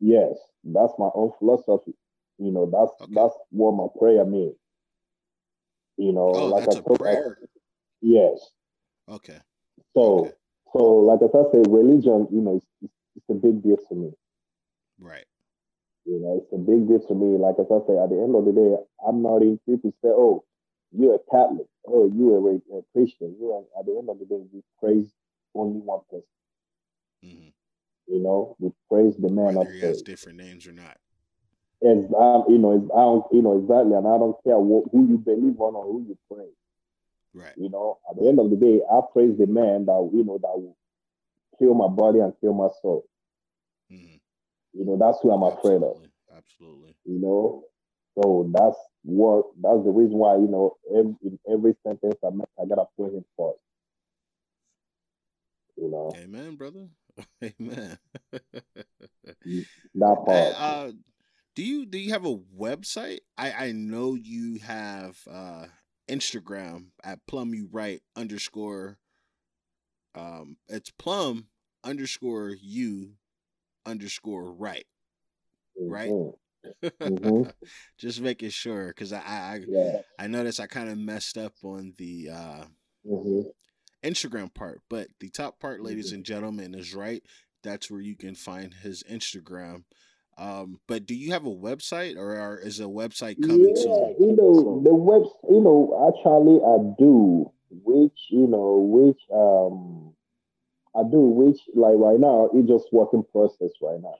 yes, 0.00 0.32
that's 0.64 0.92
my 0.98 1.10
own 1.14 1.32
philosophy. 1.38 1.94
You 2.38 2.50
know, 2.50 2.66
that's 2.66 2.92
Okay. 3.00 3.14
that's 3.14 3.34
what 3.50 3.72
my 3.72 3.86
prayer 3.98 4.24
means. 4.24 4.56
You 5.96 6.12
know, 6.12 6.26
Oh, 6.26 6.46
like 6.48 6.64
I 6.68 6.72
a 6.78 6.82
told 6.82 6.98
prayer. 6.98 7.38
yes. 8.00 8.50
Okay. 9.08 9.38
So 9.94 10.24
Okay. 10.26 10.34
so 10.72 10.78
like 11.06 11.20
I 11.22 11.30
said, 11.52 11.70
religion, 11.70 12.26
you 12.32 12.40
know, 12.40 12.56
it's, 12.56 12.66
it's, 12.82 12.92
it's 13.16 13.30
a 13.30 13.34
big 13.34 13.62
deal 13.62 13.76
to 13.88 13.94
me. 13.94 14.12
Right. 14.98 15.24
You 16.04 16.18
know, 16.20 16.42
it's 16.42 16.52
a 16.52 16.58
big 16.58 16.88
deal 16.88 17.00
to 17.06 17.14
me. 17.14 17.38
Like 17.38 17.56
as 17.58 17.66
I 17.70 17.78
say, 17.86 17.96
at 17.96 18.10
the 18.10 18.20
end 18.20 18.34
of 18.34 18.44
the 18.44 18.52
day, 18.52 18.76
I'm 19.06 19.22
not 19.22 19.42
in 19.42 19.58
people 19.66 19.92
say, 20.02 20.08
"Oh, 20.08 20.44
you're 20.92 21.14
a 21.14 21.18
Catholic. 21.30 21.66
Oh, 21.86 22.10
you're 22.12 22.38
a, 22.50 22.78
a 22.78 22.82
Christian." 22.92 23.36
You 23.38 23.52
are, 23.52 23.80
at 23.80 23.86
the 23.86 23.96
end 23.96 24.10
of 24.10 24.18
the 24.18 24.24
day, 24.26 24.42
we 24.52 24.62
praise 24.80 25.12
only 25.54 25.80
one 25.80 26.00
person. 26.10 26.26
hmm 27.22 27.48
You 28.12 28.20
know, 28.20 28.56
we 28.58 28.70
praise 28.90 29.16
the 29.16 29.28
man 29.30 29.54
Whether 29.54 29.72
he 29.72 29.80
has 29.80 30.02
different 30.02 30.38
names 30.38 30.66
or 30.66 30.72
not. 30.72 30.98
As 31.84 31.98
I, 32.18 32.42
you 32.48 32.58
know, 32.58 32.72
as 32.76 32.82
I 32.96 33.00
don't, 33.04 33.26
you 33.32 33.42
know 33.42 33.58
exactly, 33.58 33.94
and 33.94 34.06
I 34.08 34.16
don't 34.16 34.36
care 34.42 34.58
what, 34.58 34.84
who 34.90 35.06
you 35.06 35.18
believe 35.18 35.60
on 35.60 35.74
or 35.74 35.84
who 35.84 36.06
you 36.08 36.18
praise. 36.32 36.48
Right. 37.34 37.52
You 37.56 37.68
know, 37.68 37.98
at 38.08 38.16
the 38.16 38.26
end 38.28 38.38
of 38.38 38.48
the 38.50 38.56
day, 38.56 38.80
I 38.90 39.00
praise 39.12 39.36
the 39.36 39.46
man 39.46 39.86
that 39.86 40.10
you 40.14 40.24
know 40.24 40.38
that 40.38 40.54
will 40.56 40.76
kill 41.58 41.74
my 41.74 41.88
body 41.88 42.20
and 42.20 42.32
kill 42.40 42.54
my 42.54 42.68
soul. 42.80 43.04
hmm 43.90 44.16
You 44.72 44.84
know, 44.86 44.96
that's 44.98 45.18
who 45.22 45.30
I'm 45.30 45.42
afraid 45.42 45.82
of. 45.82 46.00
Absolutely. 46.00 46.10
Absolutely. 46.36 46.94
You 47.04 47.18
know, 47.20 47.64
So 48.18 48.50
that's 48.54 48.76
what 49.02 49.46
that's 49.60 49.84
the 49.84 49.90
reason 49.90 50.16
why 50.16 50.36
you 50.36 50.48
know 50.48 50.76
every, 50.90 51.14
in 51.22 51.38
every 51.52 51.74
sentence 51.86 52.16
I 52.24 52.30
make, 52.30 52.48
I 52.60 52.64
gotta 52.66 52.86
put 52.96 53.12
him 53.12 53.24
first. 53.36 53.58
You 55.76 55.90
know. 55.90 56.12
Amen, 56.16 56.54
brother. 56.56 56.86
Amen. 57.42 57.98
that 58.32 60.16
part. 60.26 60.54
uh, 60.56 60.92
do 61.54 61.62
you 61.62 61.86
do 61.86 61.98
you 61.98 62.10
have 62.10 62.24
a 62.24 62.36
website? 62.36 63.20
I 63.38 63.52
I 63.52 63.72
know 63.72 64.14
you 64.14 64.58
have 64.60 65.18
uh 65.30 65.66
Instagram 66.08 66.86
at 67.02 67.26
Plumb 67.26 67.54
you 67.54 67.68
right 67.70 68.02
underscore. 68.16 68.98
Um, 70.14 70.56
it's 70.68 70.90
Plumb 70.90 71.46
underscore 71.82 72.50
you 72.50 73.14
underscore 73.86 74.52
right, 74.52 74.86
right? 75.80 76.10
Mm-hmm. 76.10 76.86
mm-hmm. 77.00 77.50
Just 77.98 78.20
making 78.20 78.50
sure 78.50 78.88
because 78.88 79.12
I 79.12 79.18
I 79.18 79.60
yeah. 79.66 80.00
I 80.18 80.26
noticed 80.26 80.60
I 80.60 80.66
kind 80.66 80.88
of 80.88 80.98
messed 80.98 81.38
up 81.38 81.54
on 81.62 81.94
the 81.98 82.30
uh 82.32 82.64
mm-hmm. 83.06 83.48
Instagram 84.04 84.52
part, 84.52 84.82
but 84.90 85.08
the 85.20 85.30
top 85.30 85.60
part, 85.60 85.80
ladies 85.82 86.08
Mm-hmm. 86.08 86.16
and 86.16 86.24
gentlemen, 86.24 86.74
is 86.74 86.94
right. 86.94 87.22
That's 87.62 87.90
where 87.90 88.00
you 88.00 88.16
can 88.16 88.34
find 88.34 88.74
his 88.74 89.02
Instagram. 89.10 89.84
Um, 90.36 90.80
but 90.88 91.06
do 91.06 91.14
you 91.14 91.32
have 91.32 91.46
a 91.46 91.50
website 91.50 92.16
or 92.16 92.36
are, 92.36 92.58
is 92.58 92.80
a 92.80 92.84
website 92.84 93.40
coming 93.40 93.72
yeah, 93.76 93.82
soon? 93.82 94.16
you 94.18 94.36
know 94.36 94.82
the 94.82 94.94
web. 94.94 95.22
You 95.48 95.60
know, 95.60 96.10
actually, 96.10 96.58
I 96.62 96.94
do. 96.98 97.50
Which 97.84 98.18
you 98.30 98.46
know, 98.46 98.78
which 98.78 99.20
um, 99.32 100.14
I 100.94 101.08
do. 101.08 101.20
Which 101.20 101.58
like 101.74 101.94
right 101.96 102.18
now, 102.18 102.50
it's 102.52 102.68
just 102.68 102.92
working 102.92 103.24
process 103.32 103.70
right 103.80 104.00
now. 104.00 104.16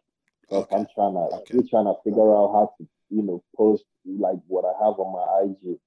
Okay. 0.51 0.77
I'm 0.77 0.87
trying 0.95 1.15
to, 1.15 1.37
Okay. 1.43 1.55
we're 1.57 1.69
trying 1.69 1.87
to 1.87 1.95
figure 2.05 2.35
out 2.37 2.53
how 2.53 2.71
to, 2.79 2.87
you 3.11 3.23
know, 3.23 3.43
post 3.57 3.85
like 4.05 4.39
what 4.47 4.65
I 4.65 4.73
have 4.85 4.99
on 5.01 5.13
my 5.13 5.51
IG. 5.51 5.79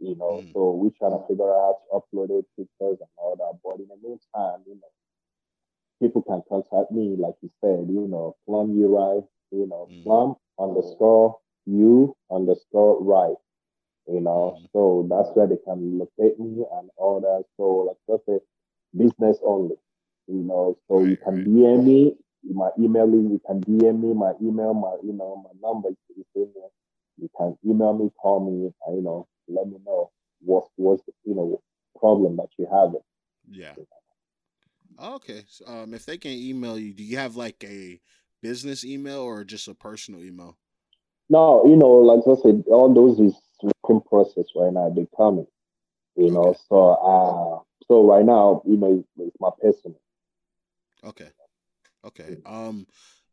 You 0.00 0.16
know, 0.16 0.42
Mm. 0.42 0.52
so 0.52 0.72
we're 0.72 0.90
trying 0.98 1.18
to 1.18 1.26
figure 1.26 1.48
out 1.50 1.78
how 1.90 2.00
to 2.00 2.06
upload 2.16 2.30
it, 2.38 2.44
pictures 2.56 2.98
and 3.00 3.08
all 3.16 3.36
that. 3.36 3.58
But 3.64 3.80
in 3.80 3.88
the 3.88 3.96
meantime, 4.06 4.60
you 4.66 4.74
know, 4.74 4.90
people 6.00 6.22
can 6.22 6.42
contact 6.48 6.90
me, 6.92 7.16
like 7.16 7.36
you 7.40 7.50
said, 7.60 7.88
you 7.88 8.06
know, 8.08 8.36
Plumb 8.46 8.76
uri, 8.76 9.22
you 9.50 9.66
know, 9.66 9.90
Mm. 9.90 10.02
Plumb 10.04 10.36
underscore 10.58 11.38
you 11.66 12.16
underscore 12.30 13.02
right. 13.02 13.36
You 14.06 14.20
know, 14.20 14.58
Mhm. 14.58 14.68
so 14.72 15.06
that's 15.08 15.30
where 15.36 15.46
they 15.46 15.56
can 15.58 15.98
locate 15.98 16.38
me 16.38 16.64
and 16.72 16.90
all 16.96 17.20
that. 17.20 17.44
So 17.56 17.64
like 17.88 17.96
just 18.08 18.26
say 18.26 18.40
business 18.96 19.38
only. 19.44 19.76
You 20.26 20.42
know, 20.42 20.78
so 20.88 21.04
you 21.04 21.16
can 21.16 21.36
right. 21.36 21.44
DM 21.44 21.84
me, 21.84 22.16
my 22.44 22.70
email 22.78 23.08
is 23.14 23.30
you 23.32 23.40
can 23.46 23.60
DM 23.62 24.00
me, 24.00 24.14
my 24.14 24.32
email, 24.42 24.74
my 24.74 24.96
you 25.02 25.12
know, 25.12 25.36
my 25.44 25.50
number 25.68 25.90
is 25.90 26.24
in 26.34 26.50
there. 26.54 26.70
You 27.18 27.30
can 27.36 27.56
email 27.64 27.92
me, 27.94 28.10
call 28.20 28.40
me, 28.40 28.72
and 28.86 28.96
you 28.96 29.02
know, 29.02 29.26
let 29.48 29.66
me 29.68 29.78
know 29.86 30.10
what's 30.40 30.68
what's 30.76 31.02
the 31.04 31.12
you 31.24 31.34
know 31.34 31.60
problem 31.98 32.36
that 32.36 32.48
you 32.58 32.66
have. 32.70 32.92
Yeah. 33.50 33.74
Okay. 35.00 35.44
So, 35.48 35.66
um, 35.66 35.94
if 35.94 36.06
they 36.06 36.18
can 36.18 36.32
email 36.32 36.78
you, 36.78 36.92
do 36.94 37.02
you 37.02 37.16
have 37.18 37.36
like 37.36 37.62
a 37.64 38.00
business 38.44 38.84
email 38.84 39.20
or 39.20 39.42
just 39.42 39.68
a 39.68 39.74
personal 39.74 40.22
email? 40.22 40.58
No, 41.30 41.64
you 41.64 41.76
know, 41.76 41.88
like 41.88 42.20
I 42.28 42.40
said, 42.42 42.64
all 42.68 42.92
those 42.92 43.18
is 43.18 43.34
working 43.62 44.02
process 44.06 44.44
right 44.54 44.70
now. 44.70 44.90
They 44.90 45.06
coming, 45.16 45.46
you 46.14 46.30
know. 46.30 46.48
Okay. 46.48 46.58
So 46.68 46.92
uh, 46.92 47.62
so 47.88 48.06
right 48.06 48.24
now, 48.24 48.62
you 48.66 48.76
know, 48.76 48.98
it's, 48.98 49.08
it's 49.16 49.36
my 49.40 49.48
personal. 49.62 49.98
Okay. 51.02 51.30
Okay. 52.06 52.36
Um, 52.44 52.86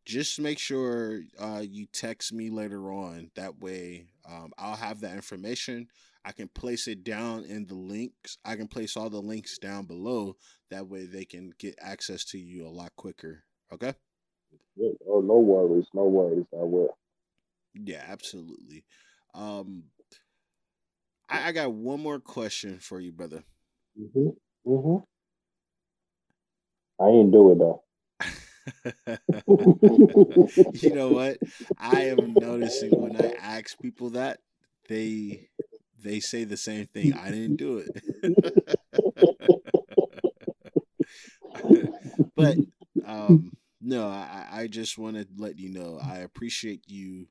just 0.06 0.40
make 0.40 0.58
sure 0.58 1.22
uh 1.38 1.62
you 1.62 1.86
text 1.92 2.32
me 2.32 2.50
later 2.50 2.92
on. 2.94 3.30
That 3.36 3.60
way, 3.60 4.08
um, 4.26 4.54
I'll 4.58 4.78
have 4.78 5.02
that 5.02 5.16
information. 5.16 5.88
I 6.24 6.32
can 6.32 6.48
place 6.48 6.88
it 6.88 7.04
down 7.04 7.44
in 7.44 7.66
the 7.66 7.76
links. 7.76 8.38
I 8.46 8.56
can 8.56 8.68
place 8.68 8.96
all 8.96 9.10
the 9.10 9.22
links 9.22 9.58
down 9.58 9.86
below. 9.86 10.38
That 10.70 10.88
way, 10.88 11.06
they 11.06 11.26
can 11.26 11.52
get 11.60 11.76
access 11.82 12.24
to 12.26 12.38
you 12.38 12.66
a 12.66 12.70
lot 12.70 12.92
quicker. 12.96 13.44
Okay. 13.74 13.94
Oh, 14.80 15.22
no 15.22 15.40
worries, 15.40 15.88
no 15.94 16.06
worries. 16.08 16.46
I 16.54 16.64
will. 16.64 16.98
Yeah, 17.74 18.04
absolutely. 18.08 18.86
Um, 19.34 19.86
I, 21.30 21.50
I 21.50 21.52
got 21.52 21.72
one 21.74 22.02
more 22.02 22.20
question 22.20 22.80
for 22.80 23.00
you, 23.00 23.12
brother. 23.12 23.44
hmm 23.96 24.32
hmm 24.66 24.98
I 27.00 27.10
ain't 27.10 27.32
do 27.34 27.52
it 27.52 27.60
though. 27.60 27.84
you 30.74 30.92
know 30.92 31.12
what? 31.12 31.40
I 31.78 32.02
am 32.04 32.38
noticing 32.38 33.00
when 33.00 33.16
I 33.16 33.30
ask 33.30 33.80
people 33.82 34.12
that 34.12 34.40
they 34.88 35.50
they 36.02 36.20
say 36.20 36.44
the 36.44 36.58
same 36.58 36.86
thing. 36.88 37.14
I 37.14 37.32
didn't 37.32 37.58
do 37.58 37.78
it. 37.80 38.04
but 42.36 42.58
um 43.06 43.54
no, 43.82 44.08
I, 44.08 44.48
I 44.52 44.68
just 44.68 44.98
want 44.98 45.16
to 45.18 45.28
let 45.38 45.60
you 45.60 45.70
know 45.70 46.00
I 46.02 46.20
appreciate 46.20 46.84
you 46.88 47.28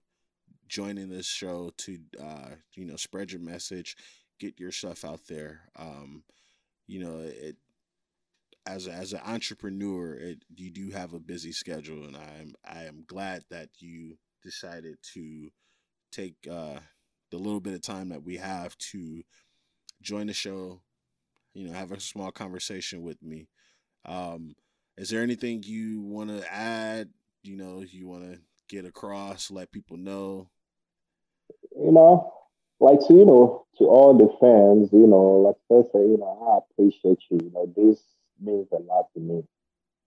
joining 0.68 1.10
this 1.10 1.26
show 1.26 1.72
to 1.78 1.98
uh 2.22 2.50
you 2.74 2.84
know 2.84 2.96
spread 2.96 3.32
your 3.32 3.40
message, 3.40 3.96
get 4.38 4.58
your 4.60 4.72
stuff 4.72 5.04
out 5.04 5.20
there. 5.28 5.62
Um, 5.76 6.24
you 6.86 7.00
know, 7.00 7.20
it 7.20 7.56
as 8.66 8.86
a, 8.86 8.92
as 8.92 9.12
an 9.12 9.20
entrepreneur, 9.24 10.14
it, 10.14 10.44
you 10.54 10.70
do 10.70 10.90
have 10.90 11.12
a 11.14 11.20
busy 11.20 11.52
schedule, 11.52 12.04
and 12.04 12.16
I'm 12.16 12.54
I 12.64 12.84
am 12.84 13.04
glad 13.06 13.44
that 13.50 13.68
you 13.78 14.18
decided 14.42 14.96
to 15.14 15.50
take 16.12 16.36
uh, 16.50 16.80
the 17.30 17.38
little 17.38 17.60
bit 17.60 17.74
of 17.74 17.82
time 17.82 18.10
that 18.10 18.24
we 18.24 18.36
have 18.36 18.76
to 18.78 19.22
join 20.02 20.26
the 20.28 20.34
show. 20.34 20.82
You 21.54 21.68
know, 21.68 21.74
have 21.74 21.92
a 21.92 22.00
small 22.00 22.30
conversation 22.30 23.02
with 23.02 23.22
me. 23.22 23.48
Um, 24.04 24.54
is 24.96 25.10
there 25.10 25.22
anything 25.22 25.62
you 25.64 26.00
want 26.00 26.30
to 26.30 26.52
add? 26.52 27.08
You 27.42 27.56
know, 27.56 27.82
you 27.88 28.06
want 28.06 28.24
to 28.32 28.38
get 28.68 28.84
across, 28.84 29.50
let 29.50 29.72
people 29.72 29.96
know. 29.96 30.50
you 31.76 31.92
know, 31.92 32.32
like 32.80 33.00
to 33.06 33.14
you 33.14 33.24
know, 33.24 33.66
to 33.78 33.84
all 33.84 34.16
the 34.16 34.28
fans, 34.40 34.90
you 34.92 35.06
know, 35.06 35.42
like 35.46 35.56
I 35.70 35.82
say, 35.92 36.00
you 36.00 36.18
know, 36.18 36.32
I 36.52 36.58
appreciate 36.72 37.20
you. 37.30 37.40
You 37.42 37.50
know, 37.52 37.72
this 37.76 38.00
means 38.40 38.68
a 38.72 38.78
lot 38.80 39.06
to 39.14 39.20
me. 39.20 39.44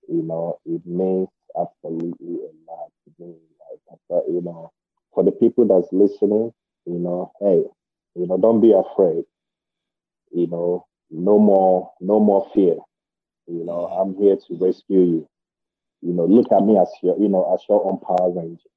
You 0.09 0.23
know, 0.23 0.59
it 0.65 0.85
means 0.85 1.29
absolutely 1.59 2.35
a 2.35 2.51
lot 2.71 2.91
to 3.05 3.23
me. 3.23 3.35
Like 3.71 3.99
thought, 4.07 4.25
you 4.27 4.41
know, 4.41 4.71
for 5.13 5.23
the 5.23 5.31
people 5.31 5.65
that's 5.67 5.91
listening, 5.93 6.53
you 6.85 6.99
know, 6.99 7.31
hey, 7.39 7.63
you 8.15 8.27
know, 8.27 8.37
don't 8.37 8.61
be 8.61 8.73
afraid. 8.73 9.23
You 10.31 10.47
know, 10.47 10.87
no 11.11 11.39
more, 11.39 11.91
no 12.01 12.19
more 12.19 12.49
fear. 12.53 12.75
You 13.47 13.65
know. 13.65 13.85
I'm 13.85 14.15
here 14.15 14.35
to 14.35 14.57
rescue 14.65 14.99
you. 14.99 15.29
You 16.01 16.13
know, 16.13 16.25
look 16.25 16.51
at 16.51 16.63
me 16.65 16.77
as 16.77 16.89
your, 17.01 17.17
you 17.17 17.29
know, 17.29 17.53
as 17.53 17.61
your 17.69 17.85
own 17.85 17.99
Power 17.99 18.31
Ranger. 18.31 18.69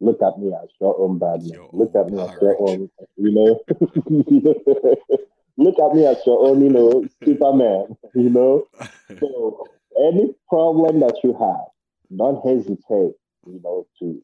Look 0.00 0.22
at 0.22 0.38
me 0.38 0.52
as 0.54 0.68
your 0.80 0.98
own 1.00 1.18
Batman. 1.18 1.68
Look 1.72 1.94
at 1.96 2.08
me 2.08 2.20
as 2.20 2.30
your 2.40 2.56
own, 2.60 2.88
you 3.16 3.32
know. 3.32 3.60
look 5.56 5.78
at 5.80 5.94
me 5.96 6.06
as 6.06 6.18
your 6.24 6.46
own, 6.46 6.60
you 6.62 6.70
know, 6.70 7.04
Superman. 7.24 7.96
You 8.14 8.30
know. 8.30 8.66
So 9.18 9.66
any 9.98 10.34
problem 10.50 11.00
that 11.00 11.18
you 11.24 11.32
have, 11.32 11.66
don't 12.14 12.46
hesitate. 12.46 13.14
You 13.46 13.60
know, 13.64 13.86
to 14.00 14.22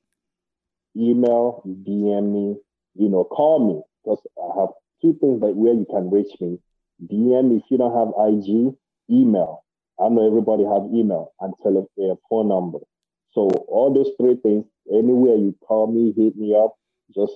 email, 0.94 1.62
DM 1.66 2.32
me, 2.32 2.56
you 2.94 3.08
know, 3.08 3.24
call 3.24 3.66
me 3.66 3.82
because 4.04 4.20
I 4.38 4.60
have 4.60 4.68
two 5.00 5.16
things 5.20 5.40
that 5.40 5.56
where 5.56 5.74
you 5.74 5.86
can 5.90 6.10
reach 6.10 6.38
me. 6.40 6.58
DM 7.02 7.56
if 7.56 7.64
you 7.70 7.78
don't 7.78 7.96
have 7.96 8.12
IG, 8.28 8.74
email. 9.10 9.63
I 10.00 10.08
know 10.08 10.26
everybody 10.26 10.64
have 10.64 10.84
email 10.92 11.32
and 11.40 11.54
telephone 11.62 12.10
uh, 12.10 12.14
phone 12.28 12.48
number. 12.48 12.78
So 13.32 13.48
all 13.68 13.92
those 13.92 14.10
three 14.20 14.36
things, 14.36 14.64
anywhere 14.92 15.36
you 15.36 15.56
call 15.66 15.86
me, 15.86 16.12
hit 16.16 16.36
me 16.36 16.54
up, 16.54 16.74
just 17.14 17.32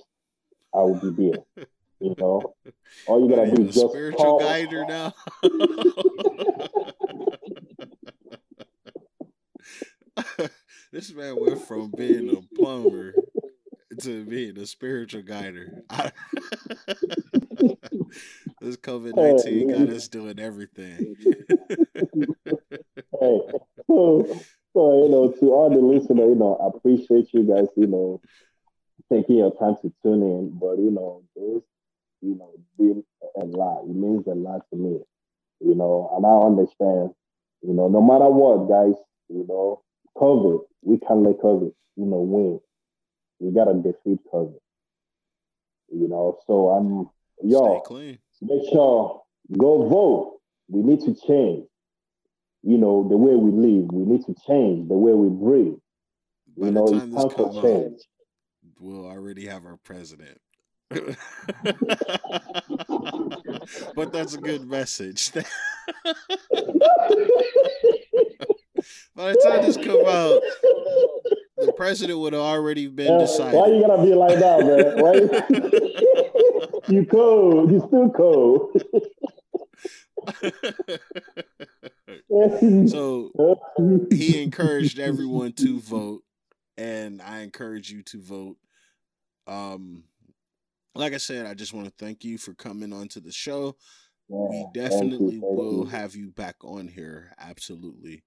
I 0.73 0.79
will 0.79 0.95
be 0.95 1.31
there. 1.31 1.65
You 2.01 2.15
know, 2.17 2.55
all 3.07 3.21
you 3.21 3.35
gotta 3.35 3.53
do 3.53 3.67
is 3.67 3.75
just 3.75 3.89
spiritual 3.89 4.23
call. 4.23 4.39
guider 4.39 4.85
now? 4.85 5.13
this 10.93 11.13
man 11.13 11.37
went 11.37 11.61
from 11.61 11.91
being 11.91 12.29
a 12.29 12.41
plumber 12.55 13.15
to 14.01 14.25
being 14.25 14.57
a 14.57 14.65
spiritual 14.65 15.21
guider. 15.21 15.83
I- 15.89 16.11
this 18.61 18.77
COVID 18.77 19.15
nineteen 19.15 19.67
got 19.67 19.89
us 19.89 20.07
doing 20.07 20.39
everything. 20.39 21.15
Hey, 23.19 23.41
so, 23.87 24.43
so 24.73 25.03
you 25.03 25.09
know, 25.09 25.33
to 25.39 25.45
all 25.51 25.69
the 25.69 25.79
listeners, 25.79 26.29
you 26.29 26.35
know, 26.35 26.55
I 26.61 26.67
appreciate 26.75 27.33
you 27.33 27.43
guys, 27.43 27.67
you 27.75 27.87
know, 27.87 28.21
taking 29.11 29.37
your 29.37 29.53
time 29.55 29.75
to 29.81 29.91
tune 30.03 30.21
in. 30.23 30.57
But 30.59 30.77
you 30.77 30.91
know, 30.91 31.23
this, 31.35 31.63
you 32.21 32.35
know, 32.35 32.53
been 32.77 33.03
a 33.39 33.45
lot. 33.45 33.83
It 33.83 33.95
means 33.95 34.25
a 34.27 34.35
lot 34.35 34.61
to 34.71 34.77
me, 34.77 34.99
you 35.59 35.75
know, 35.75 36.11
and 36.15 36.25
I 36.25 36.47
understand, 36.47 37.11
you 37.61 37.73
know, 37.73 37.87
no 37.87 38.01
matter 38.01 38.29
what, 38.29 38.69
guys, 38.69 38.95
you 39.27 39.45
know, 39.47 39.83
COVID, 40.17 40.59
we 40.83 40.97
can't 40.99 41.23
let 41.23 41.39
COVID, 41.39 41.73
you 41.97 42.05
know, 42.05 42.21
win. 42.21 42.59
We 43.39 43.51
gotta 43.51 43.73
defeat 43.73 44.19
COVID. 44.33 44.59
You 45.91 46.07
know, 46.07 46.39
so 46.45 46.69
I'm 46.69 47.09
yo, 47.41 47.83
make 48.41 48.61
sure 48.71 49.21
go 49.57 49.87
vote. 49.87 50.39
We 50.67 50.81
need 50.81 50.99
to 51.01 51.15
change. 51.27 51.65
You 52.61 52.77
know, 52.77 53.07
the 53.07 53.17
way 53.17 53.35
we 53.35 53.51
live. 53.51 53.91
We 53.91 54.05
need 54.05 54.25
to 54.25 54.35
change 54.45 54.87
the 54.89 54.95
way 54.95 55.13
we 55.13 55.29
breathe. 55.29 55.79
By 56.57 56.67
you 56.67 56.71
know, 56.73 56.85
it's 56.87 57.15
time 57.15 57.29
for 57.29 57.61
change. 57.61 58.01
we'll 58.79 59.05
already 59.07 59.45
have 59.47 59.65
our 59.65 59.77
president. 59.77 60.39
but 63.95 64.11
that's 64.11 64.33
a 64.33 64.39
good 64.41 64.67
message. 64.67 65.31
By 69.15 69.33
the 69.33 69.41
time 69.43 69.65
this 69.65 69.77
come 69.77 70.05
out, 70.07 70.41
the 71.59 71.73
president 71.73 72.19
would 72.19 72.33
have 72.33 72.41
already 72.41 72.87
been 72.87 73.13
yeah, 73.13 73.19
decided. 73.19 73.57
Why 73.57 73.67
you 73.67 73.81
gotta 73.81 74.01
be 74.01 74.13
like 74.13 74.39
that, 74.39 74.65
man? 74.65 74.99
Why 75.03 75.13
you, 76.89 76.99
you 77.01 77.05
cold? 77.05 77.71
You 77.71 77.83
still 77.87 78.09
cold? 78.09 78.81
so 82.89 83.31
he 84.11 84.41
encouraged 84.41 84.99
everyone 84.99 85.53
to 85.53 85.79
vote, 85.79 86.23
and 86.77 87.21
I 87.21 87.39
encourage 87.39 87.91
you 87.91 88.03
to 88.03 88.21
vote. 88.21 88.57
Um, 89.47 90.03
like 90.95 91.13
I 91.13 91.17
said, 91.17 91.45
I 91.45 91.53
just 91.53 91.73
want 91.73 91.87
to 91.87 91.93
thank 92.03 92.23
you 92.23 92.37
for 92.37 92.53
coming 92.53 92.93
onto 92.93 93.19
the 93.19 93.31
show. 93.31 93.75
Yeah, 94.27 94.37
we 94.49 94.65
definitely 94.73 95.35
you, 95.35 95.41
will 95.41 95.85
you. 95.85 95.89
have 95.89 96.15
you 96.15 96.29
back 96.29 96.55
on 96.63 96.87
here. 96.87 97.33
Absolutely. 97.39 98.23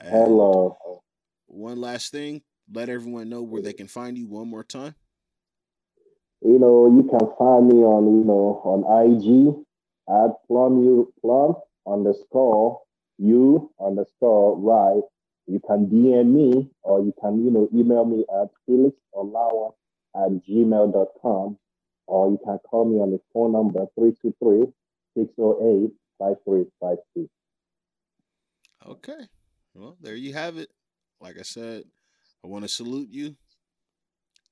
And 0.00 0.10
Hello. 0.10 0.76
One 1.46 1.80
last 1.80 2.12
thing, 2.12 2.42
let 2.72 2.88
everyone 2.88 3.28
know 3.28 3.42
where 3.42 3.62
they 3.62 3.72
can 3.72 3.88
find 3.88 4.16
you 4.16 4.26
one 4.26 4.48
more 4.48 4.64
time. 4.64 4.94
You 6.42 6.58
know, 6.58 6.86
you 6.86 7.08
can 7.08 7.28
find 7.38 7.68
me 7.68 7.82
on, 7.82 8.18
you 8.18 8.24
know, 8.24 8.60
on 8.64 8.84
IG 9.12 9.64
at 10.08 10.34
Plumb 10.46 10.84
you 10.84 11.12
Plumb 11.20 11.54
underscore 11.86 12.80
you 13.18 13.70
underscore 13.84 14.56
right. 14.58 15.02
You 15.46 15.60
can 15.66 15.86
DM 15.86 16.32
me 16.32 16.70
or 16.82 17.00
you 17.00 17.12
can, 17.20 17.44
you 17.44 17.50
know, 17.50 17.68
email 17.74 18.04
me 18.04 18.24
at 18.40 18.48
felixollawa 18.68 19.72
at 20.14 20.30
gmail.com 20.46 21.58
or 22.06 22.30
you 22.30 22.38
can 22.44 22.58
call 22.58 22.84
me 22.84 23.00
on 23.00 23.10
the 23.10 23.20
phone 23.32 23.52
number 23.52 23.86
323 23.96 24.72
608 25.16 25.90
5352. 26.18 27.28
Okay. 28.86 29.26
Well, 29.74 29.96
there 30.00 30.14
you 30.14 30.32
have 30.34 30.58
it. 30.58 30.70
Like 31.20 31.38
I 31.38 31.42
said, 31.42 31.84
I 32.44 32.46
want 32.46 32.64
to 32.64 32.68
salute 32.68 33.08
you. 33.10 33.36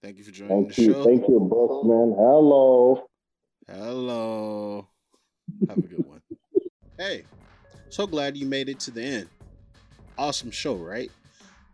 Thank 0.03 0.18
you 0.18 0.24
for 0.24 0.30
joining 0.30 0.64
Thank 0.64 0.74
the 0.74 0.82
you. 0.82 0.93
show. 0.93 1.05
Thank 1.05 1.28
you, 1.28 1.41
boss 1.41 1.84
man. 1.84 2.14
Hello. 2.16 3.07
Hello. 3.68 4.89
Have 5.68 5.78
a 5.78 5.82
good 5.82 6.07
one. 6.07 6.20
Hey, 6.99 7.24
so 7.89 8.07
glad 8.07 8.37
you 8.37 8.47
made 8.47 8.68
it 8.68 8.80
to 8.80 8.91
the 8.91 9.03
end. 9.03 9.28
Awesome 10.18 10.51
show, 10.51 10.74
right? 10.74 11.11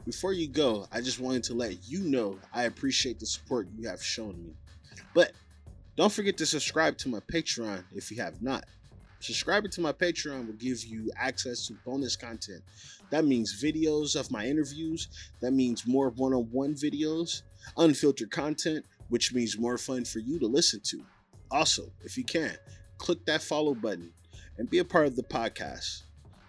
Before 0.04 0.32
you 0.32 0.48
go, 0.48 0.86
I 0.92 1.00
just 1.00 1.20
wanted 1.20 1.44
to 1.44 1.54
let 1.54 1.88
you 1.88 2.00
know 2.00 2.38
I 2.52 2.64
appreciate 2.64 3.20
the 3.20 3.26
support 3.26 3.68
you 3.76 3.88
have 3.88 4.02
shown 4.02 4.42
me. 4.42 4.54
But 5.14 5.32
don't 5.96 6.12
forget 6.12 6.36
to 6.38 6.46
subscribe 6.46 6.98
to 6.98 7.08
my 7.08 7.20
Patreon 7.20 7.84
if 7.94 8.10
you 8.10 8.20
have 8.22 8.42
not. 8.42 8.64
Subscribing 9.22 9.70
to 9.70 9.80
my 9.80 9.92
Patreon 9.92 10.48
will 10.48 10.54
give 10.54 10.84
you 10.84 11.08
access 11.16 11.68
to 11.68 11.74
bonus 11.86 12.16
content. 12.16 12.60
That 13.10 13.24
means 13.24 13.62
videos 13.62 14.18
of 14.18 14.32
my 14.32 14.46
interviews, 14.46 15.06
that 15.40 15.52
means 15.52 15.86
more 15.86 16.10
one 16.10 16.34
on 16.34 16.48
one 16.50 16.74
videos, 16.74 17.42
unfiltered 17.76 18.32
content, 18.32 18.84
which 19.10 19.32
means 19.32 19.56
more 19.56 19.78
fun 19.78 20.04
for 20.04 20.18
you 20.18 20.40
to 20.40 20.46
listen 20.48 20.80
to. 20.86 21.04
Also, 21.52 21.84
if 22.02 22.18
you 22.18 22.24
can, 22.24 22.56
click 22.98 23.24
that 23.26 23.42
follow 23.42 23.74
button 23.74 24.12
and 24.58 24.68
be 24.68 24.78
a 24.78 24.84
part 24.84 25.06
of 25.06 25.14
the 25.14 25.22
podcast. 25.22 26.02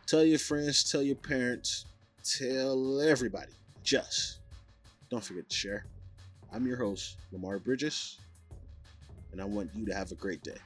Tell 0.08 0.24
your 0.24 0.40
friends, 0.40 0.90
tell 0.90 1.04
your 1.04 1.16
parents, 1.16 1.86
tell 2.24 3.00
everybody. 3.02 3.54
Just 3.84 4.40
don't 5.12 5.24
forget 5.24 5.48
to 5.48 5.56
share. 5.56 5.86
I'm 6.52 6.66
your 6.66 6.78
host, 6.78 7.18
Lamar 7.32 7.60
Bridges 7.60 8.18
and 9.34 9.42
I 9.42 9.46
want 9.46 9.72
you 9.76 9.86
to 9.88 9.94
have 9.94 10.12
a 10.12 10.16
great 10.16 10.42
day. 10.44 10.58